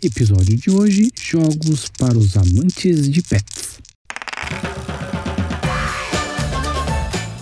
Episódio 0.00 0.56
de 0.56 0.70
hoje: 0.70 1.10
Jogos 1.20 1.88
para 1.98 2.16
os 2.16 2.36
amantes 2.36 3.10
de 3.10 3.20
pets. 3.20 3.80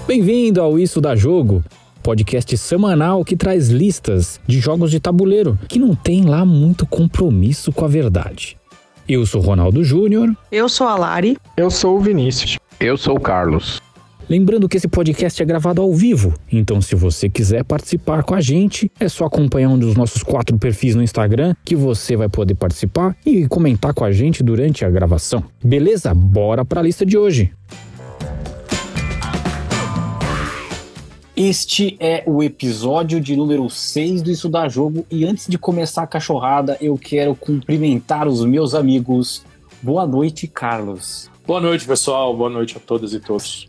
Bem-vindo 0.06 0.62
ao 0.62 0.78
Isso 0.78 0.98
da 0.98 1.14
Jogo, 1.14 1.62
podcast 2.02 2.56
semanal 2.56 3.22
que 3.26 3.36
traz 3.36 3.68
listas 3.68 4.40
de 4.46 4.58
jogos 4.58 4.90
de 4.90 4.98
tabuleiro 4.98 5.58
que 5.68 5.78
não 5.78 5.94
tem 5.94 6.24
lá 6.24 6.46
muito 6.46 6.86
compromisso 6.86 7.70
com 7.72 7.84
a 7.84 7.88
verdade. 7.88 8.56
Eu 9.06 9.26
sou 9.26 9.42
Ronaldo 9.42 9.84
Júnior. 9.84 10.34
Eu 10.50 10.66
sou 10.66 10.86
a 10.86 10.96
Lari. 10.96 11.36
Eu 11.58 11.70
sou 11.70 11.98
o 11.98 12.00
Vinícius. 12.00 12.58
Eu 12.80 12.96
sou 12.96 13.18
o 13.18 13.20
Carlos. 13.20 13.82
Lembrando 14.28 14.68
que 14.68 14.76
esse 14.76 14.88
podcast 14.88 15.40
é 15.40 15.46
gravado 15.46 15.80
ao 15.80 15.94
vivo, 15.94 16.34
então 16.50 16.82
se 16.82 16.96
você 16.96 17.30
quiser 17.30 17.62
participar 17.62 18.24
com 18.24 18.34
a 18.34 18.40
gente, 18.40 18.90
é 18.98 19.08
só 19.08 19.24
acompanhar 19.24 19.68
um 19.68 19.78
dos 19.78 19.94
nossos 19.94 20.24
quatro 20.24 20.58
perfis 20.58 20.96
no 20.96 21.02
Instagram 21.02 21.54
que 21.64 21.76
você 21.76 22.16
vai 22.16 22.28
poder 22.28 22.56
participar 22.56 23.16
e 23.24 23.46
comentar 23.46 23.94
com 23.94 24.04
a 24.04 24.10
gente 24.10 24.42
durante 24.42 24.84
a 24.84 24.90
gravação. 24.90 25.44
Beleza? 25.62 26.12
Bora 26.12 26.64
para 26.64 26.80
a 26.80 26.82
lista 26.82 27.06
de 27.06 27.16
hoje. 27.16 27.52
Este 31.36 31.96
é 32.00 32.24
o 32.26 32.42
episódio 32.42 33.20
de 33.20 33.36
número 33.36 33.70
6 33.70 34.22
do 34.22 34.30
Isso 34.32 34.48
da 34.48 34.68
Jogo 34.68 35.06
e 35.08 35.24
antes 35.24 35.46
de 35.46 35.56
começar 35.56 36.02
a 36.02 36.06
cachorrada, 36.06 36.76
eu 36.80 36.98
quero 36.98 37.36
cumprimentar 37.36 38.26
os 38.26 38.44
meus 38.44 38.74
amigos. 38.74 39.44
Boa 39.80 40.04
noite, 40.04 40.48
Carlos. 40.48 41.30
Boa 41.46 41.60
noite, 41.60 41.86
pessoal. 41.86 42.36
Boa 42.36 42.50
noite 42.50 42.76
a 42.76 42.80
todas 42.80 43.12
e 43.12 43.20
todos. 43.20 43.68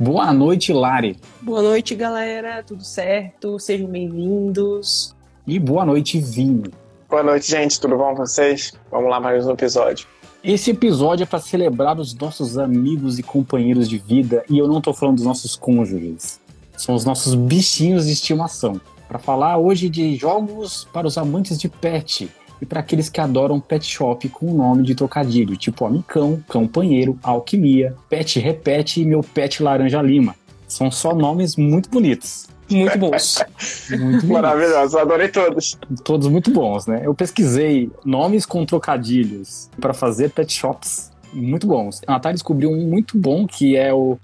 Boa 0.00 0.32
noite, 0.32 0.72
Lari. 0.72 1.16
Boa 1.42 1.60
noite, 1.60 1.92
galera. 1.96 2.62
Tudo 2.62 2.84
certo? 2.84 3.58
Sejam 3.58 3.88
bem-vindos. 3.88 5.12
E 5.44 5.58
boa 5.58 5.84
noite, 5.84 6.20
Vinho. 6.20 6.70
Boa 7.10 7.24
noite, 7.24 7.50
gente. 7.50 7.80
Tudo 7.80 7.96
bom 7.96 8.14
com 8.14 8.24
vocês? 8.24 8.72
Vamos 8.92 9.10
lá 9.10 9.18
mais 9.18 9.44
um 9.44 9.50
episódio. 9.50 10.06
Esse 10.44 10.70
episódio 10.70 11.24
é 11.24 11.26
para 11.26 11.40
celebrar 11.40 11.98
os 11.98 12.14
nossos 12.14 12.56
amigos 12.56 13.18
e 13.18 13.24
companheiros 13.24 13.88
de 13.88 13.98
vida, 13.98 14.44
e 14.48 14.56
eu 14.56 14.68
não 14.68 14.80
tô 14.80 14.94
falando 14.94 15.16
dos 15.16 15.24
nossos 15.24 15.56
cônjuges. 15.56 16.40
São 16.76 16.94
os 16.94 17.04
nossos 17.04 17.34
bichinhos 17.34 18.06
de 18.06 18.12
estimação. 18.12 18.80
Para 19.08 19.18
falar 19.18 19.58
hoje 19.58 19.88
de 19.88 20.14
jogos 20.14 20.86
para 20.92 21.08
os 21.08 21.18
amantes 21.18 21.58
de 21.58 21.68
pet, 21.68 22.30
e 22.60 22.66
para 22.66 22.80
aqueles 22.80 23.08
que 23.08 23.20
adoram 23.20 23.60
pet 23.60 23.84
shop 23.86 24.28
com 24.28 24.46
o 24.46 24.54
nome 24.54 24.82
de 24.82 24.94
trocadilho, 24.94 25.56
tipo 25.56 25.84
Amicão, 25.86 26.42
Campanheiro, 26.48 27.18
Alquimia, 27.22 27.94
Pet 28.08 28.38
Repete 28.38 29.00
e 29.00 29.04
Meu 29.04 29.22
Pet 29.22 29.62
Laranja 29.62 30.02
Lima. 30.02 30.34
São 30.66 30.90
só 30.90 31.14
nomes 31.14 31.56
muito 31.56 31.88
bonitos. 31.88 32.48
Muito 32.70 32.98
bons. 32.98 33.42
muito 33.98 34.26
Maravilhosos, 34.26 34.94
adorei 34.94 35.28
todos. 35.28 35.78
Todos 36.04 36.28
muito 36.28 36.50
bons, 36.50 36.86
né? 36.86 37.02
Eu 37.04 37.14
pesquisei 37.14 37.90
nomes 38.04 38.44
com 38.44 38.66
trocadilhos 38.66 39.70
para 39.80 39.94
fazer 39.94 40.30
pet 40.30 40.52
shops 40.52 41.10
muito 41.32 41.66
bons. 41.66 42.02
A 42.06 42.12
Natália 42.12 42.34
descobriu 42.34 42.70
um 42.70 42.86
muito 42.86 43.16
bom 43.16 43.46
que 43.46 43.76
é 43.76 43.92
o 43.92 44.18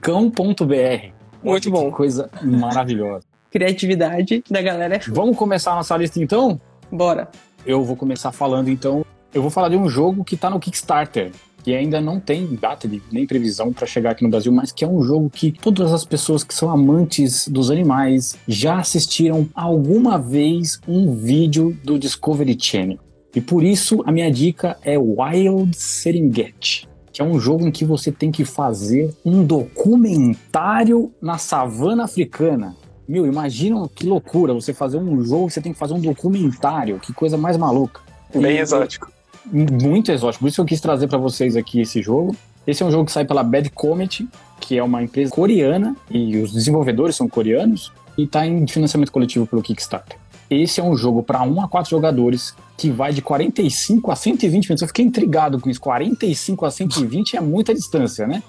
.cão.br. 0.00 1.12
Muito 1.42 1.70
bom. 1.70 1.90
Que 1.90 1.96
coisa 1.96 2.28
maravilhosa. 2.42 3.24
Criatividade 3.50 4.42
da 4.50 4.60
galera. 4.60 5.00
Vamos 5.08 5.36
começar 5.36 5.72
a 5.72 5.76
nossa 5.76 5.96
lista 5.96 6.20
então? 6.20 6.60
Bora 6.90 7.28
eu 7.64 7.84
vou 7.84 7.96
começar 7.96 8.32
falando 8.32 8.68
então. 8.68 9.04
Eu 9.32 9.42
vou 9.42 9.50
falar 9.50 9.68
de 9.68 9.76
um 9.76 9.88
jogo 9.88 10.24
que 10.24 10.34
está 10.34 10.48
no 10.48 10.58
Kickstarter, 10.58 11.32
que 11.62 11.74
ainda 11.74 12.00
não 12.00 12.18
tem 12.18 12.46
data 12.54 12.88
de, 12.88 13.02
nem 13.12 13.26
previsão 13.26 13.72
para 13.72 13.86
chegar 13.86 14.12
aqui 14.12 14.24
no 14.24 14.30
Brasil, 14.30 14.50
mas 14.52 14.72
que 14.72 14.84
é 14.84 14.88
um 14.88 15.02
jogo 15.02 15.28
que 15.28 15.52
todas 15.52 15.92
as 15.92 16.04
pessoas 16.04 16.42
que 16.42 16.54
são 16.54 16.70
amantes 16.70 17.46
dos 17.46 17.70
animais 17.70 18.38
já 18.46 18.78
assistiram 18.78 19.48
alguma 19.54 20.18
vez 20.18 20.80
um 20.88 21.14
vídeo 21.14 21.76
do 21.84 21.98
Discovery 21.98 22.56
Channel. 22.58 22.98
E 23.34 23.40
por 23.40 23.62
isso 23.62 24.02
a 24.06 24.12
minha 24.12 24.30
dica 24.30 24.78
é 24.82 24.96
Wild 24.98 25.76
Serengeti, 25.76 26.88
que 27.12 27.20
é 27.20 27.24
um 27.24 27.38
jogo 27.38 27.66
em 27.66 27.70
que 27.70 27.84
você 27.84 28.10
tem 28.10 28.30
que 28.30 28.44
fazer 28.44 29.14
um 29.24 29.44
documentário 29.44 31.12
na 31.20 31.36
savana 31.36 32.04
africana. 32.04 32.74
Meu, 33.08 33.26
imagina 33.26 33.88
que 33.94 34.06
loucura 34.06 34.52
você 34.52 34.74
fazer 34.74 34.98
um 34.98 35.24
jogo, 35.24 35.48
você 35.50 35.62
tem 35.62 35.72
que 35.72 35.78
fazer 35.78 35.94
um 35.94 36.00
documentário, 36.00 36.98
que 36.98 37.12
coisa 37.14 37.38
mais 37.38 37.56
maluca. 37.56 38.02
Bem 38.34 38.56
e, 38.56 38.60
exótico. 38.60 39.10
Muito 39.50 40.12
exótico. 40.12 40.44
Por 40.44 40.48
isso 40.48 40.60
eu 40.60 40.66
quis 40.66 40.78
trazer 40.78 41.08
para 41.08 41.16
vocês 41.16 41.56
aqui 41.56 41.80
esse 41.80 42.02
jogo. 42.02 42.36
Esse 42.66 42.82
é 42.82 42.86
um 42.86 42.90
jogo 42.90 43.06
que 43.06 43.12
sai 43.12 43.24
pela 43.24 43.42
Bad 43.42 43.70
Comet, 43.70 44.28
que 44.60 44.76
é 44.76 44.82
uma 44.82 45.02
empresa 45.02 45.30
coreana, 45.30 45.96
e 46.10 46.36
os 46.36 46.52
desenvolvedores 46.52 47.16
são 47.16 47.26
coreanos, 47.26 47.90
e 48.18 48.24
está 48.24 48.46
em 48.46 48.66
financiamento 48.66 49.10
coletivo 49.10 49.46
pelo 49.46 49.62
Kickstarter. 49.62 50.18
Esse 50.50 50.80
é 50.80 50.84
um 50.84 50.94
jogo 50.94 51.22
para 51.22 51.42
1 51.42 51.62
a 51.62 51.68
4 51.68 51.90
jogadores 51.90 52.54
que 52.76 52.90
vai 52.90 53.12
de 53.12 53.22
45 53.22 54.10
a 54.10 54.16
120 54.16 54.64
minutos. 54.66 54.82
Eu 54.82 54.88
fiquei 54.88 55.04
intrigado 55.04 55.58
com 55.58 55.70
isso. 55.70 55.80
45 55.80 56.66
a 56.66 56.70
120 56.70 57.36
é 57.36 57.40
muita 57.40 57.74
distância, 57.74 58.26
né? 58.26 58.42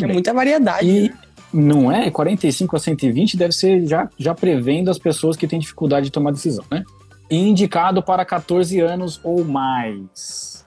É 0.00 0.06
muita 0.06 0.34
variedade. 0.34 0.86
E, 0.86 1.08
né? 1.08 1.14
Não 1.52 1.92
é? 1.92 2.10
45 2.10 2.76
a 2.76 2.78
120 2.78 3.36
deve 3.36 3.52
ser 3.52 3.86
já, 3.86 4.08
já 4.18 4.34
prevendo 4.34 4.90
as 4.90 4.98
pessoas 4.98 5.36
que 5.36 5.46
têm 5.46 5.58
dificuldade 5.58 6.06
de 6.06 6.12
tomar 6.12 6.32
decisão, 6.32 6.64
né? 6.70 6.82
Indicado 7.30 8.02
para 8.02 8.24
14 8.24 8.80
anos 8.80 9.20
ou 9.22 9.44
mais. 9.44 10.64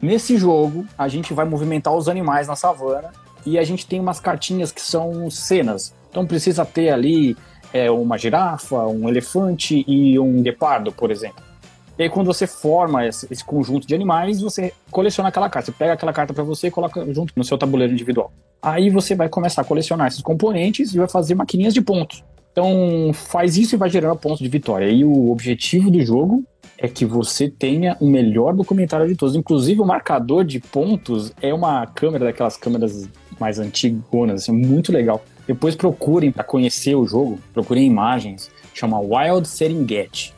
Nesse 0.00 0.36
jogo, 0.36 0.86
a 0.96 1.08
gente 1.08 1.32
vai 1.32 1.46
movimentar 1.46 1.94
os 1.94 2.08
animais 2.08 2.46
na 2.46 2.54
savana 2.54 3.10
e 3.44 3.58
a 3.58 3.62
gente 3.62 3.86
tem 3.86 3.98
umas 3.98 4.20
cartinhas 4.20 4.70
que 4.70 4.80
são 4.80 5.30
cenas. 5.30 5.94
Então 6.10 6.26
precisa 6.26 6.64
ter 6.64 6.90
ali 6.90 7.36
é, 7.72 7.90
uma 7.90 8.18
girafa, 8.18 8.86
um 8.86 9.08
elefante 9.08 9.84
e 9.86 10.18
um 10.18 10.42
guepardo, 10.42 10.92
por 10.92 11.10
exemplo. 11.10 11.42
E 11.98 12.02
aí, 12.02 12.10
quando 12.10 12.26
você 12.26 12.46
forma 12.46 13.06
esse, 13.06 13.26
esse, 13.30 13.44
conjunto 13.44 13.86
de 13.86 13.94
animais, 13.94 14.40
você 14.40 14.72
coleciona 14.90 15.30
aquela 15.30 15.48
carta. 15.48 15.70
Você 15.70 15.78
pega 15.78 15.94
aquela 15.94 16.12
carta 16.12 16.34
para 16.34 16.44
você 16.44 16.66
e 16.66 16.70
coloca 16.70 17.04
junto 17.12 17.32
no 17.34 17.44
seu 17.44 17.56
tabuleiro 17.56 17.92
individual. 17.92 18.30
Aí 18.60 18.90
você 18.90 19.14
vai 19.14 19.28
começar 19.28 19.62
a 19.62 19.64
colecionar 19.64 20.08
esses 20.08 20.20
componentes 20.20 20.92
e 20.92 20.98
vai 20.98 21.08
fazer 21.08 21.34
maquininhas 21.34 21.72
de 21.72 21.80
pontos. 21.80 22.22
Então, 22.52 23.12
faz 23.12 23.56
isso 23.56 23.74
e 23.74 23.78
vai 23.78 23.88
gerando 23.88 24.16
pontos 24.16 24.38
de 24.38 24.48
vitória. 24.48 24.88
E 24.88 25.04
o 25.04 25.30
objetivo 25.30 25.90
do 25.90 26.00
jogo 26.02 26.44
é 26.78 26.88
que 26.88 27.04
você 27.04 27.48
tenha 27.48 27.96
o 28.00 28.06
melhor 28.06 28.54
documentário 28.54 29.06
de 29.06 29.14
todos. 29.14 29.34
Inclusive, 29.34 29.80
o 29.80 29.86
marcador 29.86 30.44
de 30.44 30.60
pontos 30.60 31.32
é 31.40 31.52
uma 31.52 31.86
câmera 31.86 32.26
daquelas 32.26 32.56
câmeras 32.56 33.08
mais 33.38 33.58
antigonas, 33.58 34.42
assim, 34.42 34.52
muito 34.52 34.92
legal. 34.92 35.24
Depois 35.46 35.76
procurem 35.76 36.32
para 36.32 36.44
conhecer 36.44 36.94
o 36.94 37.06
jogo, 37.06 37.38
procurem 37.52 37.86
imagens. 37.86 38.50
Chama 38.74 38.98
Wild 39.00 39.46
Serengeti. 39.48 40.35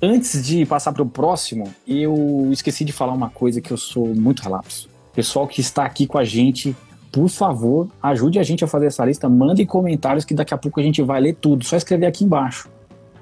Antes 0.00 0.46
de 0.46 0.64
passar 0.64 0.92
para 0.92 1.02
o 1.02 1.06
próximo, 1.06 1.74
eu 1.86 2.50
esqueci 2.52 2.84
de 2.84 2.92
falar 2.92 3.12
uma 3.12 3.30
coisa 3.30 3.60
que 3.60 3.72
eu 3.72 3.76
sou 3.76 4.14
muito 4.14 4.42
relapso. 4.42 4.88
Pessoal 5.12 5.48
que 5.48 5.60
está 5.60 5.84
aqui 5.84 6.06
com 6.06 6.16
a 6.16 6.24
gente, 6.24 6.76
por 7.10 7.28
favor, 7.28 7.88
ajude 8.00 8.38
a 8.38 8.44
gente 8.44 8.62
a 8.62 8.68
fazer 8.68 8.86
essa 8.86 9.04
lista. 9.04 9.28
Mande 9.28 9.66
comentários 9.66 10.24
que 10.24 10.34
daqui 10.34 10.54
a 10.54 10.56
pouco 10.56 10.78
a 10.78 10.82
gente 10.84 11.02
vai 11.02 11.20
ler 11.20 11.34
tudo. 11.34 11.64
Só 11.64 11.76
escrever 11.76 12.06
aqui 12.06 12.24
embaixo, 12.24 12.68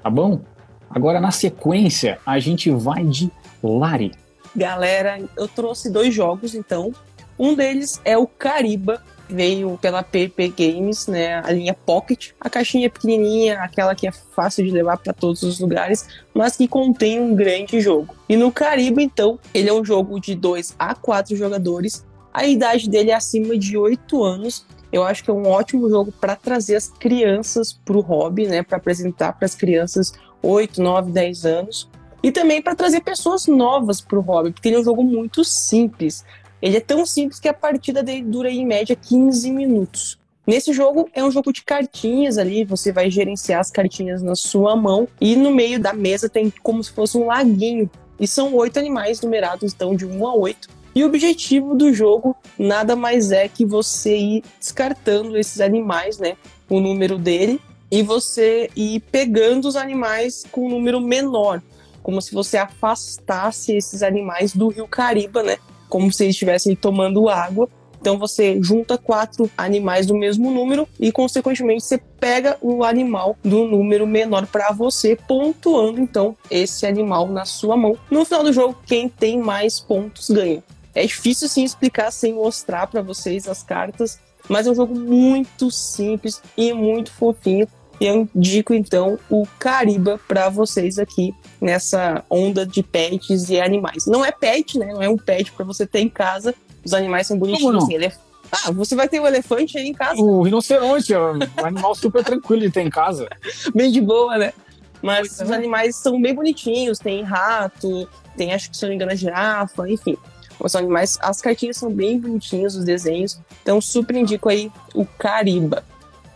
tá 0.03 0.09
bom? 0.09 0.39
Agora, 0.87 1.19
na 1.19 1.31
sequência, 1.31 2.19
a 2.23 2.37
gente 2.37 2.69
vai 2.69 3.03
de 3.03 3.31
Lari. 3.63 4.11
Galera, 4.55 5.19
eu 5.35 5.47
trouxe 5.47 5.89
dois 5.89 6.13
jogos, 6.13 6.53
então. 6.53 6.93
Um 7.39 7.55
deles 7.55 7.99
é 8.05 8.15
o 8.15 8.27
Cariba, 8.27 9.01
veio 9.29 9.77
pela 9.81 10.03
PP 10.03 10.53
Games, 10.57 11.07
né, 11.07 11.41
a 11.43 11.51
linha 11.51 11.73
Pocket. 11.73 12.31
A 12.39 12.49
caixinha 12.49 12.87
é 12.87 12.89
pequenininha, 12.89 13.59
aquela 13.61 13.93
que 13.95 14.07
é 14.07 14.11
fácil 14.11 14.65
de 14.65 14.71
levar 14.71 14.97
para 14.97 15.13
todos 15.13 15.43
os 15.43 15.59
lugares, 15.59 16.07
mas 16.33 16.55
que 16.55 16.67
contém 16.67 17.19
um 17.19 17.35
grande 17.35 17.79
jogo. 17.81 18.15
E 18.27 18.35
no 18.35 18.51
Caribe, 18.51 19.03
então, 19.03 19.39
ele 19.53 19.69
é 19.69 19.73
um 19.73 19.83
jogo 19.83 20.19
de 20.19 20.35
2 20.35 20.75
a 20.77 20.95
4 20.95 21.35
jogadores. 21.35 22.05
A 22.33 22.45
idade 22.45 22.89
dele 22.89 23.11
é 23.11 23.15
acima 23.15 23.57
de 23.57 23.77
8 23.77 24.23
anos. 24.23 24.65
Eu 24.91 25.03
acho 25.03 25.23
que 25.23 25.29
é 25.29 25.33
um 25.33 25.47
ótimo 25.47 25.89
jogo 25.89 26.11
para 26.11 26.35
trazer 26.35 26.75
as 26.75 26.87
crianças 26.87 27.73
para 27.73 27.97
o 27.97 28.01
hobby, 28.01 28.47
né, 28.47 28.63
para 28.63 28.77
apresentar 28.77 29.33
para 29.33 29.45
as 29.45 29.55
crianças 29.55 30.13
8, 30.41 30.81
9, 30.81 31.11
10 31.11 31.45
anos. 31.45 31.89
E 32.23 32.31
também 32.31 32.61
para 32.61 32.75
trazer 32.75 33.01
pessoas 33.01 33.45
novas 33.47 34.01
para 34.01 34.17
o 34.17 34.21
hobby, 34.21 34.51
porque 34.51 34.69
ele 34.69 34.77
é 34.77 34.79
um 34.79 34.83
jogo 34.83 35.03
muito 35.03 35.43
simples. 35.43 36.23
Ele 36.61 36.77
é 36.77 36.81
tão 36.81 37.05
simples 37.05 37.39
que 37.39 37.47
a 37.47 37.53
partida 37.53 38.01
dele 38.01 38.23
dura 38.23 38.49
em 38.49 38.65
média 38.65 38.95
15 38.95 39.51
minutos. 39.51 40.17
Nesse 40.45 40.71
jogo 40.71 41.09
é 41.13 41.23
um 41.23 41.29
jogo 41.29 41.51
de 41.51 41.61
cartinhas 41.61 42.37
ali, 42.37 42.63
você 42.63 42.91
vai 42.91 43.11
gerenciar 43.11 43.59
as 43.59 43.69
cartinhas 43.69 44.21
na 44.23 44.33
sua 44.33 44.75
mão 44.75 45.07
e 45.19 45.35
no 45.35 45.51
meio 45.51 45.77
da 45.77 45.91
mesa 45.91 46.29
tem 46.29 46.51
como 46.63 46.81
se 46.83 46.91
fosse 46.91 47.17
um 47.17 47.25
laguinho. 47.25 47.89
E 48.19 48.25
são 48.25 48.55
oito 48.55 48.79
animais 48.79 49.21
numerados, 49.21 49.73
então 49.73 49.95
de 49.95 50.05
1 50.05 50.25
a 50.25 50.33
8. 50.33 50.69
E 50.95 51.03
o 51.03 51.07
objetivo 51.07 51.75
do 51.75 51.93
jogo 51.93 52.35
nada 52.57 52.95
mais 52.95 53.31
é 53.31 53.47
que 53.47 53.65
você 53.65 54.17
ir 54.17 54.43
descartando 54.57 55.37
esses 55.37 55.61
animais, 55.61 56.17
né? 56.17 56.37
O 56.69 56.79
número 56.79 57.19
dele, 57.19 57.61
e 57.91 58.01
você 58.01 58.69
ir 58.75 59.01
pegando 59.11 59.67
os 59.67 59.75
animais 59.75 60.43
com 60.51 60.65
um 60.65 60.69
número 60.69 60.99
menor. 60.99 61.61
Como 62.01 62.21
se 62.21 62.33
você 62.33 62.57
afastasse 62.57 63.75
esses 63.75 64.01
animais 64.01 64.53
do 64.53 64.69
rio 64.69 64.87
Cariba, 64.87 65.43
né? 65.43 65.57
Como 65.89 66.11
se 66.11 66.23
eles 66.23 66.35
estivessem 66.35 66.75
tomando 66.75 67.29
água 67.29 67.69
Então 67.99 68.17
você 68.17 68.61
junta 68.61 68.97
quatro 68.97 69.49
animais 69.57 70.05
do 70.05 70.15
mesmo 70.15 70.51
número 70.51 70.87
e, 70.99 71.11
consequentemente, 71.11 71.83
você 71.83 71.97
pega 71.97 72.57
o 72.61 72.83
animal 72.83 73.35
do 73.43 73.65
número 73.65 74.05
menor 74.05 74.47
para 74.47 74.71
você, 74.71 75.15
pontuando 75.27 75.99
então 75.99 76.35
esse 76.49 76.85
animal 76.85 77.27
na 77.27 77.45
sua 77.45 77.75
mão. 77.75 77.97
No 78.09 78.23
final 78.25 78.43
do 78.43 78.53
jogo, 78.53 78.77
quem 78.85 79.09
tem 79.09 79.39
mais 79.39 79.79
pontos 79.79 80.29
ganha. 80.29 80.63
É 80.93 81.05
difícil 81.05 81.47
sim 81.47 81.63
explicar 81.63 82.11
sem 82.11 82.33
mostrar 82.33 82.87
para 82.87 83.01
vocês 83.01 83.47
as 83.47 83.61
cartas, 83.61 84.19
mas 84.49 84.65
é 84.65 84.71
um 84.71 84.75
jogo 84.75 84.97
muito 84.97 85.69
simples 85.69 86.41
e 86.55 86.73
muito 86.73 87.11
fofinho. 87.11 87.67
E 87.99 88.05
eu 88.05 88.29
indico 88.35 88.73
então 88.73 89.17
o 89.29 89.47
Cariba 89.57 90.19
para 90.27 90.49
vocês 90.49 90.99
aqui 90.99 91.33
nessa 91.59 92.23
onda 92.29 92.65
de 92.65 92.83
pets 92.83 93.49
e 93.49 93.59
animais. 93.59 94.05
Não 94.05 94.23
é 94.23 94.31
pet, 94.31 94.77
né? 94.77 94.93
Não 94.93 95.01
é 95.01 95.09
um 95.09 95.17
pet 95.17 95.51
para 95.51 95.65
você 95.65 95.85
ter 95.85 95.99
em 95.99 96.09
casa, 96.09 96.53
os 96.85 96.93
animais 96.93 97.27
são 97.27 97.37
bonitinhos. 97.37 97.83
Assim, 97.83 97.95
elef... 97.95 98.15
Ah, 98.51 98.71
você 98.71 98.95
vai 98.95 99.09
ter 99.09 99.19
um 99.19 99.27
elefante 99.27 99.77
aí 99.77 99.87
em 99.87 99.93
casa. 99.93 100.21
O 100.21 100.41
rinoceronte 100.41 101.13
é 101.13 101.19
um 101.19 101.39
animal 101.57 101.93
super 101.95 102.23
tranquilo 102.23 102.61
de 102.61 102.71
ter 102.71 102.81
em 102.81 102.89
casa. 102.89 103.27
bem 103.75 103.91
de 103.91 103.99
boa, 103.99 104.37
né? 104.37 104.53
Mas 105.01 105.39
os 105.41 105.51
animais 105.51 105.95
são 105.95 106.21
bem 106.21 106.33
bonitinhos. 106.33 106.99
Tem 106.99 107.23
rato, 107.23 108.07
tem, 108.37 108.53
acho 108.53 108.69
que 108.69 108.77
se 108.77 108.83
não 108.83 108.89
me 108.89 108.95
engano, 108.95 109.11
a 109.11 109.15
girafa, 109.15 109.89
enfim. 109.89 110.15
Os 110.59 110.75
animais, 110.75 111.17
as 111.21 111.41
cartinhas 111.41 111.77
são 111.77 111.91
bem 111.91 112.19
bonitinhas, 112.19 112.75
os 112.75 112.85
desenhos. 112.85 113.39
Então, 113.61 113.81
super 113.81 114.15
indico 114.15 114.49
aí 114.49 114.71
o 114.95 115.05
Cariba. 115.05 115.83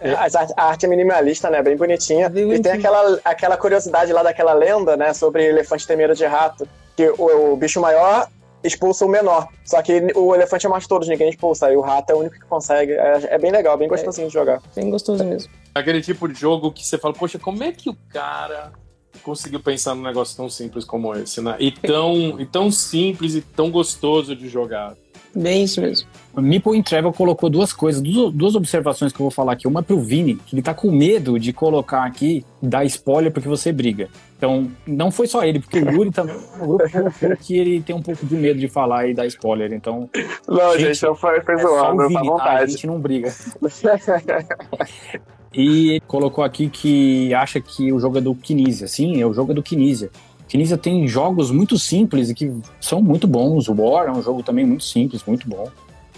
É, 0.02 0.14
a 0.58 0.66
arte 0.66 0.86
é 0.86 0.90
minimalista, 0.90 1.50
né? 1.50 1.62
Bem 1.62 1.78
bonitinha. 1.78 2.28
Bem 2.28 2.52
e 2.52 2.60
tem 2.60 2.72
aquela, 2.72 3.20
aquela 3.24 3.56
curiosidade 3.56 4.12
lá 4.12 4.24
daquela 4.24 4.54
lenda, 4.54 4.98
né? 4.98 5.14
Sobre 5.14 5.46
elefante 5.46 5.86
ter 5.86 5.96
medo 5.96 6.16
de 6.16 6.26
rato. 6.26 6.68
Que 6.98 7.08
o, 7.18 7.54
o 7.54 7.56
bicho 7.56 7.80
maior 7.80 8.28
expulsa 8.64 9.06
o 9.06 9.10
menor. 9.10 9.48
Só 9.64 9.80
que 9.82 10.12
o 10.16 10.34
elefante 10.34 10.66
é 10.66 10.70
mais 10.70 10.88
todos, 10.88 11.08
ninguém 11.08 11.30
expulsa. 11.30 11.72
E 11.72 11.78
o 11.78 11.82
rato 11.82 12.10
é 12.10 12.16
o 12.16 12.20
único 12.20 12.36
que 12.36 12.46
consegue. 12.46 12.94
É, 12.94 13.36
é 13.36 13.38
bem 13.38 13.52
legal, 13.52 13.78
bem 13.78 13.88
gostosinho 13.88 14.26
é, 14.26 14.28
de 14.28 14.34
jogar. 14.34 14.60
Bem 14.76 14.90
gostoso 14.90 15.24
mesmo. 15.24 15.52
Aquele 15.74 16.02
tipo 16.02 16.28
de 16.28 16.40
jogo 16.40 16.72
que 16.72 16.86
você 16.86 16.98
fala, 16.98 17.14
poxa, 17.14 17.38
como 17.38 17.64
é 17.64 17.72
que 17.72 17.90
o 17.90 17.96
cara 18.10 18.72
conseguiu 19.24 19.60
pensar 19.60 19.94
num 19.94 20.02
negócio 20.02 20.36
tão 20.36 20.50
simples 20.50 20.84
como 20.84 21.16
esse, 21.16 21.42
né? 21.42 21.56
E 21.60 21.72
tão, 21.72 22.40
e 22.40 22.46
tão 22.46 22.72
simples 22.72 23.36
e 23.36 23.42
tão 23.42 23.70
gostoso 23.70 24.36
de 24.36 24.50
jogar. 24.50 24.96
Bem 25.34 25.64
isso 25.64 25.82
mesmo. 25.82 26.08
O 26.36 26.42
Meeple 26.42 26.78
in 26.78 26.84
Travel 26.84 27.12
colocou 27.12 27.50
duas 27.50 27.74
coisas, 27.74 28.02
duas 28.02 28.56
observações 28.56 29.12
que 29.12 29.20
eu 29.20 29.26
vou 29.26 29.32
falar 29.32 29.54
aqui. 29.54 29.68
Uma 29.68 29.82
é 29.82 29.84
pro 29.84 30.00
Vini, 30.00 30.36
que 30.36 30.56
ele 30.56 30.62
tá 30.62 30.74
com 30.74 30.92
medo 30.92 31.40
de 31.40 31.54
colocar 31.54 32.04
aqui, 32.04 32.46
dar 32.62 32.84
spoiler 32.86 33.32
porque 33.32 33.48
você 33.48 33.72
briga. 33.72 34.10
Então, 34.38 34.70
não 34.88 35.12
foi 35.12 35.28
só 35.28 35.44
ele, 35.44 35.60
porque 35.60 35.80
o 35.80 35.92
Yuri 35.92 36.12
também 36.12 36.36
o 36.60 36.78
grupo 36.78 37.38
que 37.42 37.58
ele 37.58 37.82
tem 37.82 37.96
um 37.96 38.02
pouco 38.02 38.26
de 38.26 38.36
medo 38.36 38.60
de 38.60 38.68
falar 38.68 39.08
e 39.08 39.14
dar 39.14 39.26
spoiler. 39.28 39.72
Então. 39.72 40.10
Não, 40.48 40.72
gente, 40.74 40.94
gente 40.94 41.04
eu 41.04 41.16
foi, 41.16 41.40
foi 41.42 41.56
é 41.56 41.58
zoando, 41.60 42.08
Vini, 42.08 42.14
tá 42.14 42.24
vontade. 42.24 42.50
Tá? 42.50 42.64
A 42.64 42.66
gente 42.66 42.88
não 42.88 43.00
briga. 43.00 43.32
e 45.54 46.02
colocou 46.08 46.44
aqui 46.44 46.70
que 46.70 47.34
acha 47.34 47.60
que 47.60 47.92
o 47.92 48.00
jogo 48.00 48.18
é 48.18 48.22
do 48.22 48.34
Kinesia. 48.34 48.88
Sim, 48.88 49.22
é 49.22 49.26
o 49.26 49.34
jogo 49.34 49.52
é 49.52 49.56
do 49.56 49.64
Kinesia. 49.64 50.10
Kinesia 50.52 50.78
tem 50.78 51.08
jogos 51.08 51.50
muito 51.50 51.80
simples 51.80 52.30
e 52.30 52.36
que 52.36 52.54
são 52.82 53.02
muito 53.02 53.26
bons. 53.26 53.70
O 53.70 53.74
War 53.74 54.10
é 54.10 54.12
um 54.12 54.22
jogo 54.22 54.44
também 54.44 54.66
muito 54.66 54.84
simples, 54.84 55.24
muito 55.26 55.48
bom. 55.48 55.70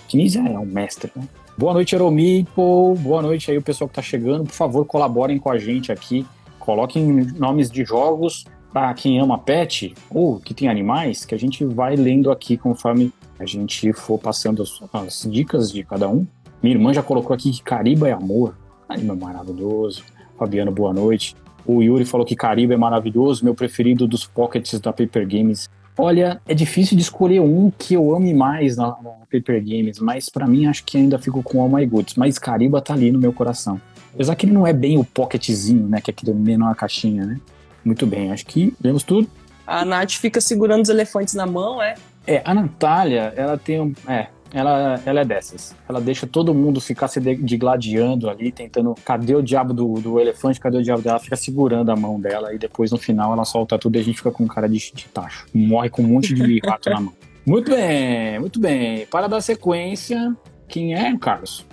Kinesia 0.07 0.41
é 0.41 0.57
um 0.57 0.65
mestre, 0.65 1.11
né? 1.15 1.27
Boa 1.55 1.71
noite, 1.71 1.93
Eromipo. 1.93 2.95
Boa 2.95 3.21
noite 3.21 3.51
aí 3.51 3.59
o 3.59 3.61
pessoal 3.61 3.87
que 3.87 3.93
tá 3.93 4.01
chegando. 4.01 4.45
Por 4.45 4.53
favor, 4.53 4.85
colaborem 4.85 5.37
com 5.37 5.51
a 5.51 5.59
gente 5.59 5.91
aqui. 5.91 6.25
Coloquem 6.57 7.05
nomes 7.37 7.69
de 7.69 7.85
jogos 7.85 8.43
para 8.71 8.91
quem 8.95 9.19
ama 9.19 9.37
pet 9.37 9.93
ou 10.09 10.39
que 10.39 10.55
tem 10.55 10.67
animais, 10.67 11.25
que 11.25 11.35
a 11.35 11.37
gente 11.37 11.63
vai 11.63 11.95
lendo 11.95 12.31
aqui 12.31 12.57
conforme 12.57 13.13
a 13.37 13.45
gente 13.45 13.93
for 13.93 14.17
passando 14.17 14.63
as, 14.63 14.81
as 14.91 15.27
dicas 15.31 15.71
de 15.71 15.83
cada 15.83 16.09
um. 16.09 16.25
Minha 16.59 16.75
irmã 16.75 16.91
já 16.91 17.03
colocou 17.03 17.35
aqui 17.35 17.51
que 17.51 17.61
Cariba 17.61 18.09
é 18.09 18.13
amor. 18.13 18.57
Cariba 18.87 19.13
é 19.13 19.15
maravilhoso. 19.15 20.03
Fabiano, 20.39 20.71
boa 20.71 20.91
noite. 20.91 21.35
O 21.65 21.81
Yuri 21.81 22.05
falou 22.05 22.25
que 22.25 22.35
Caribe 22.35 22.73
é 22.73 22.77
maravilhoso, 22.77 23.43
meu 23.43 23.55
preferido 23.55 24.07
dos 24.07 24.25
pockets 24.25 24.79
da 24.79 24.91
Paper 24.91 25.27
Games. 25.27 25.69
Olha, 25.97 26.41
é 26.47 26.53
difícil 26.53 26.97
de 26.97 27.03
escolher 27.03 27.39
um 27.39 27.71
que 27.71 27.93
eu 27.93 28.15
ame 28.15 28.33
mais 28.33 28.75
na, 28.75 28.87
na 28.87 29.11
Paper 29.31 29.63
Games, 29.63 29.99
mas 29.99 30.29
para 30.29 30.47
mim 30.47 30.65
acho 30.65 30.83
que 30.83 30.97
ainda 30.97 31.19
fico 31.19 31.43
com 31.43 31.61
All 31.61 31.69
My 31.69 31.85
Goods. 31.85 32.15
Mas 32.15 32.39
Cariba 32.39 32.81
tá 32.81 32.93
ali 32.93 33.11
no 33.11 33.19
meu 33.19 33.31
coração. 33.31 33.79
Apesar 34.13 34.35
que 34.35 34.45
ele 34.45 34.53
não 34.53 34.65
é 34.65 34.73
bem 34.73 34.97
o 34.97 35.03
pocketzinho, 35.03 35.87
né? 35.87 36.01
Que 36.01 36.11
é 36.11 36.13
aquele 36.13 36.33
menor 36.33 36.75
caixinha, 36.75 37.25
né? 37.25 37.39
Muito 37.83 38.05
bem, 38.05 38.31
acho 38.31 38.45
que 38.45 38.73
vemos 38.79 39.03
tudo. 39.03 39.27
A 39.65 39.83
Nath 39.83 40.11
fica 40.11 40.41
segurando 40.41 40.83
os 40.83 40.89
elefantes 40.89 41.33
na 41.33 41.45
mão, 41.45 41.81
é? 41.81 41.95
É, 42.25 42.41
a 42.45 42.53
Natália, 42.53 43.33
ela 43.35 43.57
tem 43.57 43.81
um. 43.81 43.93
É, 44.07 44.27
ela, 44.53 45.01
ela 45.05 45.21
é 45.21 45.25
dessas. 45.25 45.75
Ela 45.89 45.99
deixa 45.99 46.27
todo 46.27 46.53
mundo 46.53 46.79
ficar 46.79 47.07
se 47.07 47.19
digladiando 47.19 48.29
ali, 48.29 48.51
tentando. 48.51 48.93
Cadê 49.03 49.35
o 49.35 49.41
diabo 49.41 49.73
do, 49.73 49.95
do 49.95 50.19
elefante? 50.19 50.59
Cadê 50.59 50.77
o 50.77 50.83
diabo 50.83 51.01
dela? 51.01 51.19
Fica 51.19 51.35
segurando 51.35 51.91
a 51.91 51.95
mão 51.95 52.19
dela 52.19 52.53
e 52.53 52.59
depois 52.59 52.91
no 52.91 52.97
final 52.97 53.33
ela 53.33 53.45
solta 53.45 53.79
tudo 53.79 53.95
e 53.97 53.99
a 53.99 54.03
gente 54.03 54.17
fica 54.17 54.31
com 54.31 54.47
cara 54.47 54.69
de, 54.69 54.77
de 54.93 55.07
tacho. 55.07 55.47
Morre 55.53 55.89
com 55.89 56.03
um 56.03 56.07
monte 56.07 56.33
de 56.35 56.59
rato 56.63 56.89
na 56.89 57.01
mão. 57.01 57.13
Muito 57.45 57.71
bem, 57.71 58.39
muito 58.39 58.59
bem. 58.59 59.05
Para 59.07 59.27
dar 59.27 59.41
sequência, 59.41 60.35
quem 60.67 60.93
é, 60.93 61.17
Carlos? 61.17 61.65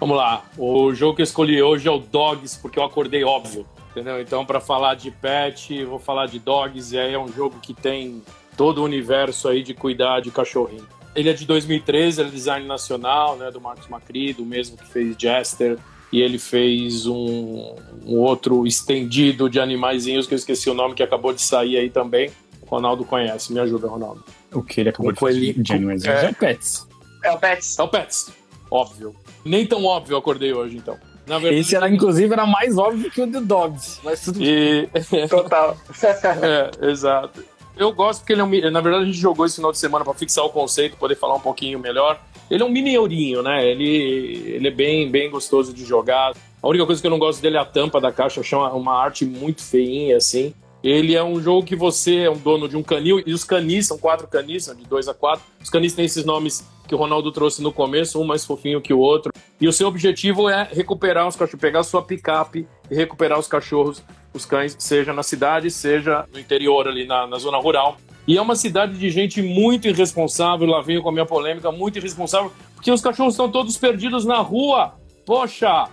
Vamos 0.00 0.16
lá. 0.16 0.42
O 0.58 0.92
jogo 0.94 1.14
que 1.14 1.22
eu 1.22 1.24
escolhi 1.24 1.62
hoje 1.62 1.86
é 1.86 1.90
o 1.90 1.98
Dogs, 1.98 2.58
porque 2.60 2.78
eu 2.78 2.84
acordei 2.84 3.22
óbvio. 3.24 3.66
Entendeu? 3.90 4.20
Então, 4.20 4.44
para 4.44 4.58
falar 4.58 4.96
de 4.96 5.10
pet, 5.12 5.84
vou 5.84 6.00
falar 6.00 6.26
de 6.26 6.40
Dogs, 6.40 6.92
e 6.92 6.98
aí 6.98 7.14
é 7.14 7.18
um 7.18 7.28
jogo 7.28 7.60
que 7.60 7.72
tem 7.72 8.20
todo 8.56 8.78
o 8.78 8.84
universo 8.84 9.48
aí 9.48 9.62
de 9.62 9.72
cuidar 9.72 10.20
de 10.20 10.32
cachorrinho. 10.32 10.86
Ele 11.14 11.28
é 11.28 11.32
de 11.32 11.46
2013, 11.46 12.20
ele 12.20 12.28
é 12.28 12.32
design 12.32 12.66
nacional, 12.66 13.36
né, 13.36 13.50
do 13.50 13.60
Marcos 13.60 13.88
Macri, 13.88 14.32
do 14.32 14.44
mesmo 14.44 14.76
que 14.76 14.86
fez 14.86 15.14
Jester, 15.18 15.78
e 16.12 16.20
ele 16.20 16.38
fez 16.38 17.06
um, 17.06 17.74
um 18.06 18.18
outro 18.18 18.66
estendido 18.66 19.48
de 19.48 19.60
animaizinhos 19.60 20.26
que 20.26 20.34
eu 20.34 20.36
esqueci 20.36 20.68
o 20.70 20.74
nome, 20.74 20.94
que 20.94 21.02
acabou 21.02 21.32
de 21.32 21.42
sair 21.42 21.76
aí 21.76 21.90
também. 21.90 22.30
O 22.62 22.66
Ronaldo 22.66 23.04
conhece, 23.04 23.52
me 23.52 23.60
ajuda, 23.60 23.88
Ronaldo. 23.88 24.24
O 24.52 24.62
que 24.62 24.80
ele 24.80 24.88
acabou 24.90 25.12
de 25.12 25.20
fazer? 25.20 25.54
Genuine 25.64 26.00
é, 26.06 26.26
é 26.26 26.30
o 26.30 26.34
Pets. 26.34 26.86
É 27.24 27.30
o 27.32 27.38
Pets. 27.38 27.78
É 27.78 27.82
o 27.82 27.88
Pets, 27.88 28.32
óbvio. 28.70 29.14
Nem 29.44 29.66
tão 29.66 29.84
óbvio 29.84 30.14
eu 30.14 30.18
acordei 30.18 30.52
hoje, 30.52 30.76
então. 30.76 30.96
Verdade, 31.26 31.54
Esse 31.54 31.74
era, 31.74 31.88
inclusive, 31.88 32.32
era 32.32 32.46
mais 32.46 32.76
óbvio 32.76 33.10
que 33.10 33.22
o 33.22 33.26
The 33.26 33.40
Dogs, 33.40 33.98
mas 34.04 34.20
tudo 34.22 34.42
e... 34.42 34.88
Total. 35.28 35.76
é, 36.42 36.90
exato. 36.90 37.42
Eu 37.76 37.92
gosto 37.92 38.20
porque 38.20 38.32
ele 38.32 38.40
é 38.40 38.44
um. 38.44 38.70
Na 38.70 38.80
verdade, 38.80 39.04
a 39.04 39.06
gente 39.06 39.18
jogou 39.18 39.44
esse 39.44 39.56
final 39.56 39.72
de 39.72 39.78
semana 39.78 40.04
para 40.04 40.14
fixar 40.14 40.44
o 40.44 40.50
conceito, 40.50 40.96
poder 40.96 41.16
falar 41.16 41.34
um 41.34 41.40
pouquinho 41.40 41.78
melhor. 41.78 42.20
Ele 42.50 42.62
é 42.62 42.66
um 42.66 42.70
mini 42.70 42.94
eurinho, 42.94 43.42
né? 43.42 43.66
Ele, 43.66 44.54
ele 44.54 44.68
é 44.68 44.70
bem, 44.70 45.10
bem 45.10 45.30
gostoso 45.30 45.72
de 45.72 45.84
jogar. 45.84 46.34
A 46.62 46.68
única 46.68 46.86
coisa 46.86 47.00
que 47.00 47.06
eu 47.06 47.10
não 47.10 47.18
gosto 47.18 47.40
dele 47.40 47.56
é 47.56 47.60
a 47.60 47.64
tampa 47.64 48.00
da 48.00 48.12
caixa, 48.12 48.40
eu 48.40 48.58
uma, 48.58 48.72
uma 48.72 48.94
arte 48.94 49.24
muito 49.24 49.62
feinha, 49.62 50.16
assim. 50.16 50.54
Ele 50.84 51.14
é 51.14 51.24
um 51.24 51.40
jogo 51.40 51.66
que 51.66 51.74
você 51.74 52.24
é 52.24 52.30
um 52.30 52.36
dono 52.36 52.68
de 52.68 52.76
um 52.76 52.82
canil, 52.82 53.22
e 53.26 53.32
os 53.32 53.42
canis 53.42 53.86
são 53.86 53.96
quatro 53.96 54.28
canis, 54.28 54.64
são 54.64 54.74
de 54.74 54.84
dois 54.84 55.08
a 55.08 55.14
quatro. 55.14 55.42
Os 55.62 55.70
canis 55.70 55.94
têm 55.94 56.04
esses 56.04 56.26
nomes 56.26 56.62
que 56.86 56.94
o 56.94 56.98
Ronaldo 56.98 57.32
trouxe 57.32 57.62
no 57.62 57.72
começo, 57.72 58.20
um 58.20 58.24
mais 58.24 58.44
fofinho 58.44 58.82
que 58.82 58.92
o 58.92 58.98
outro. 58.98 59.32
E 59.58 59.66
o 59.66 59.72
seu 59.72 59.88
objetivo 59.88 60.46
é 60.46 60.68
recuperar 60.70 61.26
os 61.26 61.36
cachorros, 61.36 61.58
pegar 61.58 61.80
a 61.80 61.84
sua 61.84 62.02
picape 62.02 62.68
e 62.90 62.94
recuperar 62.94 63.38
os 63.38 63.48
cachorros 63.48 64.02
os 64.34 64.44
cães, 64.44 64.76
seja 64.78 65.12
na 65.12 65.22
cidade, 65.22 65.70
seja 65.70 66.26
no 66.32 66.38
interior, 66.38 66.86
ali 66.86 67.06
na, 67.06 67.26
na 67.26 67.38
zona 67.38 67.56
rural. 67.56 67.96
E 68.26 68.36
é 68.36 68.42
uma 68.42 68.56
cidade 68.56 68.98
de 68.98 69.08
gente 69.08 69.40
muito 69.40 69.88
irresponsável, 69.88 70.66
lá 70.66 70.82
venho 70.82 71.02
com 71.02 71.08
a 71.08 71.12
minha 71.12 71.24
polêmica, 71.24 71.70
muito 71.70 71.98
irresponsável, 71.98 72.52
porque 72.74 72.90
os 72.90 73.00
cachorros 73.00 73.34
estão 73.34 73.50
todos 73.50 73.78
perdidos 73.78 74.24
na 74.24 74.38
rua. 74.38 74.94
Poxa, 75.24 75.88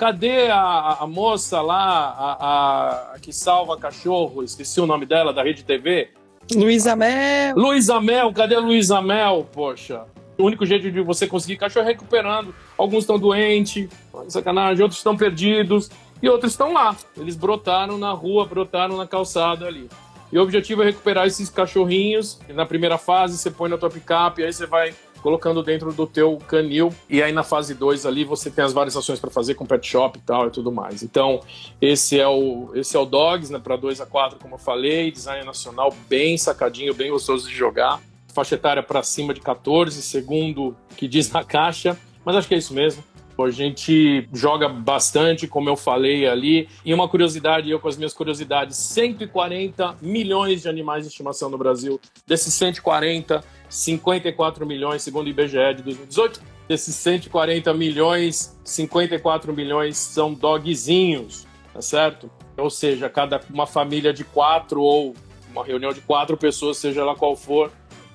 cadê 0.00 0.50
a, 0.50 0.96
a 1.00 1.06
moça 1.06 1.60
lá, 1.60 1.76
a, 1.78 3.12
a, 3.12 3.18
que 3.18 3.34
salva 3.34 3.76
cachorro? 3.76 4.42
Esqueci 4.42 4.80
o 4.80 4.86
nome 4.86 5.04
dela, 5.04 5.30
da 5.30 5.42
Rede 5.42 5.62
TV. 5.62 6.08
Luísa 6.54 6.96
Mel. 6.96 7.54
Luísa 7.54 8.00
Mel, 8.00 8.32
cadê 8.32 8.54
a 8.54 8.60
Luísa 8.60 9.02
Mel? 9.02 9.46
Poxa. 9.52 10.04
O 10.38 10.44
único 10.44 10.64
jeito 10.64 10.90
de 10.90 11.02
você 11.02 11.26
conseguir 11.26 11.58
cachorro 11.58 11.84
é 11.84 11.88
recuperando. 11.88 12.54
Alguns 12.78 13.00
estão 13.00 13.18
doentes, 13.18 13.90
sacanagem, 14.28 14.82
outros 14.82 15.00
estão 15.00 15.14
perdidos 15.14 15.90
e 16.22 16.30
outros 16.30 16.52
estão 16.52 16.72
lá. 16.72 16.96
Eles 17.14 17.36
brotaram 17.36 17.98
na 17.98 18.12
rua, 18.12 18.46
brotaram 18.46 18.96
na 18.96 19.06
calçada 19.06 19.66
ali. 19.66 19.86
E 20.32 20.38
o 20.38 20.42
objetivo 20.42 20.80
é 20.80 20.86
recuperar 20.86 21.26
esses 21.26 21.50
cachorrinhos. 21.50 22.40
Na 22.48 22.64
primeira 22.64 22.96
fase, 22.96 23.36
você 23.36 23.50
põe 23.50 23.68
na 23.68 23.76
tua 23.76 23.90
picape, 23.90 24.42
aí 24.42 24.50
você 24.50 24.64
vai 24.64 24.94
colocando 25.20 25.62
dentro 25.62 25.92
do 25.92 26.06
teu 26.06 26.36
canil. 26.48 26.92
E 27.08 27.22
aí 27.22 27.32
na 27.32 27.42
fase 27.42 27.74
2 27.74 28.06
ali 28.06 28.24
você 28.24 28.50
tem 28.50 28.64
as 28.64 28.72
várias 28.72 28.96
ações 28.96 29.20
para 29.20 29.30
fazer 29.30 29.54
com 29.54 29.66
pet 29.66 29.86
shop 29.86 30.18
e 30.18 30.22
tal 30.22 30.46
e 30.48 30.50
tudo 30.50 30.72
mais. 30.72 31.02
Então, 31.02 31.40
esse 31.80 32.18
é 32.18 32.28
o 32.28 32.70
esse 32.74 32.96
é 32.96 33.00
o 33.00 33.04
Dogs, 33.04 33.52
né, 33.52 33.58
para 33.58 33.76
2 33.76 34.00
a 34.00 34.06
4, 34.06 34.38
como 34.38 34.54
eu 34.54 34.58
falei, 34.58 35.10
design 35.10 35.44
nacional 35.44 35.94
bem 36.08 36.36
sacadinho, 36.36 36.94
bem 36.94 37.10
gostoso 37.10 37.48
de 37.48 37.54
jogar. 37.54 38.00
Faixa 38.32 38.54
etária 38.54 38.82
para 38.82 39.02
cima 39.02 39.34
de 39.34 39.40
14, 39.40 40.00
segundo 40.02 40.76
que 40.96 41.08
diz 41.08 41.30
na 41.30 41.42
caixa, 41.42 41.98
mas 42.24 42.36
acho 42.36 42.48
que 42.48 42.54
é 42.54 42.58
isso 42.58 42.72
mesmo. 42.72 43.02
A 43.44 43.50
gente 43.50 44.28
joga 44.32 44.68
bastante, 44.68 45.48
como 45.48 45.68
eu 45.68 45.76
falei 45.76 46.26
ali. 46.28 46.68
E 46.84 46.92
uma 46.92 47.08
curiosidade, 47.08 47.70
eu 47.70 47.80
com 47.80 47.88
as 47.88 47.96
minhas 47.96 48.12
curiosidades: 48.12 48.76
140 48.76 49.96
milhões 50.02 50.62
de 50.62 50.68
animais 50.68 51.04
de 51.04 51.08
estimação 51.08 51.48
no 51.48 51.56
Brasil. 51.56 51.98
Desses 52.26 52.52
140, 52.54 53.42
54 53.70 54.66
milhões, 54.66 55.02
segundo 55.02 55.26
o 55.26 55.30
IBGE 55.30 55.74
de 55.76 55.82
2018. 55.82 56.42
Desses 56.68 56.94
140 56.96 57.72
milhões, 57.72 58.58
54 58.62 59.52
milhões 59.52 59.96
são 59.96 60.34
dogzinhos, 60.34 61.46
tá 61.72 61.80
certo? 61.80 62.30
Ou 62.56 62.68
seja, 62.68 63.08
cada 63.08 63.40
uma 63.50 63.66
família 63.66 64.12
de 64.12 64.24
quatro 64.24 64.82
ou 64.82 65.14
uma 65.50 65.64
reunião 65.64 65.92
de 65.92 66.00
quatro 66.00 66.36
pessoas, 66.36 66.76
seja 66.76 67.04
lá 67.04 67.16
qual 67.16 67.34
for, 67.34 67.72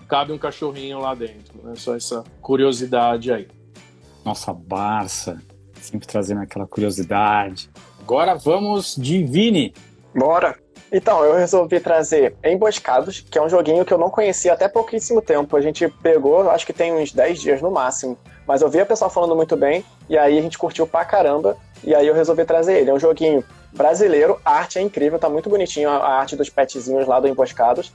cabe 0.07 0.31
um 0.31 0.38
cachorrinho 0.38 1.00
lá 1.00 1.13
dentro. 1.13 1.62
Né? 1.63 1.74
Só 1.75 1.95
essa 1.95 2.24
curiosidade 2.41 3.31
aí. 3.31 3.47
Nossa, 4.24 4.53
Barça, 4.53 5.41
sempre 5.81 6.07
trazendo 6.07 6.41
aquela 6.41 6.67
curiosidade. 6.67 7.69
Agora 8.00 8.35
vamos 8.35 8.95
de 8.95 9.24
Vini. 9.24 9.74
Bora! 10.15 10.64
Então, 10.91 11.23
eu 11.23 11.35
resolvi 11.35 11.79
trazer 11.79 12.35
Emboscados, 12.43 13.19
que 13.19 13.37
é 13.37 13.41
um 13.41 13.49
joguinho 13.49 13.83
que 13.83 13.93
eu 13.93 13.97
não 13.97 14.09
conhecia 14.09 14.53
até 14.53 14.67
pouquíssimo 14.67 15.21
tempo. 15.21 15.57
A 15.57 15.61
gente 15.61 15.87
pegou, 15.87 16.49
acho 16.49 16.65
que 16.65 16.73
tem 16.73 16.93
uns 16.93 17.11
10 17.11 17.41
dias 17.41 17.61
no 17.61 17.71
máximo. 17.71 18.17
Mas 18.47 18.61
eu 18.61 18.69
vi 18.69 18.79
a 18.79 18.85
pessoa 18.85 19.09
falando 19.09 19.35
muito 19.35 19.57
bem, 19.57 19.83
e 20.07 20.17
aí 20.17 20.37
a 20.37 20.41
gente 20.41 20.57
curtiu 20.57 20.85
pra 20.85 21.03
caramba, 21.03 21.57
e 21.83 21.95
aí 21.95 22.07
eu 22.07 22.13
resolvi 22.13 22.45
trazer 22.45 22.79
ele. 22.79 22.91
É 22.91 22.93
um 22.93 22.99
joguinho 22.99 23.43
brasileiro, 23.73 24.39
a 24.45 24.51
arte 24.51 24.77
é 24.77 24.81
incrível, 24.81 25.19
tá 25.19 25.27
muito 25.27 25.49
bonitinho 25.49 25.89
a 25.89 26.19
arte 26.19 26.35
dos 26.35 26.49
petzinhos 26.49 27.07
lá 27.07 27.19
do 27.19 27.27
Emboscados 27.27 27.91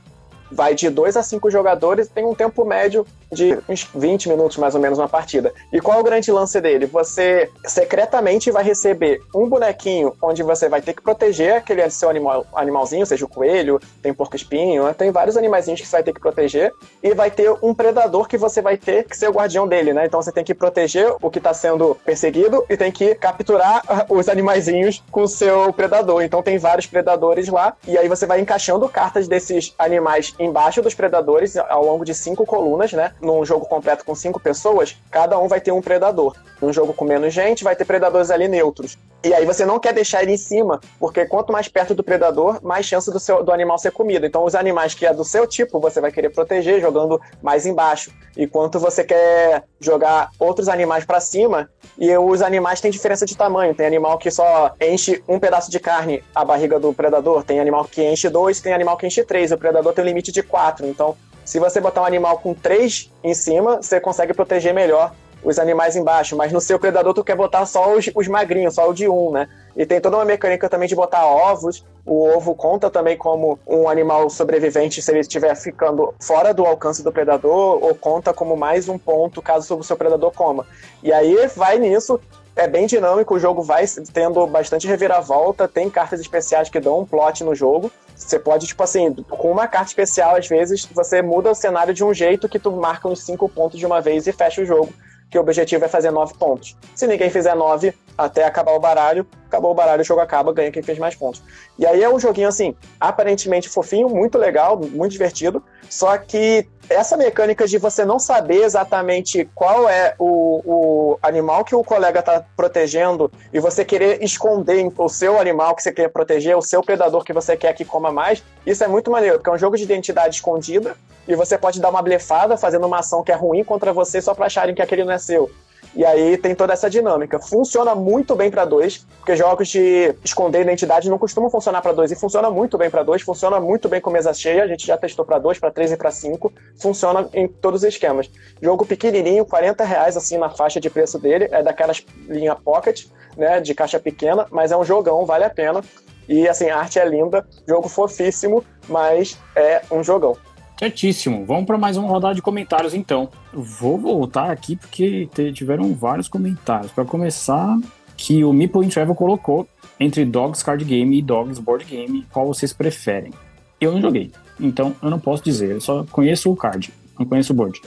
vai 0.51 0.75
de 0.75 0.89
2 0.89 1.17
a 1.17 1.23
5 1.23 1.49
jogadores 1.49 2.07
tem 2.07 2.25
um 2.25 2.35
tempo 2.35 2.65
médio 2.65 3.05
de 3.31 3.57
uns 3.67 3.87
20 3.95 4.29
minutos 4.29 4.57
mais 4.57 4.75
ou 4.75 4.81
menos 4.81 4.99
uma 4.99 5.07
partida. 5.07 5.53
E 5.71 5.79
qual 5.79 5.97
é 5.97 6.01
o 6.01 6.03
grande 6.03 6.31
lance 6.31 6.59
dele? 6.59 6.85
Você 6.85 7.49
secretamente 7.65 8.51
vai 8.51 8.63
receber 8.63 9.21
um 9.33 9.47
bonequinho 9.47 10.13
onde 10.21 10.43
você 10.43 10.67
vai 10.67 10.81
ter 10.81 10.93
que 10.93 11.01
proteger 11.01 11.55
aquele 11.55 11.89
seu 11.89 12.09
animal, 12.09 12.45
animalzinho, 12.53 13.05
seja 13.05 13.25
o 13.25 13.29
coelho, 13.29 13.79
tem 14.01 14.13
porco-espinho, 14.13 14.83
né? 14.85 14.93
tem 14.93 15.11
vários 15.11 15.37
animaizinhos 15.37 15.81
que 15.81 15.87
você 15.87 15.97
vai 15.97 16.03
ter 16.03 16.13
que 16.13 16.19
proteger, 16.19 16.71
e 17.01 17.13
vai 17.13 17.31
ter 17.31 17.51
um 17.61 17.73
predador 17.73 18.27
que 18.27 18.37
você 18.37 18.61
vai 18.61 18.77
ter 18.77 19.05
que 19.05 19.17
ser 19.17 19.29
o 19.29 19.31
guardião 19.31 19.67
dele, 19.67 19.93
né? 19.93 20.05
Então 20.05 20.21
você 20.21 20.31
tem 20.31 20.43
que 20.43 20.53
proteger 20.53 21.13
o 21.21 21.29
que 21.29 21.37
está 21.37 21.53
sendo 21.53 21.95
perseguido 22.05 22.65
e 22.69 22.77
tem 22.77 22.91
que 22.91 23.15
capturar 23.15 23.81
os 24.09 24.29
animaizinhos 24.29 25.03
com 25.11 25.23
o 25.23 25.27
seu 25.27 25.71
predador. 25.73 26.21
Então 26.23 26.43
tem 26.43 26.57
vários 26.57 26.85
predadores 26.85 27.47
lá, 27.47 27.75
e 27.87 27.97
aí 27.97 28.07
você 28.07 28.25
vai 28.25 28.39
encaixando 28.39 28.87
cartas 28.89 29.27
desses 29.27 29.73
animais 29.77 30.33
embaixo 30.43 30.81
dos 30.81 30.93
predadores 30.93 31.55
ao 31.57 31.85
longo 31.85 32.03
de 32.03 32.13
cinco 32.13 32.45
colunas, 32.45 32.91
né? 32.93 33.13
Num 33.21 33.45
jogo 33.45 33.65
completo 33.65 34.03
com 34.03 34.15
cinco 34.15 34.39
pessoas, 34.39 34.97
cada 35.09 35.37
um 35.39 35.47
vai 35.47 35.61
ter 35.61 35.71
um 35.71 35.81
predador. 35.81 36.35
Num 36.61 36.73
jogo 36.73 36.93
com 36.93 37.05
menos 37.05 37.33
gente, 37.33 37.63
vai 37.63 37.75
ter 37.75 37.85
predadores 37.85 38.31
ali 38.31 38.47
neutros. 38.47 38.97
E 39.23 39.33
aí 39.35 39.45
você 39.45 39.65
não 39.65 39.79
quer 39.79 39.93
deixar 39.93 40.23
ele 40.23 40.31
em 40.31 40.37
cima, 40.37 40.79
porque 40.99 41.25
quanto 41.25 41.53
mais 41.53 41.67
perto 41.67 41.93
do 41.93 42.03
predador, 42.03 42.59
mais 42.63 42.87
chance 42.87 43.11
do, 43.11 43.19
seu, 43.19 43.43
do 43.43 43.51
animal 43.51 43.77
ser 43.77 43.91
comido. 43.91 44.25
Então 44.25 44.43
os 44.43 44.55
animais 44.55 44.95
que 44.95 45.05
é 45.05 45.13
do 45.13 45.23
seu 45.23 45.45
tipo, 45.45 45.79
você 45.79 46.01
vai 46.01 46.11
querer 46.11 46.29
proteger 46.29 46.81
jogando 46.81 47.21
mais 47.41 47.67
embaixo. 47.67 48.11
Enquanto 48.35 48.79
você 48.79 49.03
quer 49.03 49.63
jogar 49.79 50.31
outros 50.39 50.67
animais 50.67 51.05
para 51.05 51.19
cima, 51.19 51.69
e 51.97 52.15
os 52.17 52.41
animais 52.41 52.81
têm 52.81 52.89
diferença 52.89 53.25
de 53.25 53.37
tamanho. 53.37 53.75
Tem 53.75 53.85
animal 53.85 54.17
que 54.17 54.31
só 54.31 54.73
enche 54.81 55.23
um 55.27 55.39
pedaço 55.39 55.69
de 55.69 55.79
carne 55.79 56.23
a 56.33 56.43
barriga 56.43 56.79
do 56.79 56.93
predador, 56.93 57.43
tem 57.43 57.59
animal 57.59 57.85
que 57.85 58.03
enche 58.03 58.29
dois, 58.29 58.59
tem 58.59 58.73
animal 58.73 58.97
que 58.97 59.05
enche 59.05 59.23
três. 59.23 59.51
O 59.51 59.57
predador 59.57 59.93
tem 59.93 60.03
um 60.03 60.07
limite 60.07 60.30
de 60.31 60.43
quatro. 60.43 60.85
Então, 60.85 61.15
se 61.43 61.59
você 61.59 61.79
botar 61.79 62.01
um 62.01 62.05
animal 62.05 62.39
com 62.39 62.53
três 62.53 63.11
em 63.23 63.33
cima, 63.33 63.81
você 63.81 63.99
consegue 63.99 64.33
proteger 64.33 64.73
melhor 64.73 65.13
os 65.43 65.57
animais 65.57 65.95
embaixo, 65.95 66.35
mas 66.35 66.51
no 66.51 66.61
seu 66.61 66.79
predador 66.79 67.13
tu 67.13 67.23
quer 67.23 67.35
botar 67.35 67.65
só 67.65 67.93
os, 67.93 68.09
os 68.13 68.27
magrinhos, 68.27 68.75
só 68.75 68.89
o 68.89 68.93
de 68.93 69.09
um, 69.09 69.31
né? 69.31 69.49
E 69.75 69.85
tem 69.85 69.99
toda 69.99 70.17
uma 70.17 70.25
mecânica 70.25 70.69
também 70.69 70.87
de 70.87 70.95
botar 70.95 71.25
ovos. 71.25 71.83
O 72.05 72.27
ovo 72.27 72.53
conta 72.55 72.89
também 72.89 73.17
como 73.17 73.59
um 73.65 73.87
animal 73.87 74.29
sobrevivente 74.29 75.01
se 75.01 75.11
ele 75.11 75.19
estiver 75.19 75.55
ficando 75.55 76.13
fora 76.19 76.53
do 76.53 76.65
alcance 76.65 77.03
do 77.03 77.11
predador, 77.11 77.83
ou 77.83 77.95
conta 77.95 78.33
como 78.33 78.55
mais 78.55 78.89
um 78.89 78.97
ponto 78.97 79.41
caso 79.41 79.77
o 79.77 79.83
seu 79.83 79.95
predador 79.95 80.31
coma. 80.31 80.65
E 81.01 81.11
aí 81.11 81.47
vai 81.55 81.79
nisso, 81.79 82.19
é 82.61 82.67
bem 82.67 82.85
dinâmico, 82.85 83.33
o 83.33 83.39
jogo 83.39 83.63
vai 83.63 83.85
tendo 84.13 84.45
bastante 84.45 84.87
reviravolta, 84.87 85.67
tem 85.67 85.89
cartas 85.89 86.19
especiais 86.19 86.69
que 86.69 86.79
dão 86.79 86.99
um 86.99 87.05
plot 87.05 87.43
no 87.43 87.55
jogo. 87.55 87.91
Você 88.15 88.37
pode, 88.37 88.67
tipo 88.67 88.83
assim, 88.83 89.13
com 89.13 89.51
uma 89.51 89.67
carta 89.67 89.87
especial, 89.87 90.35
às 90.35 90.47
vezes, 90.47 90.85
você 90.85 91.23
muda 91.23 91.49
o 91.49 91.55
cenário 91.55 91.91
de 91.91 92.03
um 92.03 92.13
jeito 92.13 92.47
que 92.47 92.59
tu 92.59 92.71
marca 92.71 93.07
uns 93.07 93.23
cinco 93.23 93.49
pontos 93.49 93.79
de 93.79 93.85
uma 93.85 93.99
vez 93.99 94.27
e 94.27 94.31
fecha 94.31 94.61
o 94.61 94.65
jogo 94.65 94.93
que 95.31 95.37
o 95.37 95.41
objetivo 95.41 95.85
é 95.85 95.87
fazer 95.87 96.11
nove 96.11 96.33
pontos. 96.35 96.77
Se 96.93 97.07
ninguém 97.07 97.29
fizer 97.29 97.55
nove 97.55 97.93
até 98.17 98.43
acabar 98.43 98.73
o 98.73 98.79
baralho, 98.79 99.25
acabou 99.47 99.71
o 99.71 99.73
baralho, 99.73 100.01
o 100.01 100.05
jogo 100.05 100.19
acaba, 100.19 100.53
ganha 100.53 100.71
quem 100.71 100.83
fez 100.83 100.99
mais 100.99 101.15
pontos. 101.15 101.41
E 101.79 101.85
aí 101.85 102.03
é 102.03 102.09
um 102.09 102.19
joguinho 102.19 102.49
assim, 102.49 102.75
aparentemente 102.99 103.69
fofinho, 103.69 104.09
muito 104.09 104.37
legal, 104.37 104.77
muito 104.77 105.13
divertido, 105.13 105.63
só 105.89 106.17
que 106.17 106.67
essa 106.93 107.17
mecânica 107.17 107.67
de 107.67 107.77
você 107.77 108.05
não 108.05 108.19
saber 108.19 108.63
exatamente 108.63 109.49
qual 109.55 109.89
é 109.89 110.15
o, 110.19 110.61
o 110.65 111.19
animal 111.21 111.63
que 111.63 111.75
o 111.75 111.83
colega 111.83 112.19
está 112.19 112.43
protegendo 112.55 113.31
e 113.53 113.59
você 113.59 113.83
querer 113.83 114.23
esconder 114.23 114.91
o 114.97 115.09
seu 115.09 115.39
animal 115.39 115.75
que 115.75 115.83
você 115.83 115.91
quer 115.91 116.09
proteger, 116.09 116.57
o 116.57 116.61
seu 116.61 116.81
predador 116.83 117.23
que 117.23 117.33
você 117.33 117.55
quer 117.55 117.73
que 117.73 117.85
coma 117.85 118.11
mais, 118.11 118.43
isso 118.65 118.83
é 118.83 118.87
muito 118.87 119.09
maneiro, 119.09 119.37
porque 119.37 119.49
é 119.49 119.53
um 119.53 119.57
jogo 119.57 119.77
de 119.77 119.83
identidade 119.83 120.35
escondida 120.35 120.95
e 121.27 121.35
você 121.35 121.57
pode 121.57 121.79
dar 121.79 121.89
uma 121.89 122.01
blefada 122.01 122.57
fazendo 122.57 122.85
uma 122.85 122.99
ação 122.99 123.23
que 123.23 123.31
é 123.31 123.35
ruim 123.35 123.63
contra 123.63 123.93
você 123.93 124.21
só 124.21 124.33
para 124.33 124.47
acharem 124.47 124.75
que 124.75 124.81
aquele 124.81 125.03
não 125.03 125.13
é 125.13 125.17
seu. 125.17 125.49
E 125.93 126.05
aí 126.05 126.37
tem 126.37 126.55
toda 126.55 126.73
essa 126.73 126.89
dinâmica. 126.89 127.39
Funciona 127.39 127.93
muito 127.93 128.35
bem 128.35 128.49
para 128.49 128.63
dois, 128.63 129.05
porque 129.17 129.35
jogos 129.35 129.67
de 129.67 130.15
esconder 130.23 130.61
identidade 130.61 131.09
não 131.09 131.17
costumam 131.17 131.49
funcionar 131.49 131.81
para 131.81 131.91
dois 131.91 132.11
e 132.11 132.15
funciona 132.15 132.49
muito 132.49 132.77
bem 132.77 132.89
para 132.89 133.03
dois, 133.03 133.21
funciona 133.21 133.59
muito 133.59 133.89
bem 133.89 133.99
com 133.99 134.09
mesa 134.09 134.33
cheia. 134.33 134.63
A 134.63 134.67
gente 134.67 134.87
já 134.87 134.97
testou 134.97 135.25
para 135.25 135.37
dois, 135.37 135.59
para 135.59 135.71
três 135.71 135.91
e 135.91 135.97
para 135.97 136.11
cinco. 136.11 136.51
Funciona 136.79 137.27
em 137.33 137.47
todos 137.47 137.83
os 137.83 137.87
esquemas. 137.87 138.29
Jogo 138.61 138.85
pequenininho, 138.85 139.45
40 139.45 139.83
reais 139.83 140.15
assim 140.15 140.37
na 140.37 140.49
faixa 140.49 140.79
de 140.79 140.89
preço 140.89 141.19
dele, 141.19 141.49
é 141.51 141.61
daquelas 141.61 142.05
linha 142.27 142.55
pocket, 142.55 143.05
né, 143.35 143.59
de 143.59 143.73
caixa 143.75 143.99
pequena, 143.99 144.47
mas 144.49 144.71
é 144.71 144.77
um 144.77 144.83
jogão, 144.83 145.25
vale 145.25 145.43
a 145.43 145.49
pena. 145.49 145.81
E 146.27 146.47
assim, 146.47 146.69
a 146.69 146.77
arte 146.77 146.99
é 146.99 147.05
linda, 147.05 147.45
jogo 147.67 147.89
fofíssimo, 147.89 148.63
mas 148.87 149.37
é 149.55 149.81
um 149.91 150.03
jogão. 150.03 150.37
Certíssimo. 150.81 151.45
Vamos 151.45 151.65
para 151.65 151.77
mais 151.77 151.95
uma 151.95 152.07
rodada 152.07 152.33
de 152.33 152.41
comentários, 152.41 152.95
então. 152.95 153.29
Vou 153.53 153.99
voltar 153.99 154.49
aqui 154.49 154.75
porque 154.75 155.29
tiveram 155.53 155.93
vários 155.93 156.27
comentários. 156.27 156.91
Para 156.91 157.05
começar, 157.05 157.77
que 158.17 158.43
o 158.43 158.51
Meeple 158.51 158.87
in 158.87 158.89
Travel 158.89 159.13
colocou 159.13 159.67
entre 159.99 160.25
Dogs 160.25 160.65
Card 160.65 160.83
Game 160.83 161.15
e 161.15 161.21
Dogs 161.21 161.61
Board 161.61 161.85
Game, 161.85 162.25
qual 162.33 162.47
vocês 162.47 162.73
preferem? 162.73 163.31
Eu 163.79 163.91
não 163.91 164.01
joguei, 164.01 164.31
então 164.59 164.95
eu 165.03 165.11
não 165.11 165.19
posso 165.19 165.43
dizer. 165.43 165.69
Eu 165.69 165.81
só 165.81 166.03
conheço 166.11 166.51
o 166.51 166.55
card, 166.55 166.91
não 167.19 167.27
conheço 167.27 167.53
o 167.53 167.55
board. 167.55 167.79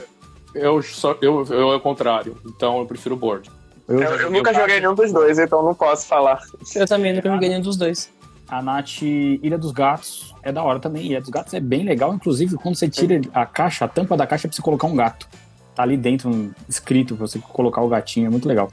Eu 0.53 0.81
só 0.81 1.17
eu, 1.21 1.43
eu 1.49 1.73
é 1.73 1.75
o 1.75 1.81
contrário, 1.81 2.37
então 2.45 2.79
eu 2.79 2.85
prefiro 2.85 3.15
o 3.15 3.17
board. 3.17 3.51
Eu, 3.89 3.99
eu, 3.99 4.15
eu 4.21 4.31
nunca 4.31 4.53
joguei 4.53 4.79
nenhum 4.79 4.95
dos 4.95 5.11
dois, 5.11 5.37
então 5.37 5.61
não 5.61 5.75
posso 5.75 6.07
falar. 6.07 6.39
Eu 6.73 6.87
também 6.87 7.13
nunca 7.13 7.29
joguei 7.29 7.49
nenhum 7.49 7.61
dos 7.61 7.75
dois. 7.75 8.09
A 8.47 8.61
Nath 8.61 9.01
Ilha 9.01 9.57
dos 9.57 9.71
Gatos 9.71 10.35
é 10.43 10.51
da 10.51 10.63
hora 10.63 10.79
também. 10.79 11.05
Ilha 11.07 11.21
dos 11.21 11.29
Gatos 11.29 11.53
é 11.53 11.59
bem 11.59 11.83
legal, 11.83 12.13
inclusive 12.13 12.55
quando 12.55 12.75
você 12.75 12.87
tira 12.87 13.19
a 13.33 13.45
caixa, 13.45 13.85
a 13.85 13.87
tampa 13.87 14.15
da 14.15 14.27
caixa 14.27 14.47
é 14.47 14.49
pra 14.49 14.55
você 14.55 14.61
colocar 14.61 14.87
um 14.87 14.95
gato. 14.95 15.27
Tá 15.73 15.83
ali 15.83 15.97
dentro, 15.97 16.53
escrito 16.69 17.15
pra 17.15 17.27
você 17.27 17.39
colocar 17.39 17.81
o 17.81 17.89
gatinho, 17.89 18.27
é 18.27 18.29
muito 18.29 18.47
legal. 18.47 18.71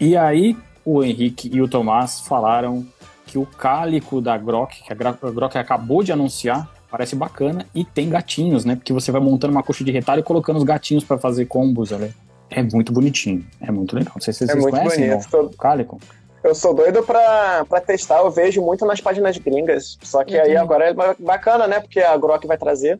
E 0.00 0.16
aí, 0.16 0.56
o 0.84 1.02
Henrique 1.02 1.48
e 1.52 1.62
o 1.62 1.68
Tomás 1.68 2.20
falaram 2.20 2.86
que 3.26 3.38
o 3.38 3.46
cálico 3.46 4.20
da 4.20 4.36
Grok, 4.36 4.82
que 4.82 4.92
a 4.92 4.96
Grok 4.96 5.56
acabou 5.56 6.02
de 6.02 6.12
anunciar, 6.12 6.68
parece 6.90 7.16
bacana 7.16 7.66
e 7.74 7.84
tem 7.84 8.08
gatinhos, 8.08 8.64
né? 8.64 8.76
Porque 8.76 8.92
você 8.92 9.10
vai 9.10 9.20
montando 9.20 9.52
uma 9.52 9.62
coxa 9.62 9.82
de 9.82 9.90
retalho 9.90 10.20
e 10.20 10.22
colocando 10.22 10.56
os 10.56 10.64
gatinhos 10.64 11.02
para 11.02 11.18
fazer 11.18 11.46
combos 11.46 11.92
ali. 11.92 12.12
É 12.50 12.62
muito 12.62 12.92
bonitinho, 12.92 13.44
é 13.60 13.72
muito 13.72 13.96
legal. 13.96 14.12
Não 14.14 14.22
sei 14.22 14.32
se 14.32 14.46
vocês 14.46 14.64
é 14.64 14.70
conhecem 14.70 15.10
bonito. 15.10 15.36
o 15.36 15.56
cálico. 15.56 15.98
Eu 16.44 16.54
sou 16.54 16.74
doido 16.74 17.02
pra, 17.02 17.64
pra 17.66 17.80
testar, 17.80 18.18
eu 18.18 18.30
vejo 18.30 18.60
muito 18.60 18.84
nas 18.84 19.00
páginas 19.00 19.38
gringas. 19.38 19.98
Só 20.02 20.22
que 20.22 20.38
aí 20.38 20.54
agora 20.54 20.90
é 20.90 20.94
bacana, 21.18 21.66
né? 21.66 21.80
Porque 21.80 22.00
a 22.00 22.14
Grok 22.18 22.46
vai 22.46 22.58
trazer. 22.58 22.98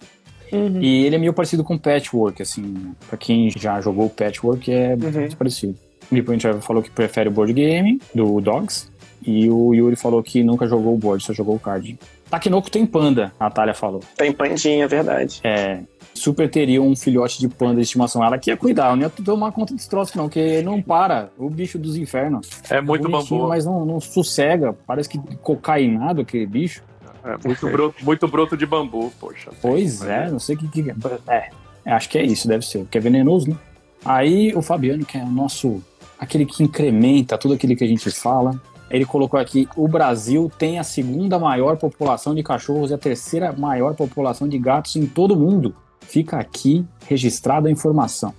Uhum. 0.50 0.80
E 0.80 1.04
ele 1.04 1.16
é 1.16 1.18
meio 1.18 1.34
parecido 1.34 1.62
com 1.62 1.76
Patchwork, 1.76 2.40
assim. 2.40 2.94
Pra 3.06 3.18
quem 3.18 3.50
já 3.50 3.80
jogou 3.82 4.08
Patchwork, 4.08 4.72
é 4.72 4.94
uhum. 4.94 5.10
muito 5.10 5.36
parecido. 5.36 5.76
O 6.10 6.14
Nippon 6.14 6.38
falou 6.62 6.82
que 6.82 6.90
prefere 6.90 7.28
o 7.28 7.32
board 7.32 7.52
game 7.52 8.00
do 8.14 8.40
Dogs. 8.40 8.88
E 9.26 9.48
o 9.50 9.74
Yuri 9.74 9.96
falou 9.96 10.22
que 10.22 10.42
nunca 10.42 10.66
jogou 10.66 10.94
o 10.94 10.98
board, 10.98 11.22
só 11.22 11.32
jogou 11.32 11.56
o 11.56 11.60
card. 11.60 11.98
Takinoko 12.34 12.68
tem 12.68 12.84
panda, 12.84 13.32
a 13.38 13.44
Natália 13.44 13.74
falou. 13.74 14.00
Tem 14.16 14.32
pandinha, 14.32 14.84
é 14.84 14.88
verdade. 14.88 15.40
É 15.44 15.80
super 16.12 16.48
teria 16.48 16.80
um 16.82 16.94
filhote 16.96 17.38
de 17.38 17.48
panda 17.48 17.76
de 17.76 17.82
estimação. 17.82 18.24
Ela 18.24 18.38
que 18.38 18.50
ia 18.50 18.56
cuidar, 18.56 18.94
não 18.96 19.02
ia 19.02 19.10
tomar 19.10 19.52
conta 19.52 19.74
desse 19.74 19.88
troço, 19.88 20.16
não, 20.16 20.24
porque 20.24 20.62
não 20.62 20.82
para. 20.82 21.30
O 21.38 21.48
bicho 21.48 21.78
dos 21.78 21.96
infernos. 21.96 22.48
É 22.68 22.80
muito 22.80 23.08
bambu. 23.08 23.48
Mas 23.48 23.64
não, 23.64 23.84
não 23.84 24.00
sossega. 24.00 24.72
Parece 24.86 25.08
que 25.08 25.18
cocainado 25.42 26.22
aquele 26.22 26.46
bicho. 26.46 26.82
É 27.24 27.36
muito 27.46 27.68
broto, 27.68 28.04
muito 28.04 28.28
broto 28.28 28.56
de 28.56 28.66
bambu, 28.66 29.12
poxa. 29.20 29.50
Pois 29.62 30.02
é, 30.02 30.28
não 30.30 30.38
sei 30.38 30.56
o 30.56 30.58
que, 30.58 30.68
que. 30.68 30.94
É, 31.28 31.50
acho 31.92 32.08
que 32.08 32.18
é 32.18 32.22
isso, 32.22 32.48
deve 32.48 32.66
ser. 32.66 32.80
Porque 32.80 32.98
é 32.98 33.00
venenoso, 33.00 33.50
né? 33.50 33.56
Aí 34.04 34.52
o 34.54 34.60
Fabiano, 34.60 35.04
que 35.04 35.16
é 35.16 35.22
o 35.22 35.30
nosso 35.30 35.82
aquele 36.18 36.44
que 36.44 36.62
incrementa 36.62 37.38
tudo 37.38 37.54
aquilo 37.54 37.76
que 37.76 37.84
a 37.84 37.88
gente 37.88 38.10
fala. 38.10 38.60
Ele 38.90 39.04
colocou 39.04 39.38
aqui: 39.38 39.68
o 39.76 39.88
Brasil 39.88 40.50
tem 40.58 40.78
a 40.78 40.84
segunda 40.84 41.38
maior 41.38 41.76
população 41.76 42.34
de 42.34 42.42
cachorros 42.42 42.90
e 42.90 42.94
a 42.94 42.98
terceira 42.98 43.52
maior 43.52 43.94
população 43.94 44.48
de 44.48 44.58
gatos 44.58 44.96
em 44.96 45.06
todo 45.06 45.34
o 45.34 45.36
mundo. 45.36 45.74
Fica 46.00 46.38
aqui 46.38 46.84
registrada 47.06 47.68
a 47.68 47.72
informação. 47.72 48.34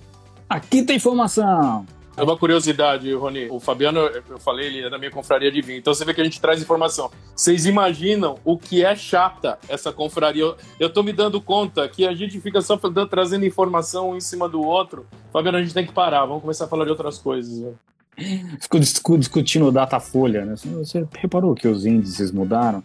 Aqui 0.48 0.84
tem 0.84 0.98
informação! 0.98 1.86
É 2.18 2.24
uma 2.24 2.38
curiosidade, 2.38 3.14
Rony. 3.14 3.50
O 3.50 3.60
Fabiano, 3.60 4.00
eu 4.00 4.40
falei, 4.40 4.68
ele 4.68 4.84
é 4.84 4.90
da 4.90 4.98
minha 4.98 5.12
confraria 5.12 5.52
de 5.52 5.62
vinho. 5.62 5.80
Então 5.80 5.94
você 5.94 6.06
vê 6.06 6.14
que 6.14 6.22
a 6.22 6.24
gente 6.24 6.40
traz 6.40 6.62
informação. 6.62 7.12
Vocês 7.36 7.66
imaginam 7.66 8.38
o 8.46 8.58
que 8.58 8.86
é 8.86 8.96
chata 8.96 9.60
essa 9.68 9.92
confraria? 9.92 10.56
Eu, 10.80 10.90
tô 10.90 11.04
me 11.04 11.12
dando 11.12 11.42
conta 11.42 11.86
que 11.90 12.08
a 12.08 12.14
gente 12.14 12.40
fica 12.40 12.62
só 12.62 12.80
trazendo 13.10 13.46
informação 13.46 14.12
um 14.12 14.16
em 14.16 14.22
cima 14.22 14.48
do 14.48 14.62
outro. 14.62 15.06
Fabiano, 15.34 15.58
a 15.58 15.62
gente 15.62 15.74
tem 15.74 15.86
que 15.86 15.92
parar. 15.92 16.26
Vamos 16.26 16.42
começar 16.42 16.66
a 16.66 16.68
falar 16.70 16.86
de 16.86 16.92
outras 16.92 17.18
coisas. 17.18 17.60
Né? 17.60 17.74
Ficou 18.60 19.18
discutindo 19.18 19.66
o 19.68 19.72
Datafolha, 19.72 20.46
né? 20.46 20.56
Você 20.56 21.06
reparou 21.18 21.54
que 21.54 21.68
os 21.68 21.86
índices 21.86 22.32
mudaram? 22.32 22.84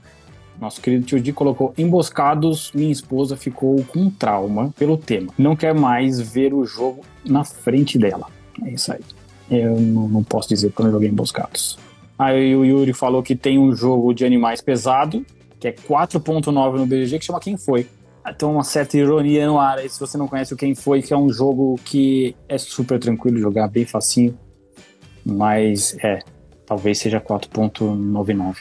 Nosso 0.61 0.81
querido 0.83 1.07
tio 1.07 1.21
Di 1.21 1.33
colocou 1.33 1.73
emboscados, 1.79 2.71
minha 2.75 2.93
esposa 2.93 3.35
ficou 3.35 3.83
com 3.85 4.11
trauma 4.11 4.75
pelo 4.79 4.99
tema. 4.99 5.33
Não 5.39 5.57
quer 5.57 5.75
mais 5.75 6.21
ver 6.21 6.53
o 6.53 6.67
jogo 6.67 7.03
na 7.25 7.45
frente 7.45 7.99
dela. 7.99 8.27
É 8.63 8.71
isso 8.71 8.93
aí. 8.93 9.01
Eu 9.51 9.81
não, 9.81 10.23
posso 10.23 10.51
dizer 10.51 10.71
que 10.71 10.81
eu 10.81 10.85
não 10.85 10.93
joguei 10.93 11.09
emboscados. 11.09 11.79
Aí 12.19 12.55
o 12.55 12.65
Yuri 12.65 12.93
falou 12.93 13.23
que 13.23 13.35
tem 13.35 13.59
um 13.59 13.75
jogo 13.75 14.13
de 14.13 14.27
animais 14.27 14.61
pesado, 14.61 15.25
que 15.59 15.67
é 15.67 15.73
4.9 15.73 16.77
no 16.77 16.87
BGG, 16.87 17.19
que 17.19 17.25
chama 17.25 17.41
Quem 17.41 17.57
Foi. 17.57 17.87
Tem 18.37 18.47
uma 18.47 18.63
certa 18.63 18.99
ironia 18.99 19.47
no 19.47 19.59
ar 19.59 19.79
aí, 19.79 19.89
se 19.89 19.99
você 19.99 20.19
não 20.19 20.29
conhece 20.29 20.53
o 20.53 20.57
Quem 20.57 20.75
Foi, 20.75 21.01
que 21.01 21.15
é 21.15 21.17
um 21.17 21.33
jogo 21.33 21.81
que 21.83 22.37
é 22.47 22.59
super 22.59 22.99
tranquilo 22.99 23.39
jogar, 23.39 23.67
bem 23.67 23.87
facinho. 23.87 24.39
Mas 25.25 25.97
é, 26.03 26.21
talvez 26.67 26.99
seja 26.99 27.21
4.99. 27.21 28.57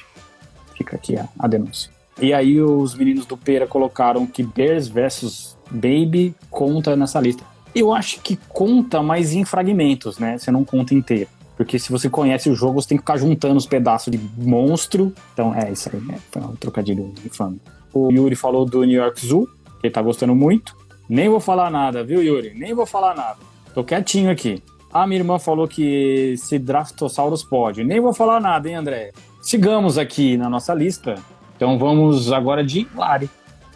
Fica 0.75 0.95
aqui 0.95 1.17
a, 1.17 1.27
a 1.37 1.47
denúncia. 1.47 1.91
E 2.21 2.33
aí 2.33 2.61
os 2.61 2.95
meninos 2.95 3.25
do 3.25 3.37
Pera 3.37 3.65
colocaram 3.65 4.25
que 4.25 4.43
Bears 4.43 4.87
vs 4.87 5.57
Baby 5.71 6.35
conta 6.49 6.95
nessa 6.95 7.19
lista. 7.19 7.43
Eu 7.73 7.93
acho 7.93 8.19
que 8.21 8.37
conta, 8.49 9.01
mas 9.01 9.33
em 9.33 9.45
fragmentos, 9.45 10.17
né? 10.17 10.37
Você 10.37 10.51
não 10.51 10.65
conta 10.65 10.93
inteiro. 10.93 11.29
Porque 11.55 11.77
se 11.77 11.91
você 11.91 12.09
conhece 12.09 12.49
o 12.49 12.55
jogo, 12.55 12.81
você 12.81 12.89
tem 12.89 12.97
que 12.97 13.03
ficar 13.03 13.17
juntando 13.17 13.57
os 13.57 13.65
pedaços 13.65 14.11
de 14.11 14.19
monstro. 14.37 15.13
Então, 15.33 15.53
é 15.53 15.71
isso 15.71 15.89
aí, 15.93 15.99
né? 16.01 16.17
Foi 16.31 16.41
um 16.41 16.55
trocadilho 16.55 17.13
infame. 17.25 17.61
O 17.93 18.11
Yuri 18.11 18.35
falou 18.35 18.65
do 18.65 18.83
New 18.83 18.99
York 18.99 19.25
Zoo, 19.25 19.45
que 19.79 19.87
ele 19.87 19.93
tá 19.93 20.01
gostando 20.01 20.33
muito. 20.33 20.75
Nem 21.07 21.27
vou 21.27 21.39
falar 21.39 21.69
nada, 21.69 22.03
viu, 22.03 22.23
Yuri? 22.23 22.53
Nem 22.55 22.73
vou 22.73 22.85
falar 22.85 23.15
nada. 23.15 23.37
Tô 23.73 23.83
quietinho 23.83 24.31
aqui. 24.31 24.63
A 24.91 25.05
minha 25.05 25.19
irmã 25.19 25.37
falou 25.37 25.67
que 25.67 26.35
se 26.37 26.57
Draftosaurus 26.57 27.43
pode. 27.43 27.83
Nem 27.83 27.99
vou 27.99 28.13
falar 28.13 28.39
nada, 28.39 28.67
hein, 28.67 28.75
André? 28.75 29.11
Sigamos 29.41 29.97
aqui 29.97 30.35
na 30.35 30.49
nossa 30.49 30.73
lista. 30.73 31.15
Então 31.55 31.77
vamos 31.77 32.31
agora 32.31 32.63
de 32.63 32.87
Lari. 32.95 33.29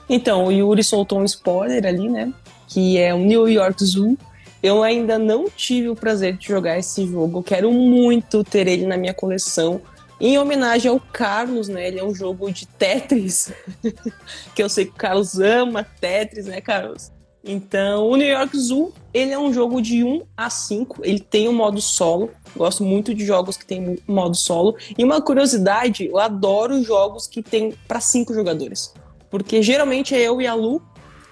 Então, 0.10 0.46
o 0.46 0.51
Yuri 0.51 0.84
soltou 0.84 1.20
um 1.20 1.25
spoiler 1.25 1.86
ali, 1.86 2.10
né? 2.10 2.34
Que 2.67 2.98
é 2.98 3.13
o 3.13 3.20
New 3.20 3.48
York 3.48 3.84
Zoo. 3.84 4.17
Eu 4.62 4.82
ainda 4.82 5.20
não 5.20 5.50
tive 5.50 5.89
o 5.89 5.96
prazer 5.96 6.38
de 6.38 6.48
jogar 6.48 6.77
esse 6.77 7.05
jogo. 7.05 7.43
quero 7.43 7.72
muito 7.72 8.43
ter 8.43 8.67
ele 8.67 8.86
na 8.86 8.98
minha 8.98 9.13
coleção. 9.13 9.82
Em 10.20 10.38
homenagem 10.38 10.89
ao 10.89 11.00
Carlos, 11.00 11.67
né? 11.67 11.88
Ele 11.88 12.00
é 12.00 12.03
um 12.03 12.15
jogo 12.15 12.51
de 12.51 12.65
Tetris. 12.65 13.51
que 14.55 14.63
eu 14.63 14.70
sei 14.70 14.86
que 14.86 14.91
o 14.91 14.96
Carlos 14.96 15.39
ama 15.39 15.86
Tetris, 16.00 16.46
né, 16.46 16.62
Carlos? 16.62 17.12
Então, 17.43 18.08
o 18.08 18.15
New 18.15 18.27
York 18.27 18.58
Zoo, 18.58 18.93
ele 19.13 19.32
é 19.32 19.38
um 19.38 19.53
jogo 19.53 19.82
de 19.82 20.03
1 20.03 20.24
a 20.36 20.50
5, 20.50 21.01
ele 21.03 21.20
tem 21.20 21.48
um 21.48 21.53
modo 21.53 21.79
solo. 21.79 22.32
Gosto 22.55 22.84
muito 22.84 23.13
de 23.13 23.25
jogos 23.25 23.55
que 23.55 23.65
tem 23.65 24.00
modo 24.08 24.36
solo. 24.36 24.75
E 24.98 25.03
uma 25.03 25.22
curiosidade, 25.22 26.08
eu 26.08 26.17
adoro 26.17 26.84
jogos 26.84 27.27
que 27.27 27.43
tem 27.43 27.74
para 27.88 28.00
cinco 28.00 28.34
jogadores. 28.34 28.93
Porque 29.29 29.62
geralmente 29.62 30.15
é 30.15 30.22
eu 30.22 30.41
e 30.41 30.48
a 30.48 30.53
Lu, 30.55 30.82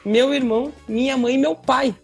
meu 0.05 0.33
irmão, 0.33 0.71
minha 0.88 1.17
mãe 1.17 1.35
e 1.35 1.38
meu 1.38 1.55
pai. 1.55 1.95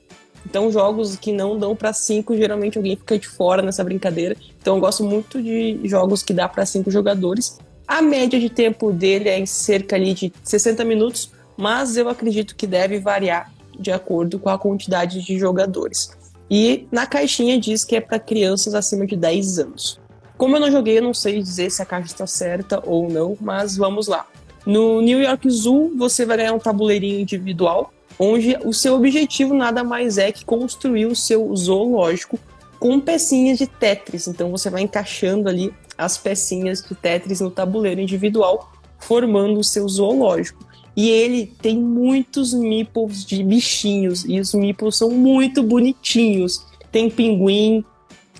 Então, 0.45 0.71
jogos 0.71 1.15
que 1.15 1.31
não 1.31 1.59
dão 1.59 1.75
para 1.75 1.91
cinco, 1.93 2.35
geralmente 2.35 2.77
alguém 2.77 2.95
fica 2.95 3.19
de 3.19 3.27
fora 3.27 3.61
nessa 3.61 3.83
brincadeira. 3.83 4.35
Então, 4.59 4.75
eu 4.75 4.81
gosto 4.81 5.03
muito 5.03 5.41
de 5.41 5.79
jogos 5.83 6.23
que 6.23 6.33
dá 6.33 6.47
para 6.47 6.65
cinco 6.65 6.89
jogadores. 6.89 7.59
A 7.87 8.01
média 8.01 8.39
de 8.39 8.49
tempo 8.49 8.91
dele 8.91 9.29
é 9.29 9.37
em 9.37 9.45
cerca 9.45 9.95
ali 9.95 10.13
de 10.13 10.33
60 10.43 10.83
minutos, 10.85 11.31
mas 11.57 11.97
eu 11.97 12.07
acredito 12.07 12.55
que 12.55 12.65
deve 12.65 12.99
variar 12.99 13.51
de 13.79 13.91
acordo 13.91 14.39
com 14.39 14.49
a 14.49 14.57
quantidade 14.57 15.23
de 15.23 15.37
jogadores. 15.37 16.09
E 16.49 16.87
na 16.91 17.05
caixinha 17.05 17.59
diz 17.59 17.83
que 17.83 17.95
é 17.95 18.01
para 18.01 18.19
crianças 18.19 18.73
acima 18.73 19.05
de 19.05 19.15
10 19.15 19.59
anos. 19.59 19.99
Como 20.37 20.55
eu 20.55 20.59
não 20.59 20.71
joguei, 20.71 20.99
eu 20.99 21.01
não 21.01 21.13
sei 21.13 21.41
dizer 21.41 21.71
se 21.71 21.81
a 21.81 21.85
caixa 21.85 22.07
está 22.07 22.27
certa 22.27 22.81
ou 22.85 23.09
não, 23.09 23.35
mas 23.41 23.75
vamos 23.75 24.07
lá. 24.07 24.25
No 24.65 25.01
New 25.01 25.21
York 25.21 25.49
Zoo, 25.49 25.91
você 25.97 26.25
vai 26.25 26.37
ganhar 26.37 26.53
um 26.53 26.59
tabuleirinho 26.59 27.19
individual, 27.19 27.91
onde 28.19 28.57
o 28.63 28.73
seu 28.73 28.95
objetivo 28.95 29.53
nada 29.53 29.83
mais 29.83 30.17
é 30.17 30.31
que 30.31 30.45
construir 30.45 31.05
o 31.05 31.15
seu 31.15 31.55
zoológico 31.55 32.37
com 32.79 32.99
pecinhas 32.99 33.57
de 33.57 33.65
Tetris. 33.65 34.27
Então 34.27 34.51
você 34.51 34.69
vai 34.69 34.81
encaixando 34.81 35.49
ali 35.49 35.73
as 35.97 36.17
pecinhas 36.17 36.81
de 36.81 36.93
Tetris 36.93 37.41
no 37.41 37.49
tabuleiro 37.49 37.99
individual, 37.99 38.71
formando 38.99 39.59
o 39.59 39.63
seu 39.63 39.87
zoológico. 39.87 40.66
E 40.97 41.11
ele 41.11 41.45
tem 41.61 41.77
muitos 41.77 42.55
meeples 42.55 43.23
de 43.23 43.43
bichinhos. 43.43 44.25
E 44.25 44.39
os 44.39 44.55
meeples 44.55 44.95
são 44.95 45.11
muito 45.11 45.61
bonitinhos. 45.61 46.65
Tem 46.91 47.07
pinguim. 47.07 47.85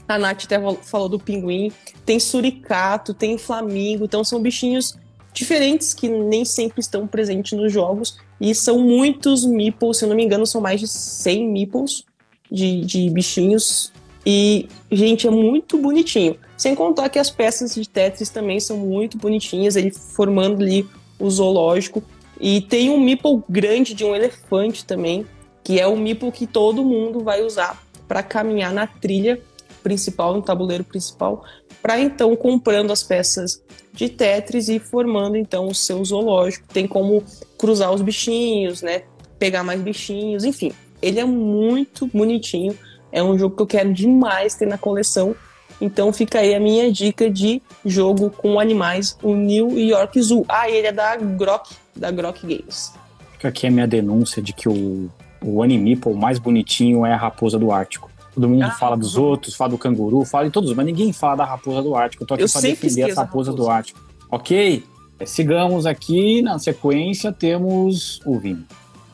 A 0.08 0.18
Nath 0.18 0.46
até 0.46 0.60
falou 0.82 1.08
do 1.08 1.20
pinguim. 1.20 1.72
Tem 2.04 2.20
suricato, 2.20 3.14
tem 3.14 3.38
flamingo. 3.38 4.06
Então 4.06 4.24
são 4.24 4.42
bichinhos 4.42 4.98
diferentes 5.32 5.94
que 5.94 6.10
nem 6.10 6.44
sempre 6.44 6.80
estão 6.80 7.06
presentes 7.06 7.52
nos 7.52 7.72
jogos. 7.72 8.18
E 8.42 8.56
são 8.56 8.80
muitos 8.80 9.46
meeples. 9.46 9.98
Se 9.98 10.06
eu 10.06 10.10
não 10.10 10.16
me 10.16 10.24
engano, 10.24 10.48
são 10.48 10.60
mais 10.60 10.80
de 10.80 10.88
100 10.88 11.48
meeples 11.48 12.06
de, 12.52 12.82
de 12.82 13.08
bichinhos. 13.12 13.94
E, 14.26 14.68
gente, 14.92 15.28
é 15.28 15.30
muito 15.30 15.78
bonitinho. 15.78 16.36
Sem 16.58 16.74
contar 16.74 17.10
que 17.10 17.20
as 17.20 17.30
peças 17.30 17.76
de 17.76 17.88
Tetris 17.88 18.30
também 18.30 18.60
são 18.60 18.78
muito 18.78 19.16
bonitinhas, 19.16 19.76
ele 19.76 19.92
formando 19.92 20.64
ali 20.64 20.88
o 21.20 21.30
zoológico. 21.30 22.04
E 22.40 22.62
tem 22.62 22.90
um 22.90 23.00
meeple 23.00 23.42
grande 23.50 23.94
de 23.94 24.06
um 24.06 24.16
elefante 24.16 24.86
também, 24.86 25.26
que 25.64 25.80
é 25.80 25.88
o 25.88 25.98
meeple 25.98 26.32
que 26.32 26.48
todo 26.48 26.84
mundo 26.84 27.24
vai 27.24 27.42
usar 27.42 27.84
para 28.08 28.24
caminhar 28.24 28.72
na 28.72 28.88
trilha 28.88 29.42
principal, 29.84 30.34
no 30.34 30.42
tabuleiro 30.42 30.84
principal, 30.84 31.44
para 31.82 32.00
então 32.00 32.36
comprando 32.36 32.92
as 32.92 33.04
peças 33.04 33.62
de 33.94 34.10
Tetris 34.10 34.70
e 34.70 34.80
formando 34.80 35.38
então 35.38 35.68
o 35.68 35.76
seu 35.76 36.04
zoológico. 36.04 36.68
Tem 36.72 36.88
como 36.88 37.24
cruzar 37.58 37.92
os 37.92 38.02
bichinhos, 38.02 38.82
né? 38.82 39.04
Pegar 39.40 39.64
mais 39.64 39.82
bichinhos, 39.82 40.44
enfim. 40.44 40.72
Ele 41.02 41.20
é 41.20 41.26
muito 41.26 42.08
bonitinho. 42.08 42.78
É 43.12 43.24
um 43.24 43.38
jogo 43.38 43.56
que 43.56 43.62
eu 43.62 43.68
quero 43.68 43.94
demais 43.94 44.56
ter 44.56 44.68
na 44.68 44.78
coleção. 44.78 45.36
Então 45.80 46.12
fica 46.12 46.40
aí 46.40 46.54
a 46.54 46.60
minha 46.60 46.92
dica 46.92 47.30
de 47.30 47.62
jogo 47.86 48.30
com 48.30 48.60
animais, 48.60 49.18
o 49.22 49.36
New 49.36 49.78
York 49.80 50.22
Zoo. 50.22 50.46
Ah, 50.50 50.70
ele 50.70 50.88
é 50.88 50.92
da 50.92 51.16
Grok 51.16 51.70
da 51.98 52.12
Grok 52.12 52.42
Games. 52.42 52.94
Fica 53.34 53.50
aqui 53.50 53.68
a 53.68 53.72
minha 53.72 53.88
denúncia 53.88 54.42
de 54.42 54.54
que 54.54 54.68
o, 54.68 55.10
o 55.42 55.62
Animeeple 55.62 56.14
mais 56.14 56.40
bonitinho 56.40 57.06
é 57.06 57.14
a 57.14 57.18
raposa 57.18 57.60
do 57.60 57.72
Ártico. 57.72 58.10
Todo 58.34 58.50
mundo 58.50 58.64
ah, 58.64 58.72
fala 58.72 58.96
dos 58.96 59.18
outros, 59.18 59.56
fala 59.56 59.72
do 59.72 59.78
canguru, 59.78 60.24
fala 60.24 60.46
de 60.46 60.52
todos, 60.52 60.72
mas 60.74 60.86
ninguém 60.86 61.12
fala 61.12 61.38
da 61.38 61.46
raposa 61.46 61.82
do 61.82 61.96
Ártico. 61.96 62.24
Eu 62.24 62.28
tô 62.28 62.34
aqui 62.36 62.44
eu 62.44 62.50
pra 62.52 62.62
defender 62.62 63.10
essa 63.10 63.22
raposa, 63.22 63.52
raposa 63.52 63.54
do 63.54 63.70
Ártico. 63.70 64.00
Ok? 64.30 64.84
Sigamos 65.26 65.88
aqui, 65.88 66.42
na 66.44 66.60
sequência 66.60 67.32
temos 67.32 68.22
o 68.26 68.38
vinho. 68.38 68.64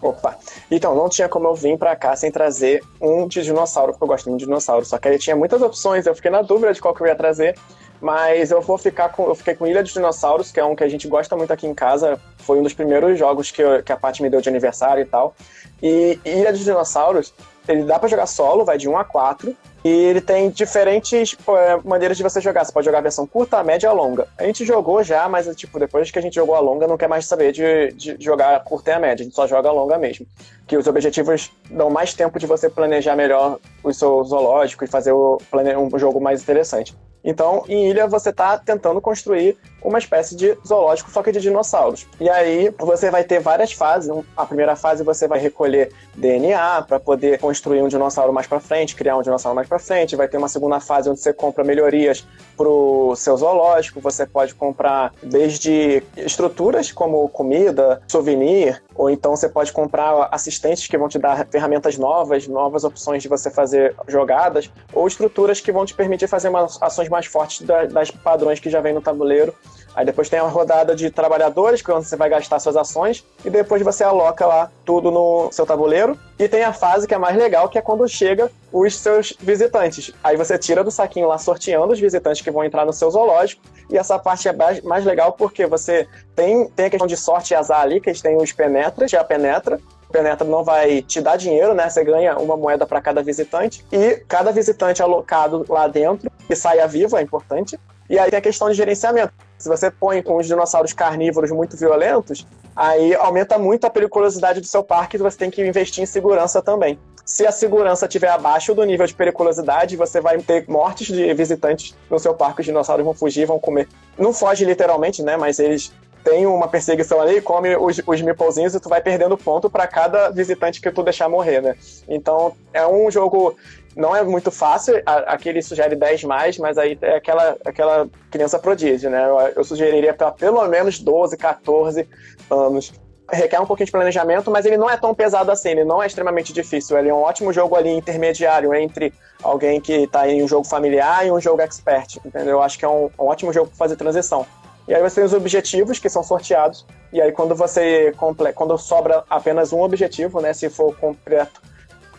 Opa, 0.02 0.38
então 0.70 0.94
não 0.94 1.08
tinha 1.08 1.30
como 1.30 1.48
eu 1.48 1.56
vir 1.56 1.78
para 1.78 1.96
cá 1.96 2.14
sem 2.14 2.30
trazer 2.30 2.84
um 3.00 3.26
de 3.26 3.42
dinossauro, 3.42 3.94
porque 3.94 4.04
eu 4.04 4.08
gosto 4.10 4.30
muito 4.30 4.42
de 4.42 4.46
dinossauro, 4.46 4.84
só 4.84 4.98
que 4.98 5.08
ele 5.08 5.18
tinha 5.18 5.34
muitas 5.34 5.62
opções, 5.62 6.06
eu 6.06 6.14
fiquei 6.14 6.30
na 6.30 6.42
dúvida 6.42 6.74
de 6.74 6.82
qual 6.82 6.94
que 6.94 7.02
eu 7.02 7.08
ia 7.08 7.16
trazer, 7.16 7.58
mas 8.04 8.52
eu 8.52 8.62
vou 8.62 8.78
ficar 8.78 9.08
com. 9.10 9.28
Eu 9.28 9.34
fiquei 9.34 9.56
com 9.56 9.66
Ilha 9.66 9.82
dos 9.82 9.94
Dinossauros, 9.94 10.52
que 10.52 10.60
é 10.60 10.66
um 10.66 10.76
que 10.76 10.84
a 10.84 10.90
gente 10.90 11.08
gosta 11.08 11.38
muito 11.38 11.54
aqui 11.54 11.66
em 11.66 11.74
casa. 11.74 12.20
Foi 12.40 12.60
um 12.60 12.64
dos 12.64 12.74
primeiros 12.74 13.18
jogos 13.18 13.50
que, 13.50 13.64
eu, 13.64 13.82
que 13.82 13.94
a 13.94 13.98
Paty 13.98 14.22
me 14.22 14.30
deu 14.30 14.42
de 14.42 14.50
aniversário 14.50 15.02
e 15.02 15.06
tal. 15.06 15.34
E 15.82 16.20
Ilha 16.26 16.52
dos 16.52 16.66
Dinossauros, 16.66 17.34
ele 17.66 17.84
dá 17.84 17.98
para 17.98 18.10
jogar 18.10 18.26
solo, 18.26 18.66
vai 18.66 18.78
de 18.78 18.90
1 18.90 18.98
a 18.98 19.06
4. 19.06 19.56
E 19.86 19.90
ele 19.90 20.20
tem 20.20 20.50
diferentes 20.50 21.38
é, 21.48 21.78
maneiras 21.86 22.18
de 22.18 22.24
você 22.24 22.42
jogar. 22.42 22.66
Você 22.66 22.74
pode 22.74 22.84
jogar 22.84 22.98
a 22.98 23.02
versão 23.02 23.26
curta, 23.26 23.64
média 23.64 23.88
e 23.88 23.94
longa. 23.94 24.28
A 24.38 24.44
gente 24.44 24.66
jogou 24.66 25.02
já, 25.02 25.30
mas 25.30 25.48
tipo, 25.56 25.80
depois 25.80 26.12
que 26.12 26.20
a 26.20 26.22
gente 26.22 26.36
jogou 26.36 26.56
a 26.56 26.60
longa, 26.60 26.86
não 26.86 26.98
quer 26.98 27.08
mais 27.08 27.26
saber 27.26 27.54
de, 27.54 27.94
de 27.94 28.18
jogar 28.20 28.58
a 28.58 28.60
curta 28.60 28.92
e 28.92 28.94
a 28.94 29.00
média. 29.00 29.24
A 29.24 29.26
gente 29.26 29.36
só 29.36 29.48
joga 29.48 29.70
a 29.70 29.72
longa 29.72 29.98
mesmo. 29.98 30.28
Que 30.68 30.76
os 30.76 30.88
objetivos 30.88 31.54
dão 31.72 31.90
mais 31.90 32.14
tempo 32.14 32.38
de 32.38 32.46
você 32.46 32.70
planejar 32.70 33.16
melhor 33.16 33.60
o 33.82 33.94
seu 33.94 34.22
zoológico 34.26 34.84
e 34.84 34.88
fazer 34.88 35.14
o, 35.14 35.38
um 35.54 35.98
jogo 35.98 36.20
mais 36.20 36.42
interessante. 36.42 36.94
Então, 37.24 37.64
em 37.68 37.90
ilha, 37.90 38.08
você 38.08 38.30
está 38.30 38.58
tentando 38.58 39.00
construir 39.00 39.58
uma 39.84 40.00
espécie 40.00 40.36
de 40.36 40.58
zoológico, 40.66 41.12
só 41.12 41.22
que 41.22 41.32
de 41.32 41.40
dinossauros. 41.40 42.08
E 42.20 42.30
aí 42.30 42.74
você 42.80 43.12
vai 43.12 43.24
ter 43.24 43.40
várias 43.40 43.72
fases. 43.72 44.12
A 44.36 44.46
primeira 44.46 44.76
fase 44.76 45.04
você 45.04 45.28
vai 45.28 45.40
recolher 45.40 45.92
DNA 46.16 46.84
para 46.84 47.00
poder 47.00 47.40
construir 47.40 47.82
um 47.82 47.88
dinossauro 47.88 48.32
mais 48.32 48.48
para 48.48 48.60
frente, 48.60 48.96
criar 48.96 49.18
um 49.18 49.22
dinossauro 49.22 49.56
mais 49.56 49.68
para 49.68 49.80
frente. 49.80 50.16
Vai 50.16 50.28
ter 50.28 50.38
uma 50.38 50.50
segunda 50.50 50.80
fase 50.80 51.10
onde 51.10 51.20
você 51.20 51.34
compra 51.34 51.64
melhorias 51.64 52.26
pro 52.56 53.14
seu 53.16 53.36
zoológico. 53.38 54.00
Você 54.02 54.26
pode 54.26 54.56
comprar 54.56 55.14
desde 55.22 56.04
estruturas 56.16 56.92
como 56.92 57.28
comida, 57.30 58.02
souvenir, 58.08 58.82
ou 58.96 59.10
então 59.10 59.36
você 59.36 59.50
pode 59.50 59.72
comprar 59.72 60.30
assistentes 60.32 60.88
que 60.88 60.98
vão 60.98 61.10
te 61.10 61.18
dar 61.18 61.48
ferramentas 61.48 61.98
novas, 61.98 62.48
novas 62.48 62.84
opções 62.84 63.22
de 63.22 63.30
você 63.30 63.50
fazer 63.50 63.96
jogadas, 64.08 64.72
ou 64.94 65.08
estruturas 65.08 65.60
que 65.60 65.72
vão 65.72 65.86
te 65.86 65.94
permitir 65.94 66.28
fazer 66.28 66.52
ações 66.82 67.10
mais 67.10 67.26
fortes 67.26 67.62
das 67.92 68.12
padrões 68.12 68.60
que 68.60 68.70
já 68.70 68.80
vem 68.82 68.94
no 68.94 69.02
tabuleiro. 69.02 69.54
Aí 69.96 70.06
depois 70.06 70.30
tem 70.30 70.40
a 70.40 70.44
rodada 70.44 70.96
de 70.96 71.10
trabalhadores, 71.10 71.82
que 71.82 71.92
é 71.92 71.94
onde 71.94 72.08
você 72.08 72.16
vai 72.16 72.30
gastar 72.30 72.60
suas 72.60 72.76
ações, 72.76 73.24
e 73.46 73.50
depois 73.50 73.82
você 73.82 74.04
aloca 74.04 74.46
lá 74.46 74.72
tudo 74.84 75.12
no 75.12 75.50
seu 75.52 75.66
tabuleiro. 75.66 76.18
E 76.40 76.48
tem 76.48 76.64
a 76.64 76.74
fase 76.74 77.08
que 77.08 77.14
é 77.14 77.18
mais 77.18 77.38
legal, 77.38 77.70
que 77.70 77.78
é 77.78 77.82
quando 77.82 78.08
chega 78.08 78.52
os 78.72 78.98
seus 78.98 79.34
visitantes. 79.40 80.12
Aí 80.24 80.36
você 80.36 80.58
tira 80.58 80.84
do 80.84 80.90
saquinho 80.90 81.28
lá 81.28 81.38
sorteando 81.38 81.94
os 81.94 82.00
visitantes 82.00 82.42
que 82.42 82.50
vão 82.50 82.64
entrar 82.64 82.86
no 82.86 82.94
seu 82.94 83.10
zoológico. 83.12 83.62
E 83.90 83.98
essa 83.98 84.18
parte 84.18 84.48
é 84.48 84.56
mais 84.84 85.06
legal 85.06 85.34
porque 85.34 85.66
você 85.68 86.08
tem, 86.36 86.68
tem 86.70 86.88
a 86.88 86.90
questão 86.90 87.08
de 87.08 87.16
sorte 87.16 87.52
e 87.52 87.56
azar 87.56 87.82
ali, 87.82 88.02
que 88.02 88.10
eles 88.10 88.22
têm 88.22 88.36
os 88.36 88.52
penetras, 88.52 89.12
já 89.12 89.24
penetra, 89.24 89.80
Penetra 90.14 90.48
não 90.48 90.64
vai 90.64 91.02
te 91.02 91.20
dar 91.20 91.36
dinheiro, 91.36 91.74
né? 91.74 91.90
Você 91.90 92.04
ganha 92.04 92.38
uma 92.38 92.56
moeda 92.56 92.86
para 92.86 93.02
cada 93.02 93.24
visitante 93.24 93.84
e 93.92 94.24
cada 94.28 94.52
visitante 94.52 95.02
alocado 95.02 95.66
lá 95.68 95.88
dentro 95.88 96.32
que 96.48 96.56
saia 96.56 96.88
vivo 96.88 97.18
é 97.18 97.22
importante. 97.22 97.80
E 98.08 98.20
aí 98.20 98.30
tem 98.30 98.38
a 98.38 98.42
questão 98.42 98.70
de 98.70 98.76
gerenciamento. 98.76 99.34
Se 99.58 99.68
você 99.68 99.90
põe 99.90 100.22
com 100.22 100.38
os 100.38 100.46
dinossauros 100.46 100.94
carnívoros 100.94 101.50
muito 101.50 101.76
violentos, 101.76 102.46
aí 102.76 103.16
aumenta 103.16 103.58
muito 103.58 103.86
a 103.86 103.90
periculosidade 103.90 104.62
do 104.62 104.68
seu 104.68 104.84
parque 104.84 105.18
e 105.18 105.20
você 105.20 105.38
tem 105.38 105.50
que 105.50 105.66
investir 105.66 106.04
em 106.04 106.06
segurança 106.06 106.62
também. 106.62 107.00
Se 107.26 107.48
a 107.48 107.52
segurança 107.52 108.06
estiver 108.06 108.30
abaixo 108.30 108.76
do 108.76 108.84
nível 108.84 109.08
de 109.08 109.16
periculosidade, 109.16 109.96
você 109.96 110.20
vai 110.20 110.38
ter 110.40 110.68
mortes 110.68 111.08
de 111.08 111.34
visitantes 111.34 111.96
no 112.10 112.20
seu 112.20 112.34
parque, 112.34 112.60
os 112.60 112.66
dinossauros 112.66 113.06
vão 113.06 113.14
fugir, 113.14 113.48
vão 113.48 113.58
comer. 113.58 113.88
Não 114.18 114.34
foge 114.34 114.66
literalmente, 114.66 115.24
né? 115.24 115.38
Mas 115.38 115.58
eles 115.58 115.92
tem 116.24 116.46
uma 116.46 116.68
perseguição 116.68 117.20
ali, 117.20 117.42
come 117.42 117.76
os, 117.76 118.02
os 118.06 118.22
meeplezinhos 118.22 118.74
e 118.74 118.80
tu 118.80 118.90
vai 118.90 119.02
perdendo 119.02 119.38
ponto 119.38 119.70
para 119.70 119.86
cada 119.88 120.30
visitante 120.30 120.82
que 120.82 120.92
tu 120.92 121.04
deixar 121.04 121.28
morrer, 121.28 121.62
né? 121.62 121.76
Então 122.08 122.56
é 122.74 122.86
um 122.88 123.12
jogo. 123.12 123.56
Não 123.96 124.16
é 124.16 124.24
muito 124.24 124.50
fácil, 124.50 125.00
aqui 125.06 125.50
ele 125.50 125.62
sugere 125.62 125.96
10 125.96 126.24
mais, 126.24 126.58
mas 126.58 126.80
aí 126.80 126.98
é 127.00 127.18
aquela, 127.18 127.56
aquela 127.64 128.10
criança 128.32 128.58
prodígio, 128.58 129.08
né? 129.08 129.24
Eu, 129.24 129.38
eu 129.58 129.64
sugeriria 129.64 130.16
para 130.16 130.32
pelo 130.32 130.68
menos 130.68 130.98
12, 130.98 131.38
14 131.38 132.08
anos 132.50 132.92
requer 133.32 133.60
um 133.60 133.66
pouquinho 133.66 133.86
de 133.86 133.92
planejamento, 133.92 134.52
mas 134.52 134.66
ele 134.66 134.78
não 134.78 134.90
é 134.90 134.98
tão 134.98 135.14
pesado 135.14 135.52
assim, 135.52 135.70
ele 135.70 135.86
não 135.86 136.02
é 136.02 136.08
extremamente 136.08 136.52
difícil. 136.52 136.98
Ele 136.98 137.10
é 137.10 137.14
um 137.14 137.22
ótimo 137.22 137.54
jogo 137.54 137.76
ali 137.76 137.90
intermediário 137.90 138.74
entre 138.74 139.14
alguém 139.42 139.80
que 139.80 139.94
está 139.94 140.28
em 140.28 140.44
um 140.44 140.48
jogo 140.48 140.66
familiar 140.66 141.26
e 141.26 141.32
um 141.32 141.40
jogo 141.40 141.62
expert, 141.62 142.18
entendeu? 142.26 142.54
Eu 142.54 142.62
acho 142.62 142.78
que 142.78 142.86
é 142.86 142.90
um, 142.90 143.10
um 143.20 143.26
ótimo 143.26 143.54
jogo 143.54 143.68
para 143.68 143.78
fazer 143.78 143.96
transição. 143.96 144.46
E 144.88 144.94
aí 144.94 145.02
você 145.02 145.16
tem 145.16 145.24
os 145.24 145.34
objetivos 145.34 146.00
que 146.00 146.10
são 146.10 146.24
sorteados. 146.24 146.86
E 147.12 147.22
aí 147.22 147.32
quando 147.32 147.56
você 147.56 148.14
quando 148.56 148.78
sobra 148.78 149.24
apenas 149.30 149.72
um 149.72 149.82
objetivo, 149.82 150.42
né, 150.42 150.54
se 150.54 150.70
for 150.70 150.96
completo 150.98 151.62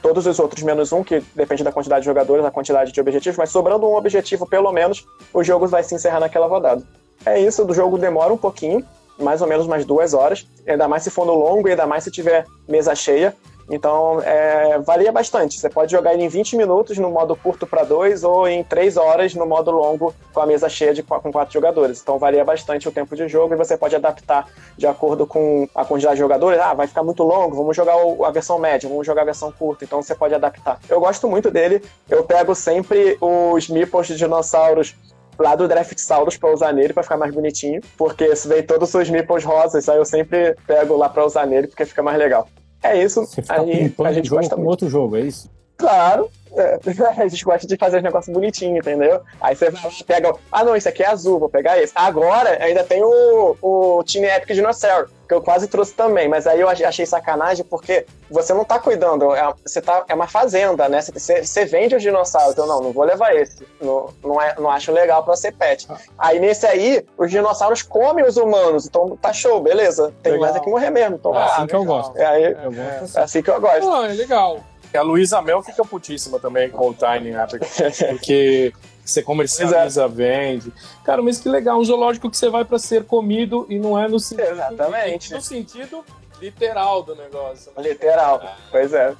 todos 0.04 0.26
os 0.26 0.38
outros 0.38 0.62
menos 0.62 0.92
um, 0.92 1.02
que 1.02 1.22
depende 1.34 1.64
da 1.64 1.72
quantidade 1.72 2.02
de 2.02 2.06
jogadores, 2.06 2.44
a 2.44 2.50
quantidade 2.50 2.92
de 2.92 3.00
objetivos, 3.00 3.38
mas 3.38 3.48
sobrando 3.48 3.86
um 3.86 3.96
objetivo 3.96 4.46
pelo 4.46 4.70
menos, 4.70 5.06
o 5.32 5.42
jogo 5.42 5.66
vai 5.66 5.82
se 5.82 5.94
encerrar 5.94 6.20
naquela 6.20 6.46
rodada. 6.46 6.82
É 7.24 7.40
isso, 7.40 7.64
o 7.64 7.72
jogo 7.72 7.96
demora 7.96 8.30
um 8.30 8.36
pouquinho, 8.36 8.84
mais 9.18 9.40
ou 9.40 9.48
menos 9.48 9.66
umas 9.66 9.86
duas 9.86 10.12
horas, 10.12 10.46
ainda 10.68 10.86
mais 10.86 11.04
se 11.04 11.10
for 11.10 11.24
no 11.24 11.32
longo 11.32 11.66
e 11.68 11.70
ainda 11.70 11.86
mais 11.86 12.04
se 12.04 12.10
tiver 12.10 12.44
mesa 12.68 12.94
cheia. 12.94 13.34
Então, 13.68 14.20
é, 14.22 14.78
varia 14.78 15.10
bastante. 15.10 15.58
Você 15.58 15.68
pode 15.68 15.90
jogar 15.90 16.14
ele 16.14 16.24
em 16.24 16.28
20 16.28 16.56
minutos 16.56 16.98
no 16.98 17.10
modo 17.10 17.34
curto 17.34 17.66
para 17.66 17.82
dois 17.82 18.22
ou 18.22 18.46
em 18.46 18.62
3 18.62 18.96
horas 18.96 19.34
no 19.34 19.46
modo 19.46 19.70
longo 19.70 20.14
com 20.32 20.40
a 20.40 20.46
mesa 20.46 20.68
cheia 20.68 20.92
de, 20.92 21.02
com 21.02 21.32
quatro 21.32 21.52
jogadores. 21.52 22.00
Então, 22.02 22.18
varia 22.18 22.44
bastante 22.44 22.88
o 22.88 22.92
tempo 22.92 23.16
de 23.16 23.26
jogo 23.28 23.54
e 23.54 23.56
você 23.56 23.76
pode 23.76 23.96
adaptar 23.96 24.46
de 24.76 24.86
acordo 24.86 25.26
com 25.26 25.68
a 25.74 25.84
quantidade 25.84 26.16
de 26.16 26.20
jogadores. 26.20 26.60
Ah, 26.60 26.74
vai 26.74 26.86
ficar 26.86 27.02
muito 27.02 27.22
longo, 27.22 27.56
vamos 27.56 27.76
jogar 27.76 27.94
a 28.24 28.30
versão 28.30 28.58
média, 28.58 28.88
vamos 28.88 29.06
jogar 29.06 29.22
a 29.22 29.26
versão 29.26 29.50
curta. 29.50 29.84
Então, 29.84 30.02
você 30.02 30.14
pode 30.14 30.34
adaptar. 30.34 30.78
Eu 30.88 31.00
gosto 31.00 31.28
muito 31.28 31.50
dele. 31.50 31.82
Eu 32.08 32.24
pego 32.24 32.54
sempre 32.54 33.16
os 33.20 33.68
meeples 33.68 34.08
de 34.08 34.16
dinossauros 34.16 34.94
lá 35.38 35.56
do 35.56 35.66
Draft 35.66 35.98
Saurus 35.98 36.36
pra 36.36 36.52
usar 36.52 36.72
nele, 36.72 36.92
pra 36.92 37.02
ficar 37.02 37.16
mais 37.16 37.34
bonitinho. 37.34 37.80
Porque 37.96 38.34
se 38.36 38.46
vem 38.46 38.62
todos 38.62 38.94
os 38.94 39.10
meeples 39.10 39.44
rosas, 39.44 39.88
aí 39.88 39.96
eu 39.96 40.04
sempre 40.04 40.54
pego 40.66 40.96
lá 40.96 41.08
pra 41.08 41.24
usar 41.24 41.46
nele, 41.46 41.66
porque 41.66 41.84
fica 41.84 42.02
mais 42.02 42.18
legal. 42.18 42.46
É 42.84 43.02
isso. 43.02 43.24
Você 43.24 43.40
fica 43.40 43.60
aí, 43.60 43.94
a 44.04 44.12
gente 44.12 44.28
gosta 44.28 44.54
muito. 44.56 44.68
outro 44.68 44.90
jogo, 44.90 45.16
é 45.16 45.22
isso? 45.22 45.50
Claro. 45.76 46.28
É, 46.56 46.78
a 47.22 47.28
gente 47.28 47.44
gosta 47.44 47.66
de 47.66 47.76
fazer 47.76 47.98
um 47.98 48.02
negócio 48.02 48.32
bonitinho, 48.32 48.78
entendeu? 48.78 49.20
Aí 49.40 49.54
você 49.54 49.70
vai 49.70 49.92
pega. 50.06 50.34
Ah, 50.50 50.64
não, 50.64 50.76
isso 50.76 50.88
aqui 50.88 51.02
é 51.02 51.08
azul, 51.08 51.38
vou 51.38 51.48
pegar 51.48 51.80
esse. 51.80 51.92
Agora 51.94 52.62
ainda 52.62 52.84
tem 52.84 53.02
o, 53.02 53.56
o 53.60 54.04
Team 54.04 54.24
Epic 54.24 54.54
Dinossauro, 54.54 55.08
que 55.28 55.34
eu 55.34 55.42
quase 55.42 55.68
trouxe 55.68 55.94
também, 55.94 56.28
mas 56.28 56.46
aí 56.46 56.60
eu 56.60 56.68
achei 56.68 57.06
sacanagem 57.06 57.64
porque 57.64 58.06
você 58.30 58.52
não 58.52 58.64
tá 58.64 58.78
cuidando, 58.78 59.34
é, 59.34 59.52
você 59.64 59.80
tá, 59.80 60.04
é 60.08 60.14
uma 60.14 60.26
fazenda, 60.26 60.88
né? 60.88 61.00
Você, 61.00 61.44
você 61.44 61.64
vende 61.64 61.94
os 61.94 62.02
dinossauros, 62.02 62.52
então 62.52 62.66
não, 62.66 62.80
não 62.80 62.92
vou 62.92 63.04
levar 63.04 63.34
esse. 63.34 63.66
Não, 63.80 64.10
não, 64.22 64.40
é, 64.40 64.54
não 64.58 64.70
acho 64.70 64.92
legal 64.92 65.24
pra 65.24 65.36
ser 65.36 65.52
pet. 65.52 65.86
Ah. 65.90 65.96
Aí 66.18 66.40
nesse 66.40 66.66
aí, 66.66 67.04
os 67.16 67.30
dinossauros 67.30 67.82
comem 67.82 68.24
os 68.24 68.36
humanos, 68.36 68.86
então 68.86 69.16
tá 69.16 69.32
show, 69.32 69.60
beleza. 69.60 70.12
Tem 70.22 70.32
legal. 70.32 70.46
mais 70.48 70.56
é 70.56 70.64
que 70.64 70.70
morrer 70.70 70.90
mesmo. 70.90 71.16
Então, 71.16 71.34
é 71.34 71.42
assim 71.42 71.62
ah, 71.62 71.66
que 71.66 71.74
eu 71.74 71.84
gosto. 71.84 72.18
É, 72.18 72.26
aí, 72.26 72.44
eu 72.44 72.72
gosto 72.72 73.18
é, 73.18 73.22
assim 73.22 73.42
que 73.42 73.50
eu 73.50 73.60
gosto. 73.60 73.90
Ah, 73.90 74.08
é 74.08 74.14
legal. 74.14 74.60
A 74.96 75.02
Luísa 75.02 75.42
Mel 75.42 75.62
fica 75.62 75.84
putíssima 75.84 76.38
também 76.38 76.70
com 76.70 76.90
o 76.90 76.94
Tiny 76.94 77.30
Epic, 77.30 77.62
porque 78.08 78.72
você 79.04 79.22
comercializa, 79.22 80.08
vende. 80.08 80.72
Cara, 81.04 81.22
mas 81.22 81.38
que 81.38 81.48
legal, 81.48 81.78
um 81.78 81.84
zoológico 81.84 82.30
que 82.30 82.36
você 82.36 82.48
vai 82.48 82.64
para 82.64 82.78
ser 82.78 83.04
comido 83.04 83.66
e 83.68 83.78
não 83.78 83.98
é 83.98 84.08
no 84.08 84.18
sentido, 84.18 84.50
Exatamente. 84.50 85.32
no 85.32 85.40
sentido 85.40 86.04
literal 86.40 87.02
do 87.02 87.14
negócio. 87.14 87.72
Né? 87.76 87.82
Literal, 87.90 88.40
ah, 88.42 88.56
pois 88.70 88.92
é. 88.92 89.14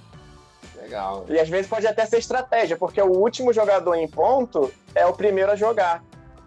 Legal. 0.81 1.25
E 1.29 1.39
às 1.39 1.49
vezes 1.49 1.67
pode 1.67 1.87
até 1.87 2.05
ser 2.05 2.19
estratégia, 2.19 2.77
porque 2.77 3.01
o 3.01 3.11
último 3.11 3.53
jogador 3.53 3.95
em 3.95 4.09
ponto 4.09 4.73
é 4.95 5.07
o 5.07 5.13
primeiro 5.13 5.53
a 5.53 5.57
jogar. 5.57 6.03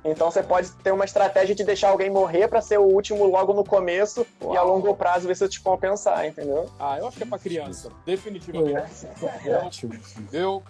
Então 0.09 0.31
você 0.31 0.41
pode 0.41 0.71
ter 0.83 0.91
uma 0.91 1.03
estratégia 1.03 1.53
de 1.53 1.63
deixar 1.65 1.89
alguém 1.89 2.09
morrer 2.09 2.47
para 2.47 2.61
ser 2.61 2.79
o 2.79 2.83
último 2.83 3.25
logo 3.25 3.53
no 3.53 3.63
começo 3.63 4.25
Uau. 4.41 4.53
e 4.53 4.57
a 4.57 4.63
longo 4.63 4.95
prazo 4.95 5.27
ver 5.27 5.35
se 5.35 5.47
te 5.49 5.59
compensar, 5.59 6.25
entendeu? 6.25 6.69
Ah, 6.79 6.97
eu 6.97 7.07
acho 7.07 7.17
que 7.17 7.23
é 7.23 7.25
pra 7.25 7.37
criança, 7.37 7.89
definitivamente. 8.05 9.05
É. 9.45 9.57
Ótimo. 9.57 9.93
Eu... 10.31 10.63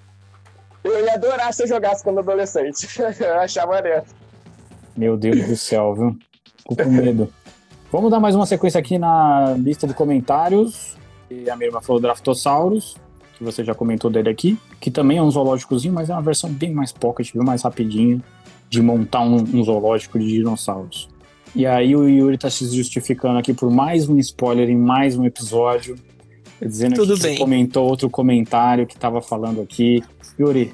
eu 0.83 1.05
ia 1.05 1.13
adorar 1.13 1.53
se 1.53 1.63
eu 1.63 1.67
jogasse 1.67 2.03
quando 2.03 2.19
adolescente. 2.19 2.87
eu 3.21 3.39
achava 3.39 3.73
maneiro. 3.73 4.03
Meu 4.95 5.15
Deus 5.15 5.45
do 5.45 5.55
céu, 5.55 5.93
viu? 5.93 6.17
Fico 6.57 6.83
com 6.83 6.89
medo. 6.89 7.31
Vamos 7.91 8.09
dar 8.09 8.19
mais 8.19 8.33
uma 8.33 8.47
sequência 8.47 8.79
aqui 8.79 8.97
na 8.97 9.55
lista 9.57 9.85
de 9.85 9.93
comentários. 9.93 10.97
E 11.29 11.47
a 11.49 11.55
minha 11.55 11.67
irmã 11.67 11.79
falou 11.79 12.01
Draftosaurus, 12.01 12.97
que 13.37 13.43
você 13.43 13.63
já 13.63 13.75
comentou 13.75 14.09
dele 14.09 14.29
aqui, 14.29 14.59
que 14.79 14.89
também 14.89 15.19
é 15.19 15.21
um 15.21 15.29
zoológicozinho, 15.29 15.93
mas 15.93 16.09
é 16.09 16.13
uma 16.13 16.21
versão 16.21 16.49
bem 16.49 16.73
mais 16.73 16.91
pocket, 16.91 17.31
bem 17.33 17.45
mais 17.45 17.61
rapidinho 17.61 18.23
de 18.69 18.81
montar 18.81 19.21
um, 19.21 19.35
um 19.35 19.63
zoológico 19.63 20.19
de 20.19 20.27
dinossauros. 20.27 21.09
E 21.55 21.65
aí 21.65 21.95
o 21.95 22.07
Yuri 22.07 22.37
tá 22.37 22.49
se 22.49 22.65
justificando 22.75 23.39
aqui 23.39 23.53
por 23.53 23.71
mais 23.71 24.07
um 24.07 24.17
spoiler 24.19 24.69
em 24.69 24.75
mais 24.75 25.17
um 25.17 25.25
episódio, 25.25 25.95
dizendo 26.61 26.95
Tudo 26.95 27.15
que 27.15 27.23
bem. 27.23 27.37
comentou 27.37 27.87
outro 27.87 28.09
comentário 28.09 28.85
que 28.85 28.97
tava 28.97 29.21
falando 29.21 29.61
aqui. 29.61 30.03
Yuri, 30.39 30.73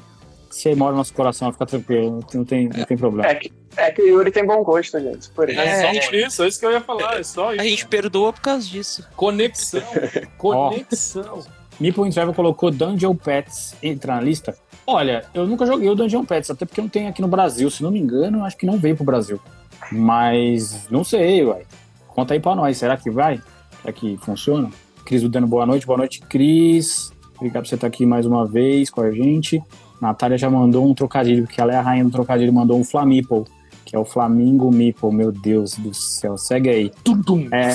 se 0.49 0.69
aí 0.69 0.75
mora 0.75 0.91
no 0.91 0.97
nosso 0.97 1.13
coração, 1.13 1.51
fica 1.51 1.65
tranquilo, 1.65 2.19
não 2.34 2.43
tem, 2.43 2.67
não 2.67 2.86
tem 2.86 2.97
problema. 2.97 3.29
É 3.29 3.36
que, 3.36 3.51
é 3.77 3.91
que 3.91 4.01
o 4.01 4.08
Yuri 4.08 4.32
tem 4.32 4.45
bom 4.45 4.63
gosto, 4.63 4.99
gente. 4.99 5.29
Por 5.29 5.49
isso. 5.49 5.60
É, 5.60 5.65
é 5.65 5.93
só 5.93 6.08
por 6.08 6.15
isso, 6.15 6.43
é 6.43 6.47
isso 6.47 6.60
que 6.60 6.65
eu 6.65 6.71
ia 6.71 6.82
falar, 6.82 7.19
é 7.19 7.23
só 7.23 7.53
isso. 7.53 7.62
A 7.62 7.65
gente 7.65 7.88
perdoa 7.88 8.34
por 8.34 8.41
causa 8.41 8.67
disso. 8.67 9.08
Conexão. 9.15 9.82
Conexão. 10.38 11.39
Oh. 11.39 11.63
Meeple 11.79 12.12
Travel 12.12 12.34
colocou 12.34 12.69
Dungeon 12.69 13.15
Pets 13.15 13.75
entrar 13.82 14.15
na 14.15 14.21
lista. 14.21 14.56
Olha, 14.86 15.26
eu 15.34 15.48
nunca 15.48 15.65
joguei 15.65 15.89
o 15.89 15.96
Dungeon 15.96 16.26
Pets, 16.26 16.52
até 16.52 16.65
porque 16.65 16.82
não 16.82 16.89
tem 16.89 17.08
aqui 17.08 17.22
no 17.22 17.28
Brasil. 17.28 17.69
Se 17.69 17.82
não 17.82 17.91
me 17.91 18.00
engano, 18.00 18.43
acho 18.43 18.58
que 18.58 18.65
não 18.65 18.78
veio 18.78 18.96
pro 18.96 19.06
Brasil. 19.06 19.39
Mas 19.91 20.88
não 20.89 21.04
sei, 21.04 21.46
uai. 21.46 21.63
Conta 22.08 22.34
aí 22.34 22.39
pra 22.39 22.56
nós, 22.56 22.78
será 22.78 22.98
que 22.98 23.10
vai? 23.10 23.41
Será 23.82 23.93
que 23.93 24.17
funciona? 24.17 24.69
Cris 25.06 25.24
dando 25.24 25.48
boa 25.48 25.65
noite. 25.65 25.86
Boa 25.86 25.98
noite, 25.98 26.22
Cris. 26.22 27.12
Obrigado 27.36 27.63
por 27.63 27.69
você 27.69 27.76
estar 27.76 27.88
aqui 27.88 28.06
mais 28.06 28.26
uma 28.26 28.46
vez 28.46 28.89
com 28.89 29.02
a 29.02 29.12
gente. 29.12 29.62
Natália 30.00 30.38
já 30.38 30.50
mandou 30.50 30.86
um 30.86 30.93
trocadilho, 30.93 31.43
porque 31.43 31.60
ela 31.60 31.74
é 31.74 31.78
a 31.78 31.82
rainha 31.82 32.04
do 32.04 32.12
trocadilho, 32.12 32.52
mandou 32.54 32.78
um 32.78 32.84
Flamiple, 32.84 33.46
que 33.86 33.96
é 33.96 34.00
o 34.00 34.06
Flamingo 34.06 34.72
Meeple. 34.72 35.12
Meu 35.12 35.32
Deus 35.32 35.76
do 35.76 35.93
céu, 35.93 36.38
segue 36.38 36.69
aí. 36.69 36.91
Tudo 37.04 37.48
é, 37.54 37.74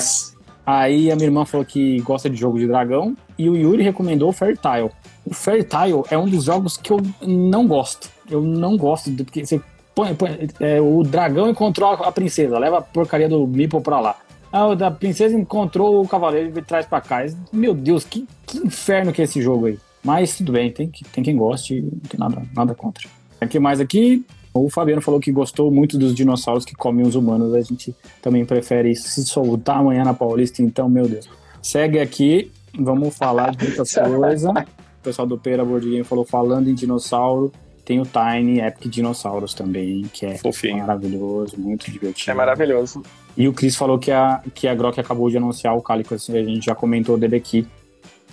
Aí 0.65 1.11
a 1.11 1.15
minha 1.15 1.27
irmã 1.27 1.45
falou 1.45 1.65
que 1.65 1.99
gosta 2.01 2.29
de 2.29 2.35
jogo 2.35 2.59
de 2.59 2.67
dragão 2.67 3.17
e 3.39 3.49
o 3.49 3.55
Yuri 3.55 3.81
recomendou 3.81 4.29
o 4.29 4.31
Fairtile. 4.31 4.91
O 5.29 5.33
Fairtile 5.33 6.01
é 6.09 6.17
um 6.17 6.27
dos 6.27 6.45
jogos 6.45 6.75
que 6.75 6.91
eu 6.91 6.99
não 7.21 7.67
gosto. 7.67 8.09
Eu 8.29 8.41
não 8.41 8.75
gosto, 8.75 9.11
porque 9.11 9.45
você 9.45 9.61
põe, 9.93 10.15
põe, 10.15 10.47
é, 10.59 10.81
o 10.81 11.03
dragão 11.03 11.47
encontrou 11.47 11.91
a, 11.91 12.07
a, 12.07 12.11
princesa, 12.11 12.57
leva 12.57 12.79
a 12.79 12.81
porcaria 12.81 13.29
do 13.29 13.45
Meeple 13.45 13.79
pra 13.81 13.99
lá. 13.99 14.15
Ah, 14.51 14.71
a 14.71 14.91
princesa 14.91 15.37
encontrou 15.37 16.01
o 16.01 16.07
cavaleiro 16.07 16.57
e 16.57 16.61
traz 16.63 16.87
pra 16.87 16.99
cá. 16.99 17.23
Meu 17.53 17.75
Deus, 17.75 18.03
que, 18.03 18.27
que 18.47 18.57
inferno 18.57 19.13
que 19.13 19.21
é 19.21 19.25
esse 19.25 19.39
jogo 19.39 19.67
aí. 19.67 19.77
Mas 20.03 20.35
tudo 20.35 20.51
bem, 20.51 20.71
tem, 20.71 20.91
tem 21.11 21.23
quem 21.23 21.37
goste, 21.37 21.79
não 21.79 21.99
tem 22.09 22.19
nada, 22.19 22.41
nada 22.55 22.73
contra. 22.73 23.07
Aqui 23.39 23.59
mais 23.59 23.79
aqui, 23.79 24.25
o 24.51 24.67
Fabiano 24.67 25.01
falou 25.01 25.19
que 25.19 25.31
gostou 25.31 25.69
muito 25.69 25.95
dos 25.95 26.15
dinossauros 26.15 26.65
que 26.65 26.73
comem 26.73 27.05
os 27.05 27.13
humanos. 27.13 27.53
A 27.53 27.61
gente 27.61 27.95
também 28.19 28.43
prefere 28.45 28.95
se 28.95 29.23
soltar 29.25 29.77
amanhã 29.77 30.03
na 30.03 30.13
Paulista, 30.13 30.63
então, 30.63 30.89
meu 30.89 31.07
Deus. 31.07 31.29
Segue 31.61 31.99
aqui, 31.99 32.51
vamos 32.79 33.15
falar 33.15 33.51
de 33.51 33.67
muita 33.67 33.83
coisa. 34.17 34.53
O 34.99 35.03
pessoal 35.03 35.27
do 35.27 35.37
Pera 35.37 35.63
Board 35.63 35.89
Game 35.89 36.03
falou 36.03 36.25
falando 36.25 36.69
em 36.69 36.73
dinossauro. 36.73 37.51
Tem 37.89 37.99
o 37.99 38.03
Tiny 38.05 38.59
Epic 38.59 38.87
Dinossauros 38.87 39.55
também, 39.55 40.03
que 40.13 40.23
é 40.23 40.37
Fofinho. 40.37 40.77
maravilhoso, 40.77 41.59
muito 41.59 41.89
divertido. 41.89 42.29
É 42.29 42.33
maravilhoso. 42.35 43.01
E 43.35 43.47
o 43.47 43.53
Chris 43.53 43.75
falou 43.75 43.97
que 43.97 44.11
a, 44.11 44.43
que 44.53 44.67
a 44.67 44.75
Grok 44.75 44.99
acabou 44.99 45.27
de 45.27 45.37
anunciar 45.37 45.75
o 45.75 45.81
Calico, 45.81 46.13
assim, 46.13 46.37
a 46.37 46.43
gente 46.43 46.67
já 46.67 46.75
comentou 46.75 47.17
dele 47.17 47.37
aqui. 47.37 47.65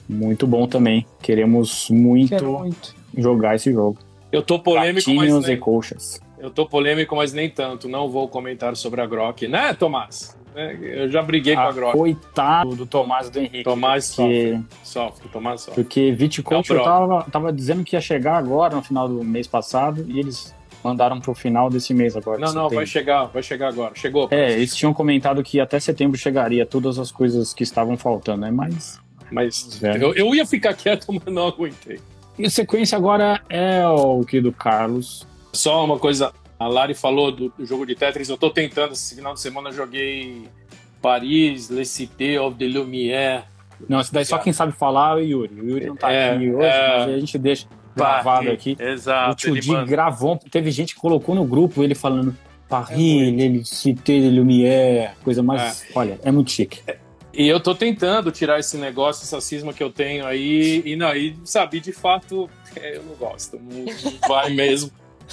Muito 0.07 0.47
bom 0.47 0.67
também. 0.67 1.07
Queremos 1.23 1.89
muito, 1.89 2.45
muito. 2.45 2.95
jogar 3.17 3.55
esse 3.55 3.73
jogo. 3.73 3.99
Eu 4.31 4.43
tô 4.43 4.59
polêmico, 4.59 5.09
Gatinhos 5.09 5.35
mas 5.35 5.47
nem... 5.47 5.55
e 5.55 5.59
coxas. 5.59 6.21
Eu 6.39 6.51
tô 6.51 6.67
polêmico, 6.67 7.17
mas 7.17 7.33
nem 7.33 7.49
tanto. 7.49 7.89
Não 7.89 8.09
vou 8.09 8.29
comentar 8.29 8.77
sobre 8.77 9.01
a 9.01 9.07
Grok, 9.07 9.49
né, 9.49 9.73
Tomás? 9.75 10.37
É, 10.55 11.03
eu 11.03 11.11
já 11.11 11.21
briguei 11.23 11.55
a 11.55 11.57
com 11.57 11.69
a 11.69 11.73
Grok. 11.73 11.93
Coitado 11.93 12.77
do 12.77 12.87
Tomás 12.87 13.29
do 13.29 13.39
Henrique. 13.39 13.63
Tomás 13.63 14.15
porque... 14.15 14.53
sofre. 14.53 14.67
Sofre, 14.83 15.29
Tomás 15.29 15.61
sofre. 15.61 15.83
Porque 15.83 16.13
Viticoach 16.13 16.73
é 16.73 16.83
tava, 16.83 17.27
tava 17.31 17.53
dizendo 17.53 17.85
que 17.85 17.95
ia 17.95 18.01
chegar 18.01 18.37
agora, 18.37 18.75
no 18.75 18.83
final 18.83 19.07
do 19.09 19.23
mês 19.23 19.47
passado, 19.47 20.05
e 20.09 20.19
eles 20.19 20.55
mandaram 20.83 21.21
pro 21.21 21.35
final 21.35 21.69
desse 21.69 21.93
mês 21.93 22.17
agora. 22.17 22.39
Não, 22.39 22.53
não, 22.55 22.69
vai 22.71 22.87
chegar, 22.87 23.25
vai 23.25 23.43
chegar 23.43 23.69
agora. 23.69 23.93
Chegou. 23.95 24.29
É, 24.31 24.53
eles 24.53 24.75
tinham 24.75 24.95
comentado 24.95 25.43
que 25.43 25.61
até 25.61 25.79
setembro 25.81 26.17
chegaria 26.17 26.65
todas 26.65 26.99
as 26.99 27.11
coisas 27.11 27.53
que 27.53 27.63
estavam 27.63 27.97
faltando, 27.97 28.43
né? 28.43 28.51
Mas. 28.51 28.99
Mas 29.31 29.83
eu, 29.83 30.15
eu 30.15 30.35
ia 30.35 30.47
ficar 30.47 30.73
quieto, 30.75 31.07
mas 31.13 31.35
não 31.35 31.49
aguentei. 31.49 32.01
E 32.39 32.47
a 32.47 32.51
sequência 32.51 32.97
agora 32.97 33.43
é 33.49 33.87
o 33.89 34.25
que 34.25 34.41
do 34.41 34.53
Carlos. 34.53 35.27
Só 35.57 35.85
uma 35.85 35.99
coisa, 35.99 36.33
a 36.59 36.69
Lari 36.69 36.95
falou 36.95 37.33
do, 37.33 37.49
do, 37.51 37.67
jogo 37.67 37.85
de 37.87 37.95
Tetris, 37.95 38.29
eu 38.29 38.37
tô 38.37 38.51
tentando, 38.51 38.93
esse 38.93 39.15
final 39.15 39.35
de 39.35 39.41
semana 39.41 39.71
eu 39.71 39.73
joguei 39.73 40.49
Paris, 41.03 41.69
Le 41.69 41.85
Cité 41.85 42.41
of 42.41 42.57
the 42.57 42.67
Lumière. 42.67 43.45
Não, 43.89 44.01
esse 44.01 44.13
daí 44.13 44.25
só 44.25 44.39
quem 44.39 44.53
sabe 44.53 44.73
falar 44.73 45.19
é 45.19 45.23
o 45.23 45.25
Yuri. 45.25 45.61
O 45.61 45.69
Yuri 45.69 45.87
não 45.87 45.97
tá 45.97 46.11
é, 46.11 46.31
aqui 46.31 46.51
hoje, 46.51 46.67
é... 46.67 46.99
mas 46.99 47.09
a 47.09 47.19
gente 47.19 47.39
deixa 47.39 47.67
gravado 47.95 48.51
aqui. 48.51 48.77
Exato. 48.79 49.33
O 49.33 49.35
tio 49.35 49.61
Di 49.61 49.85
gravou, 49.85 50.39
teve 50.51 50.71
gente 50.71 50.95
que 50.95 51.01
colocou 51.01 51.35
no 51.35 51.45
grupo 51.45 51.83
ele 51.83 51.95
falando 51.95 52.37
Paris, 52.69 53.29
é 53.29 53.49
Le 53.49 53.65
Cité 53.65 54.21
de 54.21 54.31
Lumière, 54.31 55.13
coisa 55.23 55.43
mais. 55.43 55.83
É. 55.83 55.87
Olha, 55.95 56.21
é 56.23 56.31
muito 56.31 56.51
chique. 56.51 56.81
É, 56.87 56.99
e 57.33 57.47
eu 57.47 57.61
tô 57.61 57.75
tentando 57.75 58.33
tirar 58.33 58.59
esse 58.59 58.77
negócio, 58.77 59.23
essa 59.23 59.41
cisma 59.41 59.73
que 59.73 59.83
eu 59.83 59.91
tenho 59.91 60.27
aí, 60.27 60.83
e 60.85 60.97
não, 60.97 61.15
e 61.15 61.37
sabe, 61.45 61.81
de 61.81 61.93
fato, 61.93 62.49
eu 62.77 63.03
não 63.03 63.15
gosto, 63.15 63.59
não 63.59 64.29
vai 64.29 64.51
mesmo. 64.51 64.91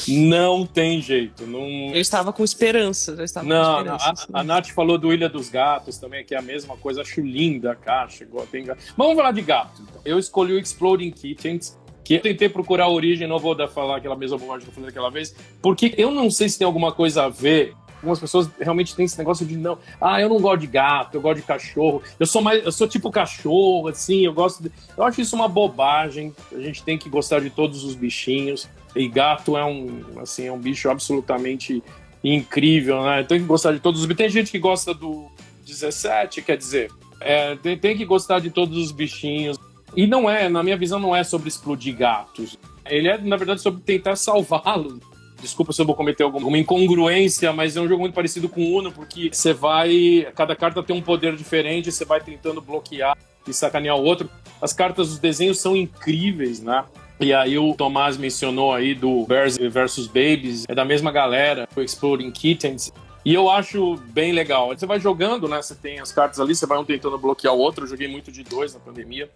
Não 0.08 0.66
tem 0.66 1.02
jeito. 1.02 1.46
Não... 1.46 1.68
Eu 1.94 2.02
estava 2.02 2.34
com 2.34 2.44
esperança. 2.44 3.12
Eu 3.12 3.24
estava 3.24 3.48
não, 3.48 3.78
esperança, 3.78 4.28
a, 4.34 4.40
a 4.40 4.44
Nath 4.44 4.70
falou 4.70 4.98
do 4.98 5.14
Ilha 5.14 5.30
dos 5.30 5.50
Gatos 5.50 5.98
também, 5.98 6.26
que 6.26 6.34
é 6.34 6.38
a 6.38 6.42
mesma 6.42 6.76
coisa. 6.78 7.02
Acho 7.02 7.22
linda 7.22 7.72
a 7.72 7.76
caixa. 7.76 8.24
Igual 8.24 8.46
tem 8.48 8.66
gato. 8.66 8.80
Mas 8.80 8.98
vamos 8.98 9.16
falar 9.16 9.32
de 9.32 9.42
gato. 9.42 9.82
Então. 9.82 10.02
Eu 10.04 10.18
escolhi 10.18 10.54
o 10.54 10.60
Exploding 10.60 11.12
Kittens, 11.12 11.78
que 12.04 12.16
eu 12.16 12.22
tentei 12.22 12.50
procurar 12.50 12.86
a 12.86 12.90
origem, 12.90 13.28
não 13.28 13.40
vou 13.40 13.56
dar, 13.56 13.68
falar 13.68 13.98
aquela 13.98 14.16
mesma 14.16 14.38
bobagem 14.38 14.64
que 14.64 14.70
eu 14.70 14.74
falei 14.74 14.90
daquela 14.90 15.10
vez, 15.10 15.36
porque 15.62 15.94
eu 15.98 16.12
não 16.12 16.30
sei 16.30 16.50
se 16.50 16.58
tem 16.58 16.66
alguma 16.66 16.92
coisa 16.92 17.24
a 17.24 17.30
ver 17.30 17.74
algumas 18.04 18.20
pessoas 18.20 18.50
realmente 18.60 18.94
têm 18.96 19.06
esse 19.06 19.18
negócio 19.18 19.46
de 19.46 19.56
não, 19.56 19.78
ah, 20.00 20.20
eu 20.20 20.28
não 20.28 20.40
gosto 20.40 20.60
de 20.60 20.68
gato, 20.68 21.16
eu 21.16 21.22
gosto 21.22 21.38
de 21.38 21.48
cachorro, 21.48 22.04
eu 22.20 22.26
sou 22.26 22.42
mais, 22.42 22.64
eu 22.64 22.72
sou 22.72 22.86
tipo 22.86 23.10
cachorro, 23.10 23.88
assim, 23.88 24.26
eu 24.26 24.34
gosto 24.34 24.62
de, 24.62 24.72
eu 24.96 25.04
acho 25.04 25.22
isso 25.22 25.36
uma 25.36 25.48
bobagem. 25.48 26.36
A 26.52 26.60
gente 26.60 26.84
tem 26.84 26.98
que 26.98 27.10
gostar 27.10 27.40
de 27.40 27.50
todos 27.50 27.84
os 27.86 27.96
bichinhos. 27.96 28.68
E 28.96 29.08
gato 29.08 29.58
é 29.58 29.66
um, 29.66 30.04
assim, 30.18 30.48
é 30.48 30.52
um 30.52 30.60
bicho 30.60 30.90
absolutamente 30.90 31.84
incrível, 32.24 33.04
né? 33.04 33.24
Tem 33.24 33.40
que 33.40 33.46
gostar 33.46 33.74
de 33.74 33.80
todos 33.80 34.02
os 34.02 34.06
bichos. 34.06 34.18
Tem 34.18 34.30
gente 34.30 34.52
que 34.52 34.60
gosta 34.60 34.94
do 34.94 35.30
17, 35.66 36.42
quer 36.42 36.58
dizer, 36.58 36.92
é, 37.20 37.56
tem, 37.56 37.78
tem 37.78 37.98
que 37.98 38.06
gostar 38.06 38.40
de 38.40 38.50
todos 38.50 38.78
os 38.78 38.92
bichinhos. 38.92 39.58
E 39.96 40.08
não 40.08 40.30
é, 40.30 40.50
na 40.50 40.64
minha 40.64 40.78
visão, 40.78 41.00
não 41.00 41.16
é 41.16 41.24
sobre 41.24 41.48
explodir 41.48 41.96
gatos. 41.96 42.58
Ele 42.86 43.08
é, 43.08 43.18
na 43.18 43.38
verdade, 43.38 43.62
sobre 43.62 43.82
tentar 43.82 44.16
salvá-los 44.16 45.00
Desculpa 45.44 45.74
se 45.74 45.82
eu 45.82 45.86
vou 45.86 45.94
cometer 45.94 46.24
alguma 46.24 46.58
incongruência, 46.58 47.52
mas 47.52 47.76
é 47.76 47.82
um 47.82 47.88
jogo 47.88 48.00
muito 48.00 48.14
parecido 48.14 48.48
com 48.48 48.62
o 48.62 48.78
Uno, 48.78 48.94
porque 48.94 49.30
você 49.30 49.54
vai. 49.54 50.26
Cada 50.34 50.56
carta 50.56 50.82
tem 50.82 50.96
um 50.96 51.02
poder 51.02 51.36
diferente, 51.36 51.92
você 51.92 52.06
vai 52.06 52.22
tentando 52.22 52.62
bloquear 52.62 53.18
e 53.46 53.54
sacanear 53.54 53.98
o 53.98 54.04
outro. 54.04 54.30
As 54.62 54.72
cartas, 54.72 55.12
os 55.12 55.20
desenhos 55.20 55.60
são 55.60 55.76
incríveis, 55.76 56.62
né? 56.62 56.86
E 57.20 57.34
aí 57.34 57.58
o 57.58 57.74
Tomás 57.74 58.18
mencionou 58.18 58.74
aí 58.74 58.94
do 58.94 59.26
Bears 59.26 59.58
versus 59.58 60.08
Babies, 60.08 60.66
é 60.68 60.76
da 60.76 60.84
mesma 60.84 61.12
galera, 61.12 61.68
o 61.76 61.82
Exploding 61.82 62.32
Kittens. 62.32 62.92
E 63.26 63.34
eu 63.34 63.50
acho 63.50 63.96
bem 64.08 64.34
legal. 64.34 64.70
Você 64.70 64.86
vai 64.86 65.00
jogando, 65.00 65.48
né? 65.48 65.62
Você 65.62 65.76
tem 65.76 66.00
as 66.00 66.12
cartas 66.12 66.40
ali, 66.40 66.54
você 66.54 66.66
vai 66.66 66.78
um 66.78 66.84
tentando 66.84 67.18
bloquear 67.18 67.54
o 67.54 67.58
outro. 67.58 67.86
Eu 67.86 67.90
joguei 67.90 68.08
muito 68.08 68.32
de 68.32 68.44
dois 68.44 68.74
na 68.74 68.80
pandemia. 68.80 69.30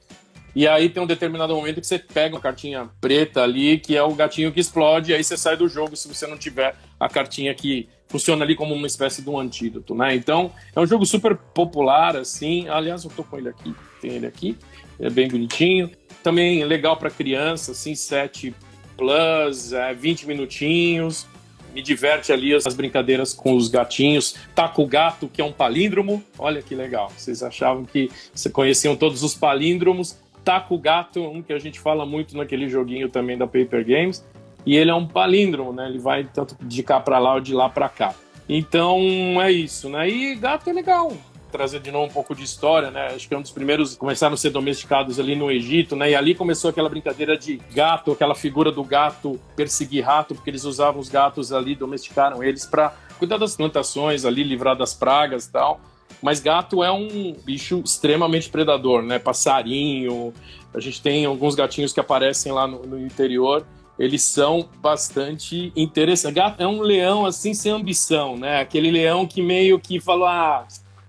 E 0.58 0.68
aí 0.68 0.90
tem 0.90 1.02
um 1.02 1.06
determinado 1.06 1.56
momento 1.56 1.80
que 1.80 1.86
você 1.88 2.00
pega 2.00 2.36
uma 2.36 2.42
cartinha 2.42 2.90
preta 3.00 3.44
ali, 3.44 3.78
que 3.78 3.96
é 3.96 4.02
o 4.02 4.14
gatinho 4.16 4.52
que 4.52 4.60
explode, 4.60 5.12
e 5.12 5.14
aí 5.14 5.24
você 5.24 5.38
sai 5.38 5.56
do 5.56 5.70
jogo 5.70 5.96
se 5.96 6.08
você 6.08 6.26
não 6.26 6.36
tiver 6.36 6.76
a 7.00 7.08
cartinha 7.08 7.54
que 7.54 7.88
funciona 8.08 8.44
ali 8.44 8.56
como 8.56 8.74
uma 8.74 8.88
espécie 8.88 9.22
de 9.22 9.30
um 9.30 9.38
antídoto, 9.40 9.94
né? 9.94 10.16
Então, 10.16 10.52
é 10.76 10.80
um 10.80 10.86
jogo 10.88 11.06
super 11.06 11.38
popular, 11.38 12.18
assim. 12.18 12.68
Aliás, 12.70 13.04
eu 13.04 13.12
tô 13.12 13.24
com 13.24 13.38
ele 13.38 13.50
aqui, 13.50 13.76
tem 14.02 14.14
ele 14.14 14.26
aqui, 14.26 14.58
é 15.00 15.10
bem 15.12 15.28
bonitinho. 15.28 15.92
Também 16.24 16.64
legal 16.64 16.98
para 16.98 17.10
criança, 17.10 17.72
assim, 17.72 17.96
7 17.96 18.54
plus, 18.96 19.74
é, 19.74 19.94
20 19.94 20.28
minutinhos. 20.28 21.28
Me 21.74 21.82
diverte 21.82 22.32
ali 22.32 22.54
as 22.54 22.74
brincadeiras 22.74 23.34
com 23.34 23.56
os 23.56 23.70
gatinhos. 23.70 24.36
Taco 24.56 24.82
o 24.82 24.88
gato, 24.88 25.30
que 25.32 25.42
é 25.42 25.46
um 25.46 25.52
palíndromo. 25.52 26.24
Olha 26.38 26.62
que 26.62 26.74
legal. 26.74 27.12
Vocês 27.16 27.44
achavam 27.44 27.86
que 27.86 28.10
você 28.34 28.50
conheciam 28.50 28.96
todos 28.96 29.22
os 29.22 29.36
palíndromos 29.36 30.18
Taco 30.48 30.78
Gato, 30.78 31.22
um 31.22 31.42
que 31.42 31.52
a 31.52 31.60
gente 31.60 31.78
fala 31.78 32.06
muito 32.06 32.38
naquele 32.38 32.70
joguinho 32.70 33.10
também 33.10 33.38
da 33.38 33.46
Paper 33.46 33.86
Games, 33.86 34.26
e 34.66 34.78
ele 34.78 34.90
é 34.90 34.96
um 34.96 35.06
palíndromo, 35.06 35.74
né? 35.74 35.90
Ele 35.90 36.00
vai 36.00 36.24
tanto 36.24 36.56
de 36.62 36.82
cá 36.84 37.02
para 37.02 37.20
lá 37.20 37.34
ou 37.34 37.42
de 37.42 37.54
lá 37.54 37.68
para 37.68 37.90
cá. 37.90 38.16
Então 38.48 38.98
é 39.42 39.52
isso, 39.52 39.90
né? 39.90 40.10
E 40.10 40.36
gato 40.36 40.70
é 40.70 40.74
legal. 40.74 41.12
Trazer 41.52 41.80
de 41.80 41.92
novo 41.92 42.06
um 42.06 42.14
pouco 42.14 42.36
de 42.36 42.44
história, 42.44 42.92
né? 42.92 43.08
Acho 43.08 43.28
que 43.28 43.34
é 43.34 43.38
um 43.38 43.42
dos 43.42 43.52
primeiros 43.52 43.96
começaram 43.96 44.34
a 44.34 44.38
ser 44.38 44.50
domesticados 44.50 45.20
ali 45.20 45.36
no 45.36 45.50
Egito, 45.50 45.96
né? 45.96 46.12
E 46.12 46.16
ali 46.16 46.36
começou 46.36 46.70
aquela 46.70 46.90
brincadeira 46.90 47.38
de 47.38 47.62
gato, 47.74 48.12
aquela 48.12 48.36
figura 48.36 48.72
do 48.72 48.84
gato 48.84 49.40
perseguir 49.56 50.04
rato, 50.04 50.36
porque 50.36 50.50
eles 50.50 50.66
usavam 50.66 51.00
os 51.00 51.10
gatos 51.10 51.54
ali, 51.54 51.76
domesticaram 51.76 52.44
eles 52.44 52.66
para 52.66 52.94
cuidar 53.18 53.38
das 53.38 53.56
plantações 53.56 54.26
ali, 54.26 54.44
livrar 54.44 54.76
das 54.76 54.94
pragas 54.94 55.46
e 55.46 55.52
tal. 55.52 55.80
Mas 56.22 56.40
gato 56.40 56.84
é 56.84 56.92
um 56.92 57.36
bicho 57.46 57.82
extremamente 57.84 58.50
predador, 58.50 59.04
né? 59.04 59.20
Passarinho. 59.20 60.34
A 60.74 60.80
gente 60.80 61.02
tem 61.02 61.26
alguns 61.26 61.56
gatinhos 61.56 61.94
que 61.94 62.00
aparecem 62.00 62.52
lá 62.52 62.68
no, 62.68 62.84
no 62.84 63.00
interior. 63.00 63.66
Eles 64.00 64.24
são 64.24 64.68
bastante 64.80 65.72
interessantes. 65.76 66.36
Gato 66.36 66.62
é 66.62 66.68
um 66.68 66.82
leão 66.82 67.26
assim 67.26 67.54
sem 67.54 67.72
ambição, 67.72 68.38
né? 68.38 68.62
Aquele 68.62 68.92
leão 68.92 69.26
que 69.26 69.42
meio 69.42 69.80
que 69.80 70.00
falou: 70.00 70.28
ah, 70.28 70.68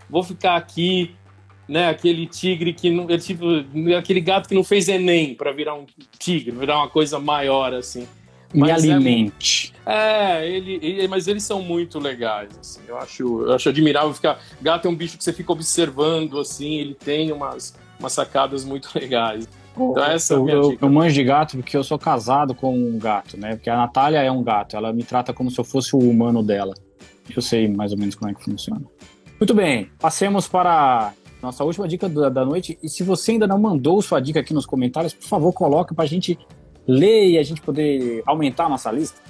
vou 0.08 0.22
ficar 0.22 0.56
aqui, 0.56 1.14
né? 1.68 1.88
Aquele 1.88 2.26
tigre 2.26 2.72
que 2.72 2.90
não. 2.90 3.08
É 3.10 3.18
tipo, 3.18 3.44
aquele 3.96 4.20
gato 4.20 4.48
que 4.48 4.54
não 4.54 4.64
fez 4.64 4.88
Enem 4.88 5.34
para 5.34 5.52
virar 5.52 5.74
um 5.74 5.86
tigre, 6.18 6.50
virar 6.50 6.78
uma 6.78 6.88
coisa 6.88 7.18
maior, 7.18 7.74
assim. 7.74 8.06
Me 8.52 8.60
mas 8.60 8.84
é 8.84 8.92
alimente. 8.92 9.74
É, 9.84 10.40
é 10.40 10.48
ele, 10.48 10.78
ele, 10.82 11.08
mas 11.08 11.28
eles 11.28 11.42
são 11.42 11.62
muito 11.62 11.98
legais, 11.98 12.48
assim. 12.58 12.80
Eu 12.88 12.96
acho, 12.96 13.42
eu 13.42 13.52
acho 13.52 13.68
admirável 13.68 14.14
ficar. 14.14 14.40
Gato 14.60 14.88
é 14.88 14.90
um 14.90 14.94
bicho 14.94 15.18
que 15.18 15.24
você 15.24 15.32
fica 15.32 15.52
observando, 15.52 16.38
assim, 16.38 16.76
ele 16.76 16.94
tem 16.94 17.30
umas, 17.30 17.76
umas 18.00 18.12
sacadas 18.12 18.64
muito 18.64 18.90
legais. 18.98 19.46
Então 19.76 20.02
essa 20.02 20.34
eu, 20.34 20.38
é 20.38 20.40
a 20.40 20.44
minha 20.44 20.56
eu. 20.56 20.78
Eu 20.80 20.90
manjo 20.90 21.14
de 21.14 21.24
gato 21.24 21.56
porque 21.58 21.76
eu 21.76 21.84
sou 21.84 21.98
casado 21.98 22.54
com 22.54 22.74
um 22.74 22.98
gato, 22.98 23.36
né? 23.36 23.56
Porque 23.56 23.68
a 23.68 23.76
Natália 23.76 24.18
é 24.18 24.30
um 24.30 24.42
gato, 24.42 24.76
ela 24.76 24.92
me 24.92 25.04
trata 25.04 25.32
como 25.34 25.50
se 25.50 25.58
eu 25.58 25.64
fosse 25.64 25.94
o 25.94 25.98
humano 25.98 26.42
dela. 26.42 26.74
Eu 27.34 27.42
sei 27.42 27.68
mais 27.68 27.92
ou 27.92 27.98
menos 27.98 28.14
como 28.14 28.30
é 28.30 28.34
que 28.34 28.42
funciona. 28.42 28.82
Muito 29.38 29.54
bem, 29.54 29.88
passemos 30.00 30.48
para 30.48 31.12
nossa 31.40 31.62
última 31.62 31.86
dica 31.86 32.08
da, 32.08 32.44
noite. 32.44 32.76
E 32.82 32.88
se 32.88 33.04
você 33.04 33.32
ainda 33.32 33.46
não 33.46 33.58
mandou 33.58 34.02
sua 34.02 34.18
dica 34.20 34.40
aqui 34.40 34.52
nos 34.52 34.66
comentários, 34.66 35.14
por 35.14 35.26
favor, 35.26 35.52
coloque 35.52 35.94
para 35.94 36.04
a 36.04 36.08
gente 36.08 36.36
ler 36.86 37.30
e 37.30 37.38
a 37.38 37.42
gente 37.44 37.60
poder 37.60 38.22
aumentar 38.26 38.64
a 38.64 38.68
nossa 38.68 38.90
lista, 38.90 39.20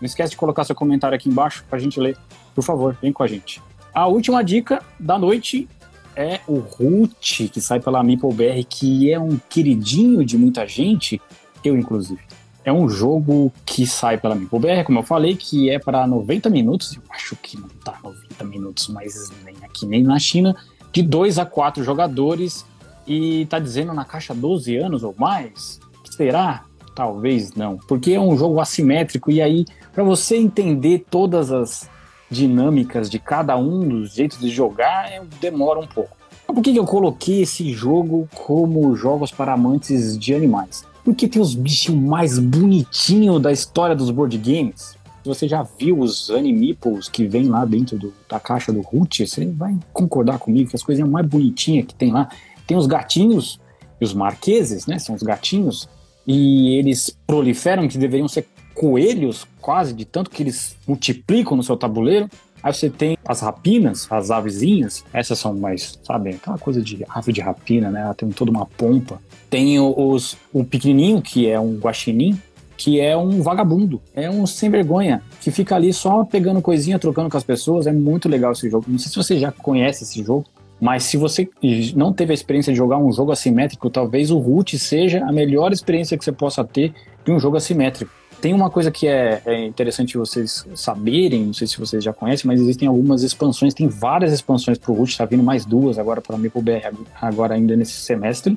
não 0.00 0.06
esquece 0.06 0.30
de 0.30 0.36
colocar 0.38 0.64
seu 0.64 0.74
comentário 0.74 1.14
aqui 1.14 1.28
embaixo 1.28 1.64
para 1.68 1.78
a 1.78 1.80
gente 1.80 2.00
ler. 2.00 2.16
Por 2.54 2.64
favor, 2.64 2.96
vem 3.02 3.12
com 3.12 3.22
a 3.22 3.26
gente. 3.26 3.60
A 3.92 4.06
última 4.06 4.42
dica 4.42 4.82
da 4.98 5.18
noite 5.18 5.68
é 6.16 6.40
o 6.48 6.58
Root, 6.60 7.48
que 7.48 7.60
sai 7.60 7.78
pela 7.78 8.02
MeepleBR, 8.02 8.64
que 8.64 9.12
é 9.12 9.20
um 9.20 9.38
queridinho 9.50 10.24
de 10.24 10.38
muita 10.38 10.66
gente, 10.66 11.20
eu 11.62 11.76
inclusive. 11.76 12.27
É 12.64 12.72
um 12.72 12.88
jogo 12.88 13.52
que 13.64 13.86
sai 13.86 14.18
pela 14.18 14.34
MipoBR, 14.34 14.84
como 14.84 14.98
eu 14.98 15.02
falei, 15.02 15.36
que 15.36 15.70
é 15.70 15.78
para 15.78 16.06
90 16.06 16.50
minutos. 16.50 16.96
Eu 16.96 17.02
acho 17.10 17.36
que 17.36 17.58
não 17.58 17.68
tá 17.84 17.98
90 18.02 18.44
minutos, 18.44 18.88
mas 18.88 19.30
nem 19.44 19.54
aqui 19.62 19.86
nem 19.86 20.02
na 20.02 20.18
China. 20.18 20.56
De 20.92 21.02
2 21.02 21.38
a 21.38 21.46
4 21.46 21.82
jogadores. 21.82 22.64
E 23.06 23.46
tá 23.46 23.58
dizendo 23.58 23.94
na 23.94 24.04
caixa 24.04 24.34
12 24.34 24.76
anos 24.76 25.02
ou 25.02 25.14
mais? 25.16 25.80
Será? 26.10 26.64
Talvez 26.94 27.54
não. 27.54 27.78
Porque 27.78 28.12
é 28.12 28.20
um 28.20 28.36
jogo 28.36 28.60
assimétrico. 28.60 29.30
E 29.30 29.40
aí, 29.40 29.64
para 29.94 30.04
você 30.04 30.36
entender 30.36 31.06
todas 31.08 31.50
as 31.50 31.88
dinâmicas 32.30 33.08
de 33.08 33.18
cada 33.18 33.56
um 33.56 33.88
dos 33.88 34.14
jeitos 34.14 34.38
de 34.38 34.50
jogar, 34.50 35.10
é, 35.10 35.22
demora 35.40 35.80
um 35.80 35.86
pouco. 35.86 36.16
Por 36.46 36.62
que, 36.62 36.72
que 36.72 36.78
eu 36.78 36.84
coloquei 36.84 37.42
esse 37.42 37.72
jogo 37.72 38.28
como 38.34 38.96
jogos 38.96 39.30
para 39.30 39.52
amantes 39.52 40.18
de 40.18 40.34
animais? 40.34 40.84
Porque 41.08 41.26
tem 41.26 41.40
os 41.40 41.54
bichos 41.54 41.94
mais 41.94 42.38
bonitinhos 42.38 43.40
da 43.40 43.50
história 43.50 43.96
dos 43.96 44.10
board 44.10 44.36
games. 44.36 44.94
Se 45.22 45.24
você 45.24 45.48
já 45.48 45.62
viu 45.62 46.00
os 46.00 46.30
animiples 46.30 47.08
que 47.08 47.26
vem 47.26 47.48
lá 47.48 47.64
dentro 47.64 47.98
do, 47.98 48.12
da 48.28 48.38
caixa 48.38 48.70
do 48.70 48.82
Root, 48.82 49.26
você 49.26 49.46
vai 49.46 49.74
concordar 49.90 50.38
comigo 50.38 50.68
que 50.68 50.76
as 50.76 50.82
coisinhas 50.82 51.08
mais 51.08 51.26
bonitinhas 51.26 51.86
que 51.86 51.94
tem 51.94 52.12
lá. 52.12 52.28
Tem 52.66 52.76
os 52.76 52.86
gatinhos 52.86 53.58
e 53.98 54.04
os 54.04 54.12
marqueses, 54.12 54.86
né? 54.86 54.98
São 54.98 55.14
os 55.14 55.22
gatinhos. 55.22 55.88
E 56.26 56.76
eles 56.76 57.16
proliferam, 57.26 57.88
que 57.88 57.96
deveriam 57.96 58.28
ser 58.28 58.46
coelhos, 58.74 59.46
quase, 59.62 59.94
de 59.94 60.04
tanto 60.04 60.28
que 60.28 60.42
eles 60.42 60.76
multiplicam 60.86 61.56
no 61.56 61.62
seu 61.62 61.78
tabuleiro. 61.78 62.28
Aí 62.62 62.72
você 62.72 62.90
tem 62.90 63.16
as 63.26 63.40
rapinas, 63.40 64.06
as 64.10 64.30
avezinhas, 64.30 65.04
essas 65.12 65.38
são 65.38 65.54
mais, 65.54 65.98
sabe, 66.02 66.30
aquela 66.30 66.58
coisa 66.58 66.82
de 66.82 67.04
ave 67.08 67.32
de 67.32 67.40
rapina, 67.40 67.90
né? 67.90 68.02
Ela 68.02 68.14
tem 68.14 68.28
toda 68.30 68.50
uma 68.50 68.66
pompa. 68.66 69.20
Tem 69.48 69.78
os, 69.80 70.36
o 70.52 70.64
pequenininho, 70.64 71.22
que 71.22 71.48
é 71.48 71.58
um 71.58 71.78
guaxinim, 71.78 72.38
que 72.76 73.00
é 73.00 73.16
um 73.16 73.42
vagabundo, 73.42 74.00
é 74.14 74.30
um 74.30 74.46
sem 74.46 74.70
vergonha, 74.70 75.20
que 75.40 75.50
fica 75.50 75.74
ali 75.74 75.92
só 75.92 76.24
pegando 76.24 76.62
coisinha, 76.62 76.98
trocando 76.98 77.28
com 77.28 77.36
as 77.36 77.42
pessoas. 77.42 77.86
É 77.86 77.92
muito 77.92 78.28
legal 78.28 78.52
esse 78.52 78.70
jogo. 78.70 78.84
Não 78.86 78.98
sei 78.98 79.10
se 79.10 79.16
você 79.16 79.38
já 79.38 79.50
conhece 79.50 80.04
esse 80.04 80.22
jogo, 80.22 80.44
mas 80.80 81.02
se 81.02 81.16
você 81.16 81.48
não 81.96 82.12
teve 82.12 82.32
a 82.32 82.34
experiência 82.34 82.72
de 82.72 82.76
jogar 82.76 82.98
um 82.98 83.10
jogo 83.10 83.32
assimétrico, 83.32 83.90
talvez 83.90 84.30
o 84.30 84.38
Root 84.38 84.78
seja 84.78 85.24
a 85.24 85.32
melhor 85.32 85.72
experiência 85.72 86.16
que 86.16 86.24
você 86.24 86.30
possa 86.30 86.64
ter 86.64 86.94
de 87.24 87.32
um 87.32 87.40
jogo 87.40 87.56
assimétrico. 87.56 88.12
Tem 88.40 88.54
uma 88.54 88.70
coisa 88.70 88.90
que 88.90 89.06
é, 89.08 89.42
é, 89.44 89.66
interessante 89.66 90.16
vocês 90.16 90.64
saberem, 90.74 91.46
não 91.46 91.52
sei 91.52 91.66
se 91.66 91.78
vocês 91.78 92.04
já 92.04 92.12
conhecem, 92.12 92.46
mas 92.46 92.60
existem 92.60 92.86
algumas 92.86 93.22
expansões, 93.24 93.74
tem 93.74 93.88
várias 93.88 94.32
expansões 94.32 94.78
para 94.78 94.92
o 94.92 94.94
Root, 94.94 95.10
está 95.10 95.24
vindo 95.24 95.42
mais 95.42 95.64
duas 95.64 95.98
agora 95.98 96.20
para 96.20 96.38
mim, 96.38 96.48
BR, 96.48 96.96
agora 97.20 97.54
ainda 97.54 97.74
nesse 97.74 97.92
semestre. 97.92 98.56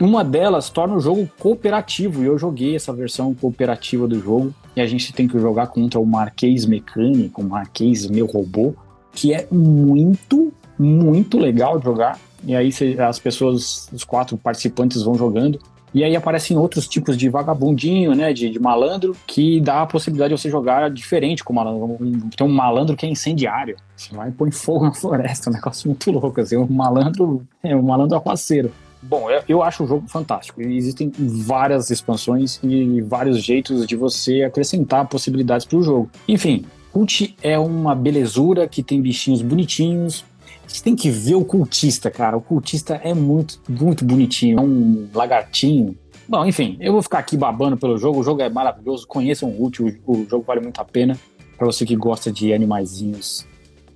Uma 0.00 0.24
delas 0.24 0.70
torna 0.70 0.94
o 0.94 1.00
jogo 1.00 1.28
cooperativo, 1.38 2.22
e 2.22 2.26
eu 2.26 2.38
joguei 2.38 2.76
essa 2.76 2.92
versão 2.92 3.34
cooperativa 3.34 4.06
do 4.08 4.18
jogo, 4.18 4.54
e 4.74 4.80
a 4.80 4.86
gente 4.86 5.12
tem 5.12 5.28
que 5.28 5.38
jogar 5.38 5.66
contra 5.66 5.98
o 5.98 6.06
Marquês 6.06 6.64
Mecânico, 6.64 7.42
o 7.42 7.44
Marquês 7.44 8.06
Meu 8.06 8.24
Robô, 8.24 8.74
que 9.12 9.34
é 9.34 9.46
muito, 9.50 10.52
muito 10.78 11.38
legal 11.38 11.78
de 11.78 11.84
jogar. 11.84 12.18
E 12.44 12.54
aí 12.54 12.70
as 12.98 13.18
pessoas, 13.18 13.88
os 13.92 14.04
quatro 14.04 14.36
participantes 14.36 15.02
vão 15.02 15.14
jogando. 15.14 15.60
E 15.92 16.04
aí 16.04 16.14
aparecem 16.14 16.56
outros 16.56 16.86
tipos 16.86 17.16
de 17.16 17.28
vagabundinho, 17.28 18.14
né? 18.14 18.32
De, 18.32 18.48
de, 18.50 18.58
malandro, 18.58 19.16
que 19.26 19.60
dá 19.60 19.82
a 19.82 19.86
possibilidade 19.86 20.34
de 20.34 20.40
você 20.40 20.50
jogar 20.50 20.90
diferente 20.90 21.42
com 21.42 21.52
o 21.52 21.56
malandro. 21.56 21.98
Tem 22.36 22.46
um 22.46 22.50
malandro 22.50 22.96
que 22.96 23.06
é 23.06 23.08
incendiário. 23.08 23.76
Você 23.96 24.14
vai 24.14 24.28
e 24.28 24.32
põe 24.32 24.50
fogo 24.50 24.84
na 24.84 24.94
floresta, 24.94 25.50
um 25.50 25.52
negócio 25.52 25.88
muito 25.88 26.10
louco. 26.10 26.40
Assim, 26.40 26.56
um 26.56 26.66
malandro 26.66 27.46
é 27.62 27.74
um 27.74 27.82
malandro 27.82 28.16
arruaceiro. 28.16 28.72
Bom, 29.02 29.28
eu 29.48 29.62
acho 29.62 29.84
o 29.84 29.86
jogo 29.86 30.06
fantástico. 30.06 30.60
Existem 30.60 31.10
várias 31.16 31.90
expansões 31.90 32.60
e 32.62 33.00
vários 33.00 33.42
jeitos 33.42 33.86
de 33.86 33.96
você 33.96 34.42
acrescentar 34.42 35.08
possibilidades 35.08 35.64
para 35.64 35.78
o 35.78 35.82
jogo. 35.82 36.10
Enfim, 36.28 36.66
Cult 36.92 37.34
é 37.42 37.58
uma 37.58 37.94
belezura 37.94 38.68
que 38.68 38.82
tem 38.82 39.00
bichinhos 39.00 39.42
bonitinhos, 39.42 40.24
você 40.70 40.84
tem 40.84 40.94
que 40.94 41.10
ver 41.10 41.34
o 41.34 41.44
cultista, 41.44 42.10
cara. 42.10 42.36
O 42.36 42.40
cultista 42.40 42.94
é 43.02 43.12
muito, 43.12 43.60
muito 43.68 44.04
bonitinho. 44.04 44.58
É 44.58 44.62
um 44.62 45.08
lagartinho. 45.12 45.96
Bom, 46.28 46.46
enfim, 46.46 46.76
eu 46.80 46.92
vou 46.92 47.02
ficar 47.02 47.18
aqui 47.18 47.36
babando 47.36 47.76
pelo 47.76 47.98
jogo. 47.98 48.20
O 48.20 48.22
jogo 48.22 48.40
é 48.40 48.48
maravilhoso. 48.48 49.06
Conheçam 49.06 49.48
o 49.50 49.58
Root, 49.58 49.82
o, 50.06 50.26
jogo 50.28 50.44
vale 50.46 50.60
muito 50.60 50.80
a 50.80 50.84
pena. 50.84 51.18
Para 51.58 51.66
você 51.66 51.84
que 51.84 51.96
gosta 51.96 52.30
de 52.30 52.54
animaizinhos. 52.54 53.40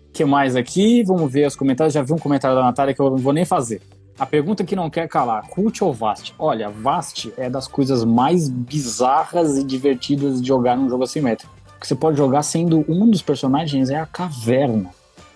O 0.08 0.12
que 0.12 0.24
mais 0.24 0.56
aqui? 0.56 1.04
Vamos 1.04 1.32
ver 1.32 1.46
os 1.46 1.54
comentários. 1.54 1.94
Já 1.94 2.02
vi 2.02 2.12
um 2.12 2.18
comentário 2.18 2.56
da 2.56 2.62
Natália 2.62 2.92
que 2.92 3.00
eu 3.00 3.08
não 3.08 3.18
vou 3.18 3.32
nem 3.32 3.44
fazer. 3.44 3.80
A 4.18 4.26
pergunta 4.26 4.64
que 4.64 4.74
não 4.74 4.90
quer 4.90 5.08
calar: 5.08 5.48
Cult 5.48 5.82
ou 5.82 5.92
Vast? 5.92 6.34
Olha, 6.38 6.68
Vast 6.68 7.32
é 7.37 7.48
das 7.48 7.68
coisas 7.68 8.04
mais 8.04 8.48
bizarras 8.48 9.56
e 9.56 9.64
divertidas 9.64 10.42
de 10.42 10.48
jogar 10.48 10.76
num 10.76 10.88
jogo 10.88 11.04
assimétrico. 11.04 11.52
Porque 11.66 11.87
você 11.87 11.94
pode 11.94 12.16
jogar 12.16 12.42
sendo 12.42 12.84
um 12.88 13.08
dos 13.08 13.22
personagens 13.22 13.90
é 13.90 13.96
a 13.96 14.06
caverna 14.06 14.90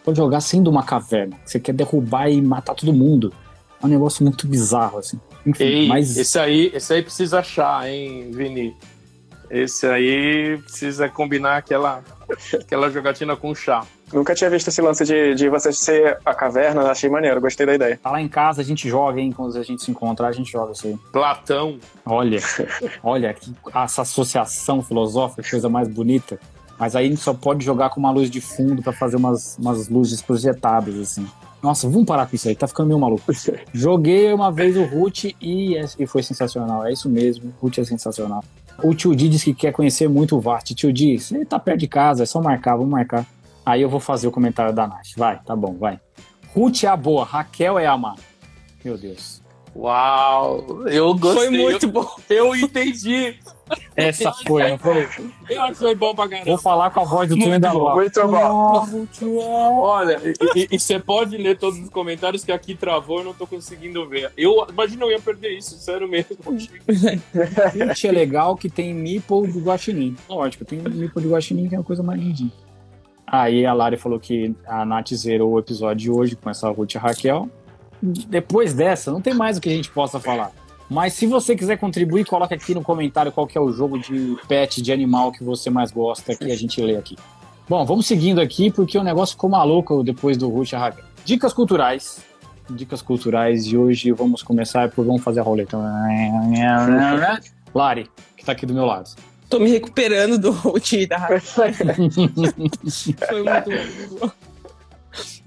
pode 0.08 0.16
jogar 0.16 0.40
sendo 0.40 0.70
uma 0.70 0.82
caverna. 0.82 1.36
Você 1.44 1.60
quer 1.60 1.74
derrubar 1.74 2.30
e 2.30 2.40
matar 2.40 2.74
todo 2.74 2.94
mundo. 2.94 3.30
É 3.82 3.84
um 3.84 3.88
negócio 3.90 4.24
muito 4.24 4.46
bizarro, 4.46 4.98
assim. 4.98 5.20
Enfim, 5.44 5.64
Ei, 5.64 5.86
mas... 5.86 6.16
esse, 6.16 6.38
aí, 6.38 6.70
esse 6.74 6.94
aí 6.94 7.02
precisa 7.02 7.40
achar, 7.40 7.86
hein, 7.86 8.30
Vini? 8.32 8.74
Esse 9.50 9.86
aí 9.86 10.58
precisa 10.62 11.10
combinar 11.10 11.58
aquela, 11.58 12.02
aquela 12.54 12.90
jogatina 12.90 13.36
com 13.36 13.54
chá. 13.54 13.84
Nunca 14.10 14.34
tinha 14.34 14.48
visto 14.48 14.68
esse 14.68 14.80
lance 14.80 15.04
de, 15.04 15.34
de 15.34 15.50
você 15.50 15.72
ser 15.74 16.18
a 16.24 16.34
caverna, 16.34 16.90
achei 16.90 17.10
maneiro, 17.10 17.38
gostei 17.38 17.66
da 17.66 17.74
ideia. 17.74 18.00
Tá 18.02 18.10
lá 18.10 18.20
em 18.20 18.28
casa, 18.28 18.62
a 18.62 18.64
gente 18.64 18.88
joga, 18.88 19.20
hein? 19.20 19.30
Quando 19.30 19.58
a 19.58 19.62
gente 19.62 19.82
se 19.82 19.90
encontrar, 19.90 20.28
a 20.28 20.32
gente 20.32 20.50
joga 20.50 20.72
isso 20.72 20.86
aí. 20.86 20.96
Platão. 21.12 21.78
Olha, 22.06 22.40
olha, 23.04 23.34
que, 23.34 23.54
essa 23.74 24.00
associação 24.00 24.82
filosófica, 24.82 25.42
coisa 25.48 25.68
mais 25.68 25.86
bonita. 25.86 26.40
Mas 26.78 26.94
aí 26.94 27.06
a 27.06 27.08
gente 27.08 27.20
só 27.20 27.34
pode 27.34 27.64
jogar 27.64 27.90
com 27.90 27.98
uma 27.98 28.10
luz 28.10 28.30
de 28.30 28.40
fundo 28.40 28.82
para 28.82 28.92
fazer 28.92 29.16
umas, 29.16 29.56
umas 29.58 29.88
luzes 29.88 30.22
projetadas, 30.22 30.96
assim. 30.98 31.26
Nossa, 31.62 31.88
vamos 31.88 32.06
parar 32.06 32.26
com 32.26 32.36
isso 32.36 32.48
aí, 32.48 32.54
tá 32.54 32.68
ficando 32.68 32.86
meio 32.86 33.00
maluco. 33.00 33.24
Joguei 33.74 34.32
uma 34.32 34.52
vez 34.52 34.76
o 34.76 34.84
Root 34.84 35.36
e, 35.40 35.76
é, 35.76 35.84
e 35.98 36.06
foi 36.06 36.22
sensacional. 36.22 36.86
É 36.86 36.92
isso 36.92 37.08
mesmo, 37.08 37.52
Root 37.60 37.80
é 37.80 37.84
sensacional. 37.84 38.44
O 38.82 38.94
tio 38.94 39.14
Di 39.14 39.28
disse 39.28 39.46
que 39.46 39.54
quer 39.54 39.72
conhecer 39.72 40.08
muito 40.08 40.36
o 40.36 40.40
Vast. 40.40 40.72
Tio 40.72 40.92
Di, 40.92 41.18
você 41.18 41.44
tá 41.44 41.58
perto 41.58 41.80
de 41.80 41.88
casa, 41.88 42.22
é 42.22 42.26
só 42.26 42.40
marcar, 42.40 42.76
vamos 42.76 42.90
marcar. 42.90 43.26
Aí 43.66 43.82
eu 43.82 43.88
vou 43.88 43.98
fazer 43.98 44.28
o 44.28 44.30
comentário 44.30 44.72
da 44.72 44.86
Nath. 44.86 45.08
Vai, 45.16 45.40
tá 45.44 45.56
bom, 45.56 45.76
vai. 45.76 46.00
Ruth 46.54 46.84
é 46.84 46.86
a 46.86 46.96
boa, 46.96 47.24
Raquel 47.24 47.78
é 47.78 47.86
a 47.86 47.98
má. 47.98 48.14
Meu 48.84 48.96
Deus. 48.96 49.42
Uau, 49.78 50.88
eu 50.88 51.14
gostei. 51.14 51.46
Foi 51.46 51.56
muito 51.56 51.86
eu, 51.86 51.90
bom. 51.92 52.06
Eu 52.28 52.56
entendi. 52.56 53.36
Essa 53.94 54.32
foi, 54.44 54.70
não 54.70 54.78
foi? 54.78 55.08
Eu 55.48 55.62
acho 55.62 55.74
que 55.74 55.78
foi 55.78 55.94
bom 55.94 56.12
pra 56.16 56.28
caramba. 56.28 56.50
Vou 56.50 56.58
falar 56.58 56.90
com 56.90 57.00
a 57.00 57.04
voz 57.04 57.28
do 57.28 57.38
Túnel 57.38 57.60
da 57.60 57.70
Lua. 57.70 57.94
Muito 57.94 58.26
bom. 58.26 59.78
Olha, 59.80 60.20
e 60.56 60.76
você 60.76 60.98
pode 60.98 61.36
ler 61.36 61.56
todos 61.56 61.78
os 61.78 61.88
comentários 61.90 62.44
que 62.44 62.50
aqui 62.50 62.74
travou, 62.74 63.18
eu 63.18 63.26
não 63.26 63.34
tô 63.34 63.46
conseguindo 63.46 64.04
ver. 64.08 64.32
Eu 64.36 64.66
imagina 64.68 65.04
eu 65.04 65.12
ia 65.12 65.20
perder 65.20 65.56
isso, 65.56 65.76
sério 65.76 66.08
mesmo. 66.08 66.36
Gente, 67.72 68.08
é 68.08 68.10
legal 68.10 68.56
que 68.56 68.68
tem 68.68 68.92
Meeple 68.92 69.46
do 69.46 69.60
Guaxinim. 69.60 70.16
Lógico, 70.28 70.64
tem 70.64 70.80
Meeple 70.80 71.22
do 71.22 71.30
Guaxinim 71.30 71.68
que 71.68 71.76
é 71.76 71.78
uma 71.78 71.84
coisa 71.84 72.02
mais 72.02 72.20
lindinha. 72.20 72.52
Aí 73.24 73.64
a 73.64 73.72
Lari 73.74 73.96
falou 73.96 74.18
que 74.18 74.56
a 74.66 74.84
Nath 74.84 75.12
zerou 75.14 75.52
o 75.52 75.58
episódio 75.58 75.96
de 75.96 76.10
hoje 76.10 76.34
com 76.34 76.50
essa 76.50 76.68
Ruth 76.68 76.94
e 76.94 76.98
Raquel. 76.98 77.48
Depois 78.02 78.72
dessa, 78.74 79.10
não 79.10 79.20
tem 79.20 79.34
mais 79.34 79.58
o 79.58 79.60
que 79.60 79.68
a 79.68 79.72
gente 79.72 79.90
possa 79.90 80.20
falar. 80.20 80.52
Mas 80.88 81.12
se 81.12 81.26
você 81.26 81.54
quiser 81.54 81.76
contribuir, 81.76 82.24
coloque 82.24 82.54
aqui 82.54 82.74
no 82.74 82.82
comentário 82.82 83.30
qual 83.30 83.46
que 83.46 83.58
é 83.58 83.60
o 83.60 83.70
jogo 83.70 83.98
de 83.98 84.36
pet, 84.48 84.80
de 84.80 84.90
animal 84.90 85.30
que 85.30 85.44
você 85.44 85.68
mais 85.68 85.90
gosta, 85.90 86.34
que 86.34 86.50
a 86.50 86.56
gente 86.56 86.80
lê 86.80 86.96
aqui. 86.96 87.16
Bom, 87.68 87.84
vamos 87.84 88.06
seguindo 88.06 88.40
aqui, 88.40 88.70
porque 88.70 88.96
o 88.96 89.02
negócio 89.02 89.34
ficou 89.34 89.50
maluco 89.50 90.02
depois 90.02 90.38
do 90.38 90.48
Ruth 90.48 90.72
Hagen. 90.72 91.04
Dicas 91.24 91.52
culturais. 91.52 92.24
Dicas 92.70 93.02
culturais 93.02 93.66
e 93.66 93.76
hoje 93.76 94.10
vamos 94.12 94.42
começar 94.42 94.90
por 94.90 95.04
vamos 95.04 95.22
fazer 95.22 95.40
a 95.40 95.42
roleta. 95.42 95.76
Lari, 97.74 98.08
que 98.36 98.44
tá 98.44 98.52
aqui 98.52 98.64
do 98.64 98.72
meu 98.72 98.86
lado. 98.86 99.10
Tô 99.50 99.58
me 99.58 99.70
recuperando 99.70 100.38
do 100.38 100.50
Ruth 100.50 101.06
da 101.08 101.26
Foi 103.28 103.42
muito 103.42 104.18
bom. 104.18 104.30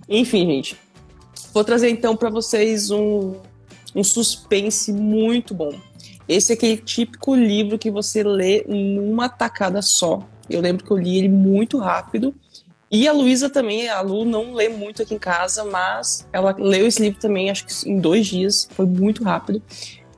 Enfim, 0.08 0.46
gente. 0.46 0.78
Vou 1.54 1.64
trazer 1.64 1.90
então 1.90 2.16
para 2.16 2.30
vocês 2.30 2.92
um 2.92 3.36
um 3.96 4.04
suspense 4.04 4.92
muito 4.92 5.54
bom. 5.54 5.74
Esse 6.28 6.54
é 6.54 6.56
aquele 6.56 6.78
típico 6.78 7.36
livro 7.36 7.78
que 7.78 7.92
você 7.92 8.24
lê 8.24 8.64
numa 8.68 9.28
tacada 9.28 9.82
só. 9.82 10.20
Eu 10.50 10.62
lembro 10.62 10.86
que 10.86 10.92
eu 10.92 10.98
li 10.98 11.18
ele 11.18 11.30
muito 11.30 11.78
rápido. 11.78 12.34
E 12.90 13.08
a 13.08 13.14
Luísa 13.14 13.50
também, 13.50 13.90
a 13.90 14.02
Lu 14.02 14.26
não 14.26 14.54
lê 14.54 14.68
muito 14.68 15.02
aqui 15.02 15.14
em 15.14 15.20
casa, 15.20 15.64
mas 15.64 16.28
ela 16.34 16.54
leu 16.58 16.88
esse 16.88 17.02
livro 17.02 17.20
também, 17.20 17.50
acho 17.50 17.66
que 17.66 17.90
em 17.90 17.98
dois 17.98 18.28
dias, 18.28 18.68
foi 18.72 18.86
muito 18.86 19.24
rápido. 19.24 19.62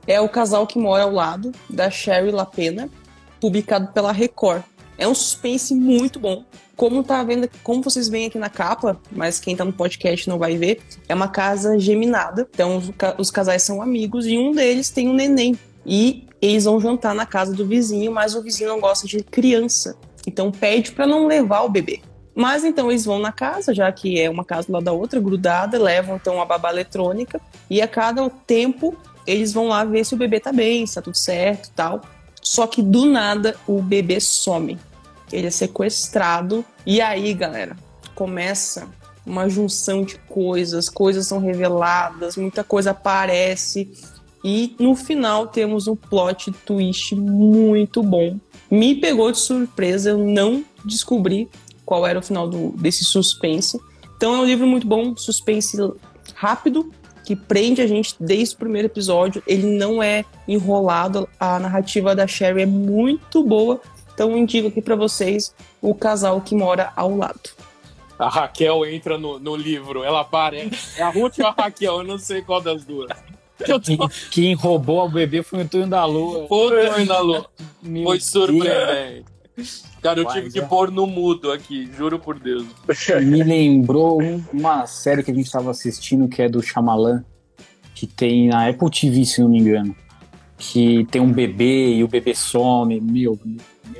É 0.06 0.20
O 0.20 0.28
Casal 0.28 0.66
que 0.66 0.78
Mora 0.78 1.04
ao 1.04 1.12
Lado, 1.12 1.52
da 1.70 1.88
Sherry 1.88 2.32
Lapena, 2.32 2.90
publicado 3.40 3.92
pela 3.92 4.12
Record. 4.12 4.62
É 4.98 5.06
um 5.06 5.14
suspense 5.14 5.74
muito 5.74 6.18
bom. 6.18 6.44
Como 6.76 7.04
tá 7.04 7.22
vendo, 7.22 7.48
como 7.62 7.82
vocês 7.82 8.08
veem 8.08 8.26
aqui 8.26 8.38
na 8.38 8.48
capa, 8.48 9.00
mas 9.12 9.38
quem 9.38 9.54
tá 9.54 9.64
no 9.64 9.72
podcast 9.72 10.28
não 10.28 10.38
vai 10.38 10.56
ver, 10.56 10.80
é 11.08 11.14
uma 11.14 11.28
casa 11.28 11.78
geminada. 11.78 12.48
Então 12.52 12.82
os, 13.18 13.30
casais 13.30 13.62
são 13.62 13.80
amigos 13.80 14.26
e 14.26 14.36
um 14.36 14.52
deles 14.52 14.90
tem 14.90 15.08
um 15.08 15.14
neném. 15.14 15.56
E 15.86 16.26
eles 16.42 16.64
vão 16.64 16.80
jantar 16.80 17.14
na 17.14 17.26
casa 17.26 17.54
do 17.54 17.66
vizinho, 17.66 18.10
mas 18.12 18.34
o 18.34 18.42
vizinho 18.42 18.70
não 18.70 18.80
gosta 18.80 19.06
de 19.06 19.22
criança. 19.22 19.96
Então 20.26 20.50
pede 20.50 20.92
para 20.92 21.06
não 21.06 21.26
levar 21.26 21.62
o 21.62 21.68
bebê. 21.68 22.00
Mas 22.34 22.64
então 22.64 22.90
eles 22.90 23.04
vão 23.04 23.20
na 23.20 23.30
casa, 23.30 23.72
já 23.72 23.90
que 23.92 24.20
é 24.20 24.28
uma 24.28 24.44
casa 24.44 24.66
lá 24.68 24.80
da 24.80 24.92
outra, 24.92 25.20
grudada, 25.20 25.80
levam 25.80 26.16
então 26.16 26.40
a 26.42 26.44
babá 26.44 26.70
eletrônica 26.70 27.40
e 27.70 27.80
a 27.80 27.86
cada 27.86 28.28
tempo 28.28 28.96
eles 29.26 29.52
vão 29.52 29.68
lá 29.68 29.84
ver 29.84 30.04
se 30.04 30.14
o 30.14 30.18
bebê 30.18 30.40
tá 30.40 30.52
bem, 30.52 30.86
se 30.86 30.96
tá 30.96 31.02
tudo 31.02 31.16
certo 31.16 31.70
tal. 31.74 32.00
Só 32.42 32.66
que 32.66 32.82
do 32.82 33.06
nada 33.06 33.56
o 33.66 33.80
bebê 33.80 34.20
some. 34.20 34.78
Ele 35.32 35.46
é 35.46 35.50
sequestrado. 35.50 36.64
E 36.86 37.00
aí, 37.00 37.32
galera, 37.34 37.76
começa 38.14 38.88
uma 39.26 39.48
junção 39.48 40.04
de 40.04 40.16
coisas, 40.18 40.88
coisas 40.88 41.26
são 41.26 41.38
reveladas, 41.38 42.36
muita 42.36 42.62
coisa 42.62 42.90
aparece. 42.90 43.90
E 44.44 44.76
no 44.78 44.94
final 44.94 45.46
temos 45.46 45.88
um 45.88 45.96
plot 45.96 46.52
twist 46.66 47.14
muito 47.14 48.02
bom. 48.02 48.38
Me 48.70 48.94
pegou 48.94 49.32
de 49.32 49.38
surpresa, 49.38 50.10
eu 50.10 50.18
não 50.18 50.64
descobri 50.84 51.48
qual 51.84 52.06
era 52.06 52.18
o 52.18 52.22
final 52.22 52.48
do, 52.48 52.70
desse 52.76 53.04
suspense. 53.04 53.80
Então 54.16 54.34
é 54.34 54.38
um 54.40 54.44
livro 54.44 54.66
muito 54.66 54.86
bom, 54.86 55.16
suspense 55.16 55.76
rápido, 56.34 56.92
que 57.24 57.34
prende 57.34 57.80
a 57.80 57.86
gente 57.86 58.14
desde 58.20 58.54
o 58.54 58.58
primeiro 58.58 58.86
episódio. 58.86 59.42
Ele 59.46 59.66
não 59.66 60.02
é 60.02 60.24
enrolado, 60.46 61.26
a 61.40 61.58
narrativa 61.58 62.14
da 62.14 62.26
Sherry 62.26 62.62
é 62.62 62.66
muito 62.66 63.42
boa. 63.42 63.80
Então 64.14 64.30
eu 64.30 64.38
indico 64.38 64.68
aqui 64.68 64.80
para 64.80 64.94
vocês 64.94 65.54
o 65.82 65.94
casal 65.94 66.40
que 66.40 66.54
mora 66.54 66.92
ao 66.96 67.16
lado. 67.16 67.50
A 68.18 68.28
Raquel 68.28 68.86
entra 68.86 69.18
no, 69.18 69.38
no 69.40 69.56
livro, 69.56 70.04
ela 70.04 70.20
aparece. 70.20 71.00
É 71.00 71.02
a 71.02 71.10
Ruth 71.10 71.38
ou 71.40 71.46
a 71.46 71.50
Raquel? 71.50 71.98
Eu 71.98 72.04
não 72.04 72.18
sei 72.18 72.42
qual 72.42 72.60
das 72.60 72.84
duas. 72.84 73.10
Quem, 73.84 73.98
quem 74.32 74.54
roubou 74.54 75.06
o 75.06 75.08
bebê 75.08 75.40
foi 75.40 75.62
o 75.62 75.68
Tonho 75.68 75.86
da 75.86 76.04
Lua. 76.04 76.48
Foi 76.48 76.86
o 76.86 76.92
Tonho 76.92 77.06
da 77.06 77.20
Lua. 77.20 77.48
Foi 78.02 78.18
surpreendente. 78.18 79.24
Cara, 80.02 80.20
eu 80.20 80.26
tive 80.26 80.50
que 80.50 80.58
é. 80.58 80.62
pôr 80.62 80.90
no 80.90 81.06
mudo 81.06 81.52
aqui, 81.52 81.88
juro 81.96 82.18
por 82.18 82.38
Deus. 82.38 82.66
Me 83.22 83.42
lembrou 83.44 84.18
uma 84.52 84.86
série 84.86 85.22
que 85.22 85.30
a 85.30 85.34
gente 85.34 85.46
estava 85.46 85.70
assistindo, 85.70 86.28
que 86.28 86.42
é 86.42 86.48
do 86.48 86.60
Shyamalan, 86.60 87.24
que 87.94 88.06
tem 88.06 88.48
na 88.48 88.68
Apple 88.68 88.90
TV, 88.90 89.24
se 89.24 89.40
não 89.40 89.48
me 89.48 89.60
engano. 89.60 89.94
Que 90.58 91.06
tem 91.10 91.22
um 91.22 91.32
bebê 91.32 91.94
e 91.94 92.02
o 92.04 92.08
bebê 92.08 92.34
some. 92.34 93.00
Meu. 93.00 93.38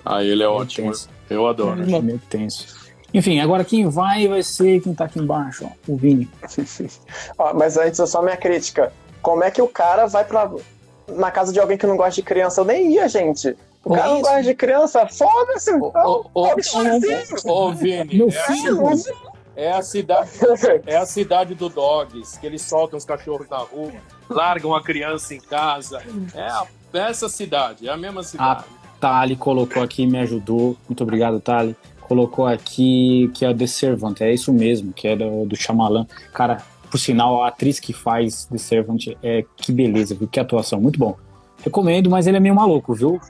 Ah, 0.05 0.23
ele 0.23 0.43
é 0.43 0.49
ótimo. 0.49 0.89
Tenso. 0.89 1.09
Eu 1.31 1.47
adoro. 1.47 1.83
É 1.83 2.01
meio 2.01 2.21
tenso. 2.29 2.85
Enfim, 3.13 3.39
agora 3.39 3.65
quem 3.65 3.89
vai 3.89 4.27
vai 4.27 4.43
ser 4.43 4.81
quem 4.81 4.93
tá 4.93 5.05
aqui 5.05 5.21
embaixo, 5.21 5.65
ó, 5.65 5.93
o 5.93 5.97
Vini. 5.97 6.29
ó, 7.39 7.55
mas 7.55 7.77
antes, 7.77 8.01
só 8.11 8.21
minha 8.21 8.37
crítica. 8.37 8.93
Como 9.23 9.45
é 9.45 9.51
que 9.53 9.63
o 9.63 9.69
cara 9.69 10.07
vai 10.07 10.25
pra, 10.25 10.51
na 11.09 11.31
casa 11.31 11.53
de 11.53 11.61
alguém 11.61 11.79
que 11.79 11.87
não 11.87 11.97
gosta 11.97 12.17
de 12.17 12.23
criança? 12.23 12.61
Eu 12.61 12.65
nem 12.65 12.93
ia, 12.93 13.09
gente. 13.09 13.57
O 13.85 13.95
cara 13.95 14.09
não 14.09 14.21
gosta 14.21 14.43
de 14.43 14.55
criança, 14.55 15.07
foda-se. 15.07 15.71
Ô, 17.45 17.73
Vini, 17.73 18.19
é, 19.57 19.67
é, 19.67 19.73
a 19.73 19.83
cidade, 19.83 20.31
é 20.85 20.97
a 20.97 21.07
cidade 21.07 21.55
do 21.55 21.69
Dogs, 21.69 22.39
que 22.41 22.47
eles 22.47 22.63
soltam 22.63 22.99
os 22.99 23.05
cachorros 23.05 23.49
na 23.49 23.59
rua, 23.59 23.93
largam 24.29 24.75
a 24.75 24.83
criança 24.83 25.35
em 25.35 25.41
casa. 25.41 26.03
É 26.35 26.43
a, 26.49 26.67
essa 26.93 27.29
cidade, 27.29 27.87
é 27.87 27.93
a 27.93 27.97
mesma 27.97 28.23
cidade. 28.23 28.65
A 28.83 28.84
Tali 29.05 29.37
colocou 29.37 29.83
aqui 29.83 30.07
me 30.07 30.19
ajudou. 30.21 30.79
Muito 30.89 31.03
obrigado, 31.03 31.39
Tali. 31.39 31.77
Colocou 32.01 32.47
aqui 32.47 33.31
que 33.35 33.45
é 33.45 33.53
The 33.53 33.67
Servant, 33.67 34.19
é 34.23 34.33
isso 34.33 34.51
mesmo, 34.51 34.95
que 34.95 35.07
é 35.07 35.15
do, 35.15 35.45
do. 35.45 35.57
Cara, 36.33 36.63
por 36.91 36.97
sinal, 36.97 37.45
a 37.45 37.49
atriz 37.49 37.79
que 37.79 37.93
faz 37.93 38.47
The 38.47 38.57
Servant 38.57 39.09
é 39.23 39.45
que 39.59 39.73
beleza, 39.73 40.15
viu? 40.15 40.27
Que 40.27 40.41
atuação, 40.41 40.81
muito 40.81 40.99
bom. 40.99 41.19
Recomendo, 41.63 42.09
mas 42.09 42.27
ele 42.27 42.39
é 42.39 42.41
meio 42.41 42.55
maluco, 42.55 42.95
viu? 42.95 43.21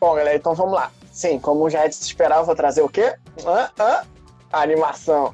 Bom, 0.00 0.12
galera, 0.16 0.36
então 0.36 0.56
vamos 0.56 0.72
lá. 0.72 0.90
Sim, 1.12 1.38
como 1.38 1.70
já 1.70 1.84
é 1.84 1.88
de 1.88 1.94
se 1.94 2.02
esperar, 2.02 2.38
eu 2.38 2.44
vou 2.44 2.56
trazer 2.56 2.82
o 2.82 2.88
quê? 2.88 3.14
Hã? 3.46 3.70
Hã? 3.78 4.02
Animação. 4.52 5.32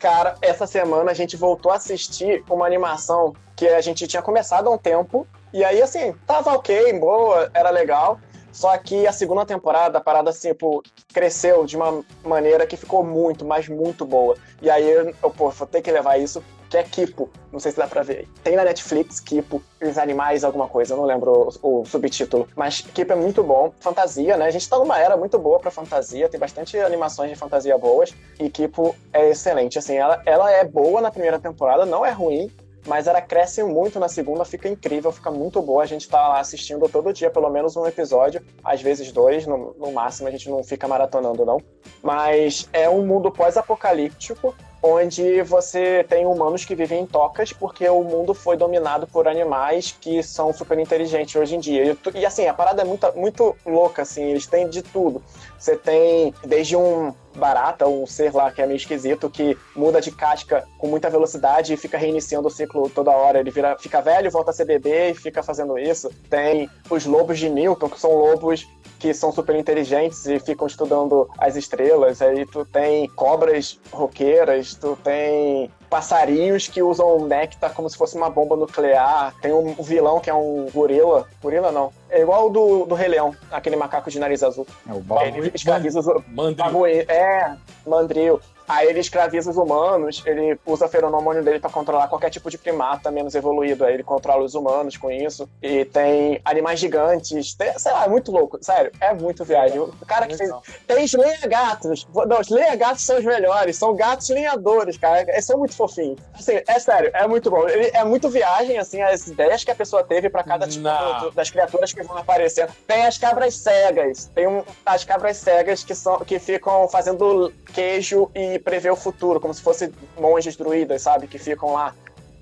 Cara, 0.00 0.34
essa 0.42 0.66
semana 0.66 1.12
a 1.12 1.14
gente 1.14 1.36
voltou 1.36 1.70
a 1.70 1.76
assistir 1.76 2.42
uma 2.50 2.66
animação 2.66 3.32
que 3.54 3.68
a 3.68 3.80
gente 3.80 4.08
tinha 4.08 4.22
começado 4.22 4.66
há 4.66 4.70
um 4.70 4.78
tempo. 4.78 5.24
E 5.52 5.62
aí, 5.62 5.80
assim, 5.80 6.14
tava 6.26 6.52
ok, 6.52 6.98
boa, 6.98 7.48
era 7.54 7.70
legal. 7.70 8.18
Só 8.52 8.76
que 8.78 9.06
a 9.06 9.12
segunda 9.12 9.44
temporada, 9.44 9.98
a 9.98 10.00
parada, 10.00 10.30
assim, 10.30 10.52
pô, 10.54 10.82
cresceu 11.12 11.64
de 11.64 11.76
uma 11.76 12.04
maneira 12.24 12.66
que 12.66 12.76
ficou 12.76 13.04
muito, 13.04 13.44
mas 13.44 13.68
muito 13.68 14.04
boa. 14.04 14.36
E 14.60 14.68
aí, 14.70 14.88
eu, 14.90 15.30
pô, 15.30 15.50
vou 15.50 15.66
ter 15.66 15.82
que 15.82 15.90
levar 15.90 16.18
isso 16.18 16.42
que 16.70 16.76
é 16.76 16.84
Kipo. 16.84 17.28
Não 17.52 17.58
sei 17.58 17.72
se 17.72 17.78
dá 17.78 17.86
pra 17.88 18.02
ver. 18.02 18.28
Tem 18.44 18.54
na 18.54 18.64
Netflix, 18.64 19.18
Kipo, 19.18 19.60
os 19.82 19.98
animais, 19.98 20.44
alguma 20.44 20.68
coisa, 20.68 20.94
eu 20.94 20.98
não 20.98 21.04
lembro 21.04 21.52
o, 21.62 21.80
o, 21.80 21.84
subtítulo. 21.84 22.48
Mas 22.54 22.80
Kipo 22.80 23.12
é 23.12 23.16
muito 23.16 23.42
bom. 23.42 23.72
Fantasia, 23.80 24.36
né? 24.36 24.46
A 24.46 24.50
gente 24.50 24.68
tá 24.68 24.78
numa 24.78 24.98
era 24.98 25.16
muito 25.16 25.36
boa 25.36 25.58
pra 25.58 25.70
fantasia, 25.70 26.28
tem 26.28 26.38
bastante 26.38 26.78
animações 26.78 27.30
de 27.30 27.36
fantasia 27.36 27.76
boas. 27.76 28.14
E 28.38 28.48
Kipo 28.48 28.94
é 29.12 29.30
excelente. 29.30 29.78
Assim, 29.78 29.96
ela, 29.96 30.22
ela 30.24 30.50
é 30.50 30.64
boa 30.64 31.00
na 31.00 31.10
primeira 31.10 31.40
temporada, 31.40 31.84
não 31.84 32.06
é 32.06 32.12
ruim, 32.12 32.48
mas 32.86 33.06
ela 33.06 33.20
cresce 33.20 33.62
muito 33.62 33.98
na 34.00 34.08
segunda, 34.08 34.44
fica 34.44 34.68
incrível, 34.68 35.12
fica 35.12 35.30
muito 35.30 35.60
boa. 35.60 35.82
A 35.82 35.86
gente 35.86 36.08
tá 36.08 36.28
lá 36.28 36.40
assistindo 36.40 36.88
todo 36.88 37.12
dia, 37.12 37.30
pelo 37.30 37.50
menos 37.50 37.76
um 37.76 37.86
episódio, 37.86 38.42
às 38.64 38.80
vezes 38.80 39.12
dois, 39.12 39.46
no, 39.46 39.74
no 39.78 39.92
máximo, 39.92 40.28
a 40.28 40.30
gente 40.30 40.48
não 40.48 40.62
fica 40.62 40.88
maratonando, 40.88 41.44
não. 41.44 41.60
Mas 42.02 42.68
é 42.72 42.88
um 42.88 43.06
mundo 43.06 43.30
pós-apocalíptico, 43.30 44.54
onde 44.82 45.42
você 45.42 46.04
tem 46.08 46.26
humanos 46.26 46.64
que 46.64 46.74
vivem 46.74 47.02
em 47.02 47.06
tocas 47.06 47.52
porque 47.52 47.86
o 47.88 48.02
mundo 48.02 48.32
foi 48.32 48.56
dominado 48.56 49.06
por 49.06 49.28
animais 49.28 49.94
que 50.00 50.22
são 50.22 50.52
super 50.52 50.78
inteligentes 50.78 51.36
hoje 51.36 51.56
em 51.56 51.60
dia. 51.60 51.84
E, 51.84 52.18
e 52.18 52.26
assim, 52.26 52.46
a 52.46 52.54
parada 52.54 52.82
é 52.82 52.84
muito, 52.84 53.12
muito 53.14 53.56
louca, 53.66 54.02
assim, 54.02 54.24
eles 54.24 54.46
têm 54.46 54.68
de 54.68 54.82
tudo. 54.82 55.22
Você 55.58 55.76
tem 55.76 56.34
desde 56.46 56.76
um 56.76 57.12
barata, 57.34 57.86
um 57.86 58.06
ser 58.06 58.34
lá 58.34 58.50
que 58.50 58.60
é 58.60 58.66
meio 58.66 58.76
esquisito, 58.76 59.30
que 59.30 59.56
muda 59.74 60.00
de 60.00 60.10
casca 60.10 60.66
com 60.78 60.88
muita 60.88 61.08
velocidade 61.10 61.72
e 61.72 61.76
fica 61.76 61.96
reiniciando 61.96 62.48
o 62.48 62.50
ciclo 62.50 62.90
toda 62.90 63.10
hora. 63.10 63.40
Ele 63.40 63.50
vira, 63.50 63.76
fica 63.78 64.00
velho, 64.00 64.30
volta 64.30 64.50
a 64.50 64.54
ser 64.54 64.64
bebê 64.64 65.10
e 65.10 65.14
fica 65.14 65.42
fazendo 65.42 65.78
isso. 65.78 66.10
Tem 66.28 66.68
os 66.88 67.06
lobos 67.06 67.38
de 67.38 67.48
Newton, 67.48 67.88
que 67.88 68.00
são 68.00 68.12
lobos 68.12 68.66
que 68.98 69.14
são 69.14 69.32
super 69.32 69.56
inteligentes 69.56 70.26
e 70.26 70.38
ficam 70.38 70.66
estudando 70.66 71.28
as 71.38 71.56
estrelas. 71.56 72.20
Aí 72.20 72.44
tu 72.44 72.64
tem 72.66 73.08
cobras 73.08 73.80
roqueiras, 73.90 74.74
tu 74.74 74.96
tem 75.02 75.70
passarinhos 75.90 76.68
que 76.68 76.82
usam 76.82 77.16
o 77.16 77.26
néctar 77.26 77.74
como 77.74 77.90
se 77.90 77.98
fosse 77.98 78.16
uma 78.16 78.30
bomba 78.30 78.56
nuclear. 78.56 79.34
Tem 79.42 79.52
um 79.52 79.74
vilão 79.82 80.20
que 80.20 80.30
é 80.30 80.34
um 80.34 80.68
gorila. 80.72 81.26
Gorila 81.42 81.72
não. 81.72 81.92
É 82.08 82.22
igual 82.22 82.46
o 82.46 82.50
do, 82.50 82.86
do 82.86 82.94
Rei 82.94 83.08
Leão, 83.08 83.34
aquele 83.50 83.76
macaco 83.76 84.08
de 84.08 84.18
nariz 84.18 84.42
azul. 84.42 84.66
É 84.88 84.92
o 84.92 85.00
babu... 85.00 85.22
Ele 85.22 85.50
escraviza 85.52 86.00
os... 86.00 86.06
Mandril. 86.28 86.86
É, 86.86 87.56
mandril. 87.86 88.40
Aí 88.70 88.86
ele 88.86 89.00
escraviza 89.00 89.50
os 89.50 89.56
humanos, 89.56 90.22
ele 90.24 90.56
usa 90.64 90.86
feromônio 90.86 91.42
dele 91.42 91.58
para 91.58 91.70
controlar 91.70 92.06
qualquer 92.06 92.30
tipo 92.30 92.48
de 92.48 92.56
primata 92.56 93.10
menos 93.10 93.34
evoluído. 93.34 93.84
Aí 93.84 93.94
ele 93.94 94.04
controla 94.04 94.44
os 94.44 94.54
humanos 94.54 94.96
com 94.96 95.10
isso. 95.10 95.48
E 95.60 95.84
tem 95.86 96.40
animais 96.44 96.78
gigantes. 96.78 97.52
Tem, 97.54 97.76
sei 97.76 97.90
lá, 97.90 98.04
é 98.04 98.08
muito 98.08 98.30
louco. 98.30 98.62
Sério, 98.62 98.92
é 99.00 99.12
muito 99.12 99.44
viagem. 99.44 99.80
O 99.80 100.06
cara 100.06 100.28
que 100.28 100.36
fez. 100.36 100.52
Tem 100.86 101.02
os 101.02 101.12
lenha-gatos. 101.12 102.06
Não, 102.14 102.40
os 102.40 102.48
lenha-gatos 102.48 103.04
são 103.04 103.18
os 103.18 103.24
melhores. 103.24 103.76
São 103.76 103.92
gatos 103.96 104.28
lenhadores, 104.28 104.96
cara. 104.96 105.22
Eles 105.22 105.44
são 105.44 105.58
muito 105.58 105.74
fofinhos. 105.74 106.20
Assim, 106.32 106.60
é 106.64 106.78
sério, 106.78 107.10
é 107.12 107.26
muito 107.26 107.50
bom. 107.50 107.68
Ele, 107.68 107.90
é 107.92 108.04
muito 108.04 108.28
viagem, 108.28 108.78
assim, 108.78 109.02
as 109.02 109.26
ideias 109.26 109.64
que 109.64 109.72
a 109.72 109.74
pessoa 109.74 110.04
teve 110.04 110.30
para 110.30 110.44
cada 110.44 110.68
tipo 110.68 110.84
do, 110.84 111.32
das 111.32 111.50
criaturas 111.50 111.92
que 111.92 112.04
vão 112.04 112.16
aparecendo. 112.16 112.70
Tem 112.86 113.04
as 113.04 113.18
cabras 113.18 113.54
cegas. 113.54 114.30
Tem 114.32 114.46
um, 114.46 114.62
as 114.86 115.02
cabras 115.02 115.38
cegas 115.38 115.82
que, 115.82 115.94
são, 115.94 116.20
que 116.20 116.38
ficam 116.38 116.86
fazendo 116.88 117.52
queijo 117.74 118.30
e 118.32 118.59
prever 118.60 118.90
o 118.90 118.96
futuro, 118.96 119.40
como 119.40 119.52
se 119.52 119.62
fossem 119.62 119.90
monges 120.18 120.56
druidas, 120.56 121.02
sabe? 121.02 121.26
Que 121.26 121.38
ficam 121.38 121.72
lá 121.72 121.94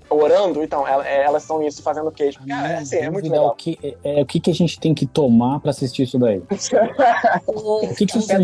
orando, 0.09 0.63
então, 0.63 0.87
é, 0.87 1.23
elas 1.23 1.43
são 1.43 1.61
isso, 1.61 1.83
fazendo 1.83 2.11
queijo. 2.11 2.39
Cara, 2.47 2.67
é, 2.69 2.77
assim, 2.77 2.97
é 2.97 3.09
muito 3.09 3.29
legal. 3.29 3.47
O 3.47 3.55
que, 3.55 3.77
é, 3.83 4.19
é, 4.19 4.21
o 4.21 4.25
que, 4.25 4.39
que 4.39 4.49
a 4.49 4.53
gente 4.53 4.79
tem 4.79 4.93
que 4.93 5.05
tomar 5.05 5.59
pra 5.59 5.69
assistir 5.69 6.03
isso 6.03 6.17
daí? 6.17 6.41
o 7.45 7.93
que, 7.95 8.05
que 8.05 8.27
tem? 8.27 8.39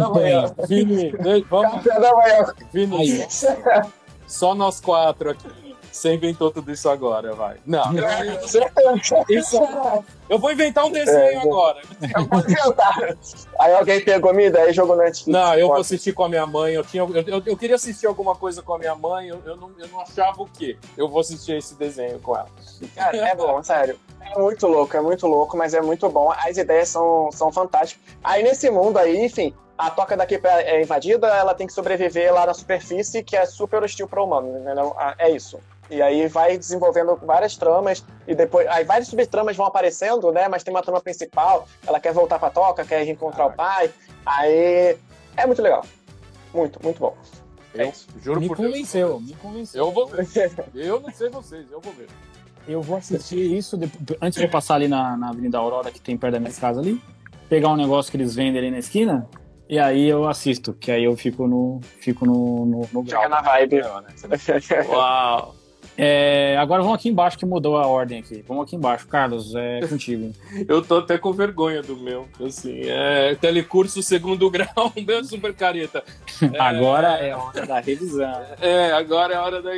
Vini, 0.67 1.11
vamos... 1.49 1.83
Café 1.83 1.99
da 1.99 2.13
manhã. 2.13 2.45
Vini, 2.71 3.27
só 4.27 4.53
nós 4.53 4.79
quatro 4.79 5.31
aqui. 5.31 5.64
Você 5.95 6.13
inventou 6.13 6.51
tudo 6.51 6.69
isso 6.73 6.89
agora, 6.89 7.33
vai. 7.33 7.57
Não. 7.65 7.85
isso, 9.29 9.57
eu 10.29 10.37
vou 10.37 10.51
inventar 10.51 10.85
um 10.85 10.91
desenho 10.91 11.17
é, 11.17 11.37
agora. 11.37 11.81
Eu 12.01 12.25
vou 12.25 12.39
inventar. 12.41 13.17
Aí 13.57 13.73
alguém 13.73 14.03
pegou 14.03 14.33
minha 14.33 14.49
ideia 14.49 14.69
e 14.69 14.73
jogou 14.73 14.97
Netflix. 14.97 15.27
Não, 15.27 15.55
eu 15.55 15.69
vou 15.69 15.77
assistir 15.77 16.11
com 16.11 16.25
a 16.25 16.29
minha 16.29 16.45
mãe. 16.45 16.73
Eu, 16.73 16.83
tinha, 16.83 17.03
eu, 17.03 17.21
eu, 17.21 17.43
eu 17.45 17.57
queria 17.57 17.77
assistir 17.77 18.07
alguma 18.07 18.35
coisa 18.35 18.61
com 18.61 18.73
a 18.73 18.77
minha 18.77 18.93
mãe, 18.93 19.29
eu, 19.29 19.41
eu, 19.45 19.55
não, 19.55 19.71
eu 19.79 19.87
não 19.87 20.01
achava 20.01 20.41
o 20.41 20.45
quê. 20.45 20.77
Eu 20.97 21.07
vou 21.07 21.21
assistir 21.21 21.55
esse 21.55 21.75
desenho 21.75 22.19
com 22.19 22.35
ela. 22.35 22.49
Cara, 22.93 23.15
é 23.15 23.33
bom, 23.33 23.63
sério. 23.63 23.97
É 24.19 24.37
muito 24.37 24.67
louco, 24.67 24.97
é 24.97 25.01
muito 25.01 25.25
louco, 25.25 25.55
mas 25.55 25.73
é 25.73 25.81
muito 25.81 26.09
bom. 26.09 26.29
As 26.31 26.57
ideias 26.57 26.89
são, 26.89 27.29
são 27.31 27.53
fantásticas. 27.53 28.03
Aí 28.21 28.43
nesse 28.43 28.69
mundo 28.69 28.97
aí, 28.97 29.23
enfim, 29.23 29.53
a 29.77 29.89
toca 29.89 30.15
daqui 30.15 30.39
é 30.43 30.81
invadida, 30.81 31.27
ela 31.27 31.53
tem 31.53 31.67
que 31.67 31.73
sobreviver 31.73 32.33
lá 32.33 32.45
na 32.45 32.53
superfície, 32.53 33.23
que 33.23 33.35
é 33.35 33.45
super 33.45 33.83
hostil 33.83 34.07
para 34.07 34.21
o 34.21 34.25
humano? 34.25 34.93
Ah, 34.97 35.15
é 35.17 35.29
isso. 35.29 35.59
E 35.89 36.01
aí 36.01 36.27
vai 36.27 36.57
desenvolvendo 36.57 37.15
várias 37.17 37.55
tramas 37.55 38.03
e 38.27 38.33
depois 38.33 38.67
aí 38.67 38.83
várias 38.83 39.07
subtramas 39.07 39.55
vão 39.55 39.65
aparecendo, 39.65 40.31
né? 40.31 40.47
Mas 40.47 40.63
tem 40.63 40.73
uma 40.73 40.81
trama 40.81 40.99
principal, 40.99 41.67
ela 41.85 41.99
quer 41.99 42.13
voltar 42.13 42.39
pra 42.39 42.49
toca, 42.49 42.83
quer 42.83 43.03
reencontrar 43.03 43.47
o 43.47 43.53
pai. 43.53 43.91
Aí 44.25 44.97
é 45.37 45.45
muito 45.45 45.61
legal. 45.61 45.85
Muito, 46.53 46.81
muito 46.81 46.99
bom. 46.99 47.15
Eu, 47.73 47.91
juro 48.21 48.39
me 48.39 48.47
por 48.47 48.57
convenceu, 48.57 49.07
Deus. 49.09 49.23
me 49.23 49.33
convenceu. 49.35 49.85
Eu 49.85 49.91
vou 49.91 50.07
ver. 50.07 50.25
Eu 50.73 50.99
não 50.99 51.11
sei 51.11 51.29
vocês, 51.29 51.69
eu 51.71 51.81
vou 51.81 51.93
ver. 51.93 52.07
Eu 52.67 52.81
vou 52.81 52.97
assistir 52.97 53.55
isso 53.55 53.77
depois, 53.77 54.17
antes 54.21 54.39
de 54.39 54.45
eu 54.45 54.49
passar 54.49 54.75
ali 54.75 54.87
na, 54.87 55.15
na 55.15 55.29
Avenida 55.29 55.57
Aurora, 55.59 55.91
que 55.91 56.01
tem 56.01 56.17
perto 56.17 56.33
da 56.33 56.39
minha 56.39 56.53
casa 56.53 56.79
ali, 56.79 56.99
pegar 57.47 57.69
um 57.69 57.75
negócio 57.75 58.09
que 58.09 58.17
eles 58.17 58.33
vendem 58.33 58.57
ali 58.57 58.71
na 58.71 58.79
esquina, 58.79 59.29
e 59.67 59.77
aí 59.77 60.07
eu 60.07 60.27
assisto, 60.27 60.73
que 60.73 60.91
aí 60.91 61.03
eu 61.03 61.15
fico 61.17 61.47
no. 61.47 61.79
Fico 61.99 62.25
no. 62.25 62.65
no, 62.65 62.89
no 62.91 63.03
Fica 63.03 63.27
na 63.27 63.41
vibe. 63.41 63.81
Uau! 64.89 65.55
É, 65.97 66.57
agora 66.59 66.81
vamos 66.81 66.97
aqui 66.97 67.09
embaixo 67.09 67.37
que 67.37 67.45
mudou 67.45 67.77
a 67.77 67.87
ordem 67.87 68.19
aqui. 68.19 68.43
Vamos 68.47 68.63
aqui 68.63 68.75
embaixo. 68.75 69.07
Carlos, 69.07 69.55
é 69.55 69.81
contigo. 69.87 70.33
Eu 70.67 70.81
tô 70.81 70.97
até 70.97 71.17
com 71.17 71.31
vergonha 71.31 71.81
do 71.81 71.95
meu. 71.95 72.27
Assim, 72.45 72.81
é 72.83 73.35
telecurso 73.35 74.01
segundo 74.03 74.49
grau, 74.51 74.91
meu 74.95 75.23
super 75.23 75.53
careta. 75.53 76.03
É, 76.41 76.59
agora 76.59 77.17
é 77.17 77.31
a 77.31 77.37
hora 77.37 77.65
da 77.65 77.79
revisão. 77.79 78.41
É, 78.61 78.91
agora 78.91 79.33
é 79.33 79.37
hora 79.37 79.61
da. 79.61 79.71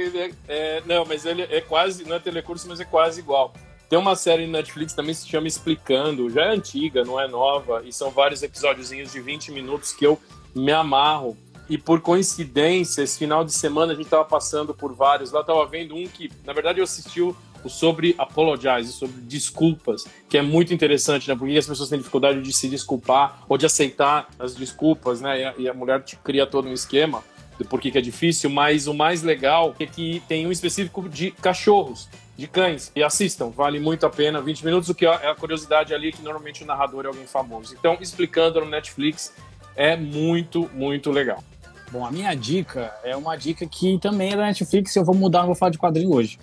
É, 0.47 0.81
não, 0.85 1.05
mas 1.05 1.25
ele 1.25 1.43
é 1.43 1.61
quase. 1.61 2.03
Não 2.03 2.15
é 2.15 2.19
telecurso, 2.19 2.67
mas 2.67 2.79
é 2.79 2.85
quase 2.85 3.19
igual. 3.19 3.53
Tem 3.89 3.97
uma 3.97 4.15
série 4.17 4.45
no 4.45 4.51
Netflix 4.51 4.93
também 4.93 5.13
que 5.13 5.21
se 5.21 5.29
chama 5.29 5.47
Explicando, 5.47 6.29
já 6.29 6.45
é 6.45 6.49
antiga, 6.49 7.05
não 7.05 7.17
é 7.17 7.25
nova, 7.25 7.83
e 7.85 7.93
são 7.93 8.11
vários 8.11 8.43
episódiozinhos 8.43 9.13
de 9.13 9.21
20 9.21 9.53
minutos 9.53 9.93
que 9.93 10.05
eu 10.05 10.19
me 10.53 10.73
amarro 10.73 11.37
e 11.69 11.77
por 11.77 12.01
coincidência, 12.01 13.01
esse 13.01 13.17
final 13.19 13.43
de 13.43 13.53
semana 13.53 13.93
a 13.93 13.95
gente 13.95 14.05
estava 14.05 14.25
passando 14.25 14.73
por 14.73 14.93
vários. 14.93 15.31
Lá 15.31 15.41
estava 15.41 15.65
vendo 15.65 15.95
um 15.95 16.07
que, 16.07 16.31
na 16.45 16.53
verdade, 16.53 16.79
eu 16.79 16.83
assisti 16.83 17.21
o 17.21 17.35
sobre 17.67 18.15
apologize, 18.17 18.93
sobre 18.93 19.19
desculpas, 19.21 20.05
que 20.29 20.37
é 20.37 20.41
muito 20.41 20.73
interessante, 20.73 21.27
né? 21.27 21.35
Porque 21.35 21.57
as 21.57 21.67
pessoas 21.67 21.89
têm 21.89 21.97
dificuldade 21.97 22.41
de 22.41 22.53
se 22.53 22.69
desculpar 22.69 23.43
ou 23.49 23.57
de 23.57 23.65
aceitar 23.65 24.29
as 24.39 24.55
desculpas, 24.55 25.21
né? 25.21 25.41
E 25.41 25.43
a, 25.43 25.53
e 25.57 25.69
a 25.69 25.73
mulher 25.73 26.01
te 26.03 26.15
cria 26.15 26.45
todo 26.45 26.67
um 26.67 26.73
esquema 26.73 27.23
de 27.57 27.63
por 27.63 27.81
que, 27.81 27.91
que 27.91 27.97
é 27.97 28.01
difícil, 28.01 28.49
mas 28.49 28.87
o 28.87 28.93
mais 28.93 29.23
legal 29.23 29.75
é 29.79 29.85
que 29.85 30.21
tem 30.27 30.45
um 30.45 30.51
específico 30.51 31.09
de 31.09 31.31
cachorros, 31.31 32.07
de 32.37 32.47
cães. 32.47 32.91
E 32.95 33.03
assistam, 33.03 33.49
vale 33.49 33.79
muito 33.79 34.05
a 34.05 34.09
pena. 34.09 34.39
20 34.39 34.63
minutos, 34.63 34.89
o 34.89 34.95
que 34.95 35.05
é 35.05 35.09
a 35.09 35.35
curiosidade 35.35 35.93
ali, 35.93 36.11
que 36.11 36.21
normalmente 36.21 36.63
o 36.63 36.67
narrador 36.67 37.05
é 37.05 37.07
alguém 37.07 37.25
famoso. 37.25 37.75
Então, 37.77 37.97
explicando 37.99 38.61
no 38.61 38.67
Netflix, 38.67 39.33
é 39.75 39.95
muito, 39.95 40.69
muito 40.73 41.11
legal. 41.11 41.43
Bom, 41.91 42.05
a 42.05 42.11
minha 42.11 42.33
dica 42.35 42.93
é 43.03 43.15
uma 43.15 43.37
dica 43.37 43.65
que 43.65 43.97
também 43.99 44.33
é 44.33 44.35
da 44.35 44.45
Netflix. 44.45 44.95
Eu 44.95 45.05
vou 45.05 45.15
mudar, 45.15 45.39
não 45.39 45.47
vou 45.47 45.55
falar 45.55 45.71
de 45.71 45.77
quadrinho 45.77 46.11
hoje. 46.13 46.37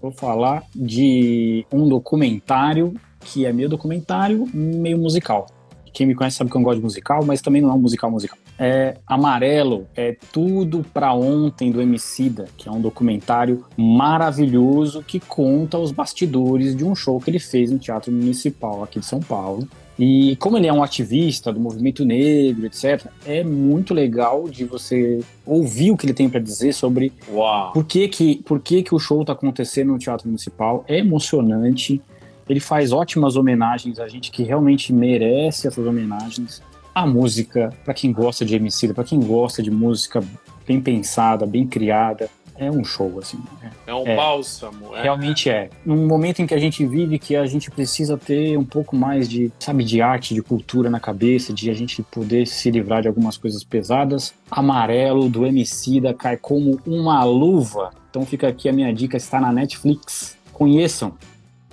Vou 0.00 0.10
falar 0.10 0.62
de 0.74 1.66
um 1.70 1.86
documentário 1.86 2.94
que 3.20 3.44
é 3.44 3.52
meio 3.52 3.68
documentário, 3.68 4.48
meio 4.54 4.96
musical. 4.96 5.46
Quem 5.92 6.06
me 6.06 6.14
conhece 6.14 6.36
sabe 6.36 6.50
que 6.50 6.56
eu 6.56 6.60
gosto 6.62 6.78
de 6.78 6.84
musical, 6.84 7.24
mas 7.24 7.40
também 7.40 7.60
não 7.60 7.70
é 7.70 7.72
um 7.72 7.78
musical 7.78 8.10
musical. 8.10 8.38
É 8.58 8.98
Amarelo, 9.06 9.86
é 9.96 10.16
Tudo 10.32 10.84
Pra 10.92 11.12
Ontem 11.14 11.70
do 11.70 11.80
Emicida, 11.80 12.46
que 12.56 12.68
é 12.68 12.72
um 12.72 12.80
documentário 12.80 13.64
maravilhoso 13.76 15.02
que 15.02 15.18
conta 15.18 15.78
os 15.78 15.92
bastidores 15.92 16.76
de 16.76 16.84
um 16.84 16.94
show 16.94 17.18
que 17.20 17.30
ele 17.30 17.38
fez 17.38 17.70
no 17.70 17.78
Teatro 17.78 18.12
Municipal 18.12 18.82
aqui 18.82 19.00
de 19.00 19.06
São 19.06 19.20
Paulo 19.20 19.66
e 19.98 20.36
como 20.36 20.58
ele 20.58 20.66
é 20.66 20.72
um 20.72 20.82
ativista 20.82 21.50
do 21.50 21.58
movimento 21.58 22.04
negro, 22.04 22.66
etc., 22.66 23.06
é 23.24 23.42
muito 23.42 23.94
legal 23.94 24.46
de 24.48 24.64
você 24.64 25.20
ouvir 25.44 25.90
o 25.90 25.96
que 25.96 26.04
ele 26.04 26.12
tem 26.12 26.28
para 26.28 26.40
dizer 26.40 26.74
sobre 26.74 27.12
Uau. 27.30 27.72
por 27.72 27.84
que 27.84 28.06
que, 28.08 28.36
por 28.42 28.60
que 28.60 28.82
que 28.82 28.94
o 28.94 28.98
show 28.98 29.22
está 29.22 29.32
acontecendo 29.32 29.92
no 29.92 29.98
Teatro 29.98 30.28
Municipal. 30.28 30.84
É 30.86 30.98
emocionante. 30.98 32.02
Ele 32.48 32.60
faz 32.60 32.92
ótimas 32.92 33.36
homenagens 33.36 33.98
a 33.98 34.06
gente 34.06 34.30
que 34.30 34.42
realmente 34.42 34.92
merece 34.92 35.66
essas 35.66 35.84
homenagens. 35.84 36.62
A 36.94 37.06
música, 37.06 37.72
para 37.84 37.92
quem 37.92 38.12
gosta 38.12 38.44
de 38.44 38.54
MC, 38.54 38.92
para 38.92 39.04
quem 39.04 39.20
gosta 39.20 39.62
de 39.62 39.70
música 39.70 40.22
bem 40.66 40.80
pensada, 40.80 41.46
bem 41.46 41.66
criada, 41.66 42.28
é 42.58 42.70
um 42.70 42.84
show, 42.84 43.18
assim. 43.18 43.38
É, 43.62 43.90
é 43.90 43.94
um 43.94 44.06
é, 44.06 44.16
bálsamo. 44.16 44.96
É. 44.96 45.02
Realmente 45.02 45.50
é. 45.50 45.70
Num 45.84 46.06
momento 46.06 46.40
em 46.40 46.46
que 46.46 46.54
a 46.54 46.58
gente 46.58 46.84
vive, 46.86 47.18
que 47.18 47.36
a 47.36 47.46
gente 47.46 47.70
precisa 47.70 48.16
ter 48.16 48.56
um 48.56 48.64
pouco 48.64 48.96
mais 48.96 49.28
de, 49.28 49.52
sabe, 49.58 49.84
de 49.84 50.00
arte, 50.00 50.34
de 50.34 50.42
cultura 50.42 50.88
na 50.90 51.00
cabeça, 51.00 51.52
de 51.52 51.70
a 51.70 51.74
gente 51.74 52.02
poder 52.02 52.46
se 52.46 52.70
livrar 52.70 53.02
de 53.02 53.08
algumas 53.08 53.36
coisas 53.36 53.62
pesadas. 53.62 54.34
Amarelo 54.50 55.28
do 55.28 55.46
Emicida 55.46 56.14
cai 56.14 56.36
como 56.36 56.80
uma 56.86 57.22
luva. 57.24 57.92
Então 58.10 58.24
fica 58.24 58.48
aqui 58.48 58.68
a 58.68 58.72
minha 58.72 58.92
dica, 58.92 59.16
está 59.16 59.40
na 59.40 59.52
Netflix. 59.52 60.36
Conheçam. 60.52 61.14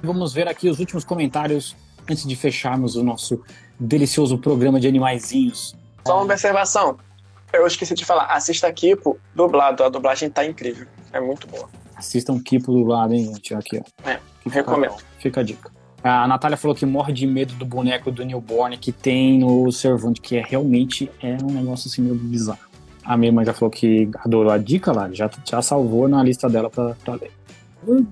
Vamos 0.02 0.34
ver 0.34 0.48
aqui 0.48 0.70
os 0.70 0.80
últimos 0.80 1.04
comentários 1.04 1.76
antes 2.10 2.28
de 2.28 2.36
fecharmos 2.36 2.96
o 2.96 3.04
nosso 3.04 3.42
delicioso 3.80 4.38
programa 4.38 4.80
de 4.80 4.88
animaizinhos. 4.88 5.76
Só 6.06 6.16
uma 6.16 6.24
observação. 6.24 6.98
Eu 7.54 7.68
esqueci 7.68 7.94
de 7.94 8.04
falar, 8.04 8.26
assista 8.26 8.72
Kipo 8.74 9.20
dublado, 9.36 9.84
a 9.84 9.90
dublagem 9.90 10.28
tá 10.28 10.44
incrível. 10.44 10.88
É 11.12 11.22
muito 11.22 11.48
boa. 11.48 11.70
Assistam 11.96 12.40
Kipo 12.40 12.74
dublado, 12.74 13.14
hein, 13.14 13.26
gente? 13.26 13.54
Aqui, 13.54 13.80
ó. 13.80 14.10
É, 14.10 14.20
recomendo. 14.50 14.96
Fica 15.20 15.42
a 15.42 15.44
dica. 15.44 15.72
A 16.04 16.28
Natália 16.28 16.58
falou 16.58 16.76
que 16.76 16.86
morre 16.86 17.14
de 17.14 17.26
medo 17.26 17.54
do 17.54 17.64
boneco 17.64 18.12
do 18.12 18.26
Newborn 18.26 18.76
que 18.78 18.92
tem 18.92 19.40
no 19.40 19.72
Servant, 19.72 20.20
que 20.20 20.36
é 20.36 20.44
realmente 20.44 21.10
é 21.22 21.38
um 21.42 21.52
negócio 21.52 21.88
assim 21.88 22.02
meio 22.02 22.16
bizarro. 22.16 22.60
A 23.06 23.16
minha 23.16 23.30
irmã 23.30 23.46
já 23.46 23.54
falou 23.54 23.70
que 23.70 24.10
adorou 24.18 24.52
a 24.52 24.58
dica 24.58 24.92
lá, 24.92 25.10
já, 25.12 25.30
já 25.46 25.62
salvou 25.62 26.08
na 26.08 26.22
lista 26.24 26.50
dela 26.50 26.70
pra, 26.70 26.96
pra 27.06 27.16
ler. 27.16 27.32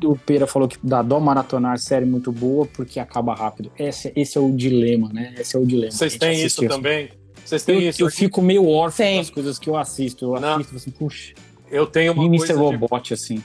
O 0.03 0.17
Pera 0.17 0.45
falou 0.45 0.67
que 0.67 0.77
dá 0.83 1.01
dó 1.01 1.19
maratonar 1.19 1.79
série 1.79 2.05
muito 2.05 2.31
boa 2.31 2.65
porque 2.65 2.99
acaba 2.99 3.33
rápido. 3.33 3.71
Esse, 3.77 4.11
esse 4.15 4.37
é 4.37 4.41
o 4.41 4.51
dilema, 4.51 5.09
né? 5.11 5.33
Esse 5.37 5.55
é 5.55 5.59
o 5.59 5.65
dilema. 5.65 5.91
Vocês 5.91 6.17
têm 6.17 6.43
isso 6.43 6.65
também? 6.67 7.09
Vocês 7.45 7.63
têm 7.63 7.81
eu, 7.83 7.89
isso? 7.89 8.01
Eu 8.01 8.09
fico 8.09 8.41
meio 8.41 8.67
órfão 8.69 9.17
das 9.17 9.29
coisas 9.29 9.59
que 9.59 9.69
eu 9.69 9.75
assisto. 9.77 10.35
Eu 10.35 10.39
Não. 10.41 10.55
assisto 10.55 10.75
assim, 10.75 10.91
puxa. 10.91 11.33
Eu 11.69 11.85
tenho 11.87 12.13
uma 12.13 12.27
coisa. 12.27 12.53
Mr. 12.53 12.53
de- 12.53 12.75
Robot, 12.77 13.13
assim. 13.13 13.43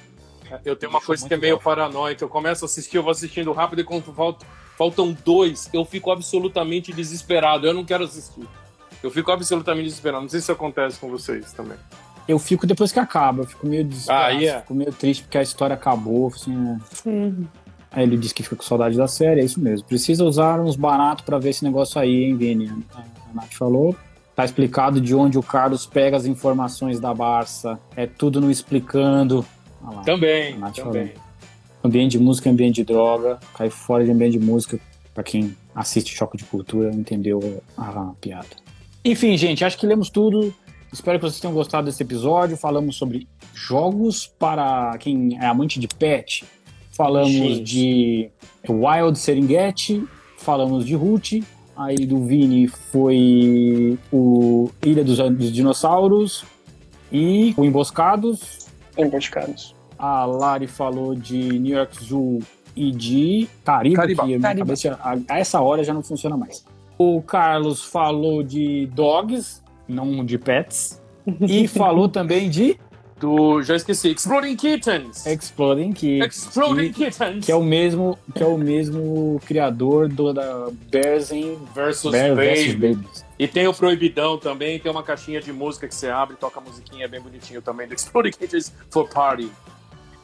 Eu 0.65 0.77
tenho 0.77 0.91
uma 0.91 0.99
Acho 0.99 1.07
coisa 1.07 1.27
que 1.27 1.35
é 1.35 1.37
meio 1.37 1.59
paranoica. 1.59 2.25
Eu 2.25 2.29
começo 2.29 2.65
a 2.65 2.67
assistir, 2.67 2.97
eu 2.97 3.03
vou 3.03 3.11
assistindo 3.11 3.51
rápido 3.53 3.81
e 3.81 3.85
quando 3.85 4.13
falta- 4.15 4.47
faltam 4.79 5.17
dois, 5.25 5.69
eu 5.73 5.85
fico 5.85 6.11
absolutamente 6.11 6.93
desesperado. 6.93 7.67
Eu 7.67 7.75
não 7.75 7.85
quero 7.85 8.05
assistir. 8.05 8.47
Eu 9.03 9.11
fico 9.11 9.31
absolutamente 9.31 9.85
desesperado. 9.89 10.23
Não 10.23 10.29
sei 10.29 10.41
se 10.41 10.45
isso 10.45 10.53
acontece 10.53 10.99
com 10.99 11.09
vocês 11.11 11.53
também. 11.53 11.77
Eu 12.29 12.39
fico 12.39 12.67
depois 12.67 12.91
que 12.93 12.99
acaba, 12.99 13.43
eu 13.43 13.47
fico 13.47 13.67
meio 13.67 13.85
desesperado. 13.85 14.25
Ah, 14.25 14.31
yeah. 14.41 14.61
Fico 14.63 14.75
meio 14.75 14.93
triste 14.93 15.23
porque 15.23 15.39
a 15.39 15.43
história 15.43 15.75
acabou. 15.75 16.29
Assim, 16.29 16.79
é. 17.07 17.33
Aí 17.93 18.03
ele 18.03 18.17
disse 18.17 18.35
que 18.35 18.43
fica 18.43 18.57
com 18.57 18.63
saudade 18.63 18.97
da 18.97 19.07
série, 19.09 19.41
é 19.41 19.45
isso 19.45 19.61
mesmo. 19.61 19.87
Precisa 19.87 20.25
usar 20.25 20.61
uns 20.61 20.75
baratos 20.77 21.25
pra 21.25 21.39
ver 21.39 21.51
esse 21.51 21.63
negócio 21.65 22.01
aí, 22.01 22.25
hein, 22.25 22.37
Vini? 22.37 22.73
Nath 23.37 23.55
falou. 23.55 23.95
Tá 24.35 24.45
explicado 24.45 25.01
de 25.01 25.15
onde 25.15 25.39
o 25.39 25.43
Carlos 25.43 25.87
pega 25.87 26.17
as 26.17 26.27
informações 26.27 27.01
da 27.01 27.15
Barça. 27.15 27.79
É 27.97 28.07
tudo 28.07 28.41
no 28.41 28.51
explicando. 28.51 29.45
Lá. 29.83 30.03
Também, 30.03 30.59
também. 30.75 31.09
falou. 31.09 31.27
Ambiente 31.85 32.13
de 32.13 32.19
música, 32.19 32.51
ambiente 32.51 32.77
de 32.77 32.85
droga. 32.85 33.39
Cai 33.55 33.71
fora 33.71 34.05
de 34.05 34.11
ambiente 34.11 34.39
de 34.39 34.45
música. 34.45 34.79
Pra 35.15 35.23
quem 35.23 35.57
assiste 35.75 36.15
Choque 36.15 36.37
de 36.37 36.45
Cultura, 36.45 36.91
entendeu 36.95 37.63
a 37.79 38.13
piada. 38.21 38.49
Enfim, 39.05 39.37
gente, 39.39 39.65
acho 39.65 39.79
que 39.79 39.87
lemos 39.87 40.11
tudo. 40.11 40.53
Espero 40.93 41.19
que 41.19 41.25
vocês 41.25 41.41
tenham 41.41 41.55
gostado 41.55 41.87
desse 41.87 42.03
episódio. 42.03 42.57
Falamos 42.57 42.97
sobre 42.97 43.27
jogos 43.55 44.27
para 44.27 44.97
quem 44.99 45.39
é 45.41 45.47
amante 45.47 45.81
de 45.81 45.89
pet. 45.89 46.45
Falamos 46.91 47.31
Gente. 47.31 47.63
de 47.63 48.31
Wild 48.69 49.19
Serengeti. 49.19 50.05
Falamos 50.39 50.85
de 50.85 50.95
Root. 50.95 51.45
Aí 51.77 52.07
do 52.07 52.25
Vini 52.25 52.69
foi 52.69 53.99
o 54.13 54.71
Ilha 54.83 55.05
dos, 55.05 55.19
dos 55.19 55.53
Dinossauros 55.53 56.45
e 57.13 57.55
o 57.57 57.65
Emboscados. 57.65 58.67
Emboscados. 58.97 59.75
A 59.99 60.25
Lari 60.25 60.67
falou 60.67 61.15
de 61.15 61.59
New 61.59 61.77
York 61.77 62.03
Zoo 62.05 62.39
e 62.75 62.91
de 62.91 63.49
Caribe, 63.65 63.97
Cariba. 63.97 64.23
que 64.23 64.25
a 64.25 64.27
minha 64.27 64.41
Cariba. 64.41 64.67
cabeça 64.67 64.99
a, 65.03 65.35
a 65.35 65.39
essa 65.39 65.61
hora 65.61 65.85
já 65.85 65.93
não 65.93 66.03
funciona 66.03 66.37
mais. 66.37 66.65
O 66.99 67.21
Carlos 67.23 67.83
falou 67.83 68.43
de 68.43 68.87
dogs, 68.95 69.63
não 69.89 70.25
de 70.25 70.39
pets. 70.39 71.03
E 71.41 71.67
falou 71.67 72.09
também 72.09 72.49
de 72.49 72.79
Do, 73.19 73.63
já 73.63 73.77
esqueci. 73.77 74.11
Exploding 74.11 74.57
Kittens! 74.57 75.25
Exploding 75.25 75.93
Kids. 75.93 76.37
Exploding 76.37 76.93
que, 76.93 77.11
Kittens! 77.11 77.47
que 77.47 77.51
é 77.51 77.57
o 77.57 77.63
mesmo 77.63 78.19
que 78.35 78.43
é 78.43 78.47
o 78.47 78.59
mesmo 78.59 79.41
criador 79.47 80.09
do 80.09 80.35
da 80.35 80.69
Bears 80.91 81.31
in 81.33 81.57
Versus 81.75 82.13
Bear 82.13 82.35
versus 82.35 82.75
Baby. 82.75 82.95
Babies. 82.95 83.25
E 83.39 83.49
tem 83.49 83.67
o 83.67 83.73
Proibidão 83.73 84.37
também, 84.37 84.79
que 84.79 84.87
é 84.87 84.91
uma 84.91 85.03
caixinha 85.03 85.41
de 85.41 85.51
música 85.51 85.89
que 85.89 85.95
você 85.95 86.09
abre 86.09 86.35
e 86.35 86.39
toca 86.39 86.61
a 86.61 86.63
musiquinha 86.63 87.09
bem 87.09 87.21
bonitinho 87.21 87.63
também 87.63 87.89
do 87.89 87.95
Exploding 87.95 88.33
Kittens 88.33 88.71
for 88.91 89.09
Party. 89.09 89.51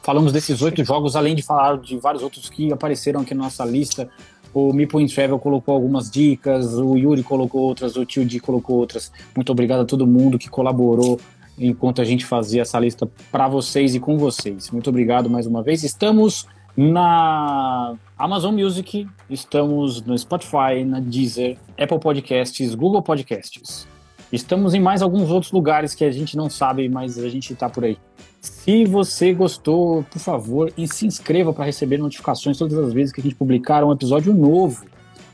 Falamos 0.03 0.31
desses 0.31 0.61
oito 0.61 0.83
jogos, 0.83 1.15
além 1.15 1.33
de 1.33 1.41
falar 1.41 1.77
de 1.77 1.97
vários 1.97 2.21
outros 2.21 2.47
que 2.49 2.71
apareceram 2.71 3.21
aqui 3.21 3.33
na 3.33 3.45
nossa 3.45 3.65
lista. 3.65 4.07
O 4.53 4.71
Meeple 4.71 5.01
in 5.01 5.07
Travel 5.07 5.39
colocou 5.39 5.73
algumas 5.73 6.11
dicas, 6.11 6.73
o 6.75 6.95
Yuri 6.95 7.23
colocou 7.23 7.61
outras, 7.61 7.95
o 7.95 8.05
Tio 8.05 8.23
Di 8.23 8.39
colocou 8.39 8.77
outras. 8.77 9.11
Muito 9.35 9.51
obrigado 9.51 9.81
a 9.81 9.85
todo 9.85 10.05
mundo 10.05 10.37
que 10.37 10.47
colaborou 10.47 11.19
enquanto 11.57 12.01
a 12.01 12.05
gente 12.05 12.25
fazia 12.25 12.61
essa 12.61 12.79
lista 12.79 13.09
para 13.31 13.47
vocês 13.47 13.95
e 13.95 13.99
com 13.99 14.17
vocês. 14.17 14.71
Muito 14.71 14.89
obrigado 14.89 15.29
mais 15.29 15.45
uma 15.45 15.61
vez. 15.61 15.83
Estamos 15.83 16.47
na 16.75 17.95
Amazon 18.17 18.55
Music, 18.55 19.07
estamos 19.29 20.01
no 20.01 20.17
Spotify, 20.17 20.83
na 20.85 20.99
Deezer, 20.99 21.57
Apple 21.77 21.99
Podcasts, 21.99 22.73
Google 22.73 23.01
Podcasts. 23.01 23.87
Estamos 24.31 24.73
em 24.73 24.79
mais 24.79 25.03
alguns 25.03 25.29
outros 25.29 25.51
lugares 25.51 25.93
que 25.93 26.03
a 26.03 26.11
gente 26.11 26.35
não 26.35 26.49
sabe, 26.49 26.89
mas 26.89 27.19
a 27.19 27.29
gente 27.29 27.53
está 27.53 27.69
por 27.69 27.85
aí. 27.85 27.97
Se 28.41 28.83
você 28.85 29.31
gostou, 29.31 30.03
por 30.03 30.19
favor, 30.19 30.73
e 30.75 30.87
se 30.87 31.05
inscreva 31.05 31.53
para 31.53 31.65
receber 31.65 31.97
notificações 31.97 32.57
todas 32.57 32.77
as 32.77 32.91
vezes 32.91 33.13
que 33.13 33.21
a 33.21 33.23
gente 33.23 33.35
publicar 33.35 33.83
um 33.83 33.91
episódio 33.91 34.33
novo 34.33 34.85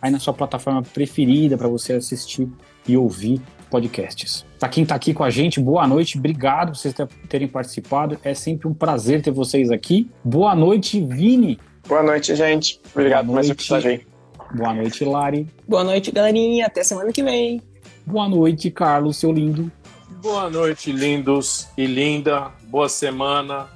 aí 0.02 0.12
na 0.12 0.20
sua 0.20 0.34
plataforma 0.34 0.84
preferida 0.84 1.58
para 1.58 1.68
você 1.68 1.94
assistir 1.94 2.50
e 2.88 2.98
ouvir 2.98 3.42
podcasts. 3.70 4.46
Para 4.60 4.70
quem 4.70 4.84
está 4.84 4.96
aqui 4.96 5.14
com 5.14 5.24
a 5.24 5.30
gente, 5.30 5.60
boa 5.60 5.88
noite, 5.88 6.18
obrigado 6.18 6.72
por 6.72 6.78
vocês 6.78 6.96
terem 7.28 7.48
participado. 7.48 8.18
É 8.24 8.34
sempre 8.34 8.68
um 8.68 8.74
prazer 8.74 9.22
ter 9.22 9.32
vocês 9.32 9.72
aqui. 9.72 10.10
Boa 10.24 10.56
noite, 10.56 11.00
Vini. 11.02 11.60
Boa 11.88 12.04
noite, 12.04 12.36
gente. 12.36 12.80
Obrigado 12.94 13.28
por 13.28 13.34
mais 13.34 13.48
um 13.48 13.52
episódio 13.52 13.92
aí. 13.92 14.06
Boa 14.54 14.74
noite, 14.74 15.06
Lari. 15.06 15.48
Boa 15.68 15.84
noite, 15.84 16.12
galerinha. 16.12 16.66
Até 16.66 16.84
semana 16.84 17.12
que 17.12 17.24
vem. 17.24 17.62
Boa 18.06 18.28
noite, 18.28 18.72
Carlos, 18.72 19.18
seu 19.18 19.32
lindo. 19.32 19.72
Boa 20.22 20.50
noite, 20.50 20.92
lindos 20.92 21.68
e 21.78 21.86
linda. 21.86 22.52
Boa 22.64 22.90
semana. 22.90 23.68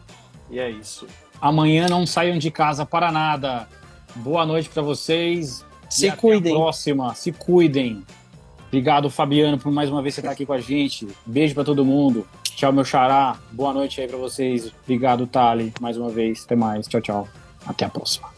E 0.49 0.59
é 0.59 0.69
isso. 0.69 1.07
Amanhã 1.39 1.87
não 1.87 2.05
saiam 2.05 2.37
de 2.37 2.49
casa 2.49 2.85
para 2.85 3.11
nada. 3.11 3.67
Boa 4.15 4.45
noite 4.45 4.69
para 4.69 4.81
vocês. 4.81 5.65
Se 5.89 6.11
cuidem. 6.11 6.51
Até 6.51 6.59
a 6.59 6.63
próxima. 6.63 7.15
Se 7.15 7.31
cuidem. 7.31 8.03
Obrigado, 8.73 9.07
Fabiano, 9.07 9.59
por 9.59 9.71
mais 9.71 9.87
uma 9.87 10.01
vez 10.01 10.15
você 10.15 10.21
estar 10.21 10.31
aqui 10.31 10.47
com 10.47 10.53
a 10.53 10.59
gente. 10.59 11.07
Beijo 11.27 11.53
para 11.53 11.63
todo 11.63 11.85
mundo. 11.85 12.25
Tchau, 12.41 12.73
meu 12.73 12.83
xará. 12.83 13.37
Boa 13.51 13.71
noite 13.71 14.01
aí 14.01 14.07
para 14.07 14.17
vocês. 14.17 14.73
Obrigado, 14.81 15.27
Tali, 15.27 15.71
mais 15.79 15.95
uma 15.95 16.09
vez. 16.09 16.43
Até 16.43 16.55
mais. 16.55 16.87
Tchau, 16.87 16.99
tchau. 16.99 17.27
Até 17.67 17.85
a 17.85 17.89
próxima. 17.89 18.32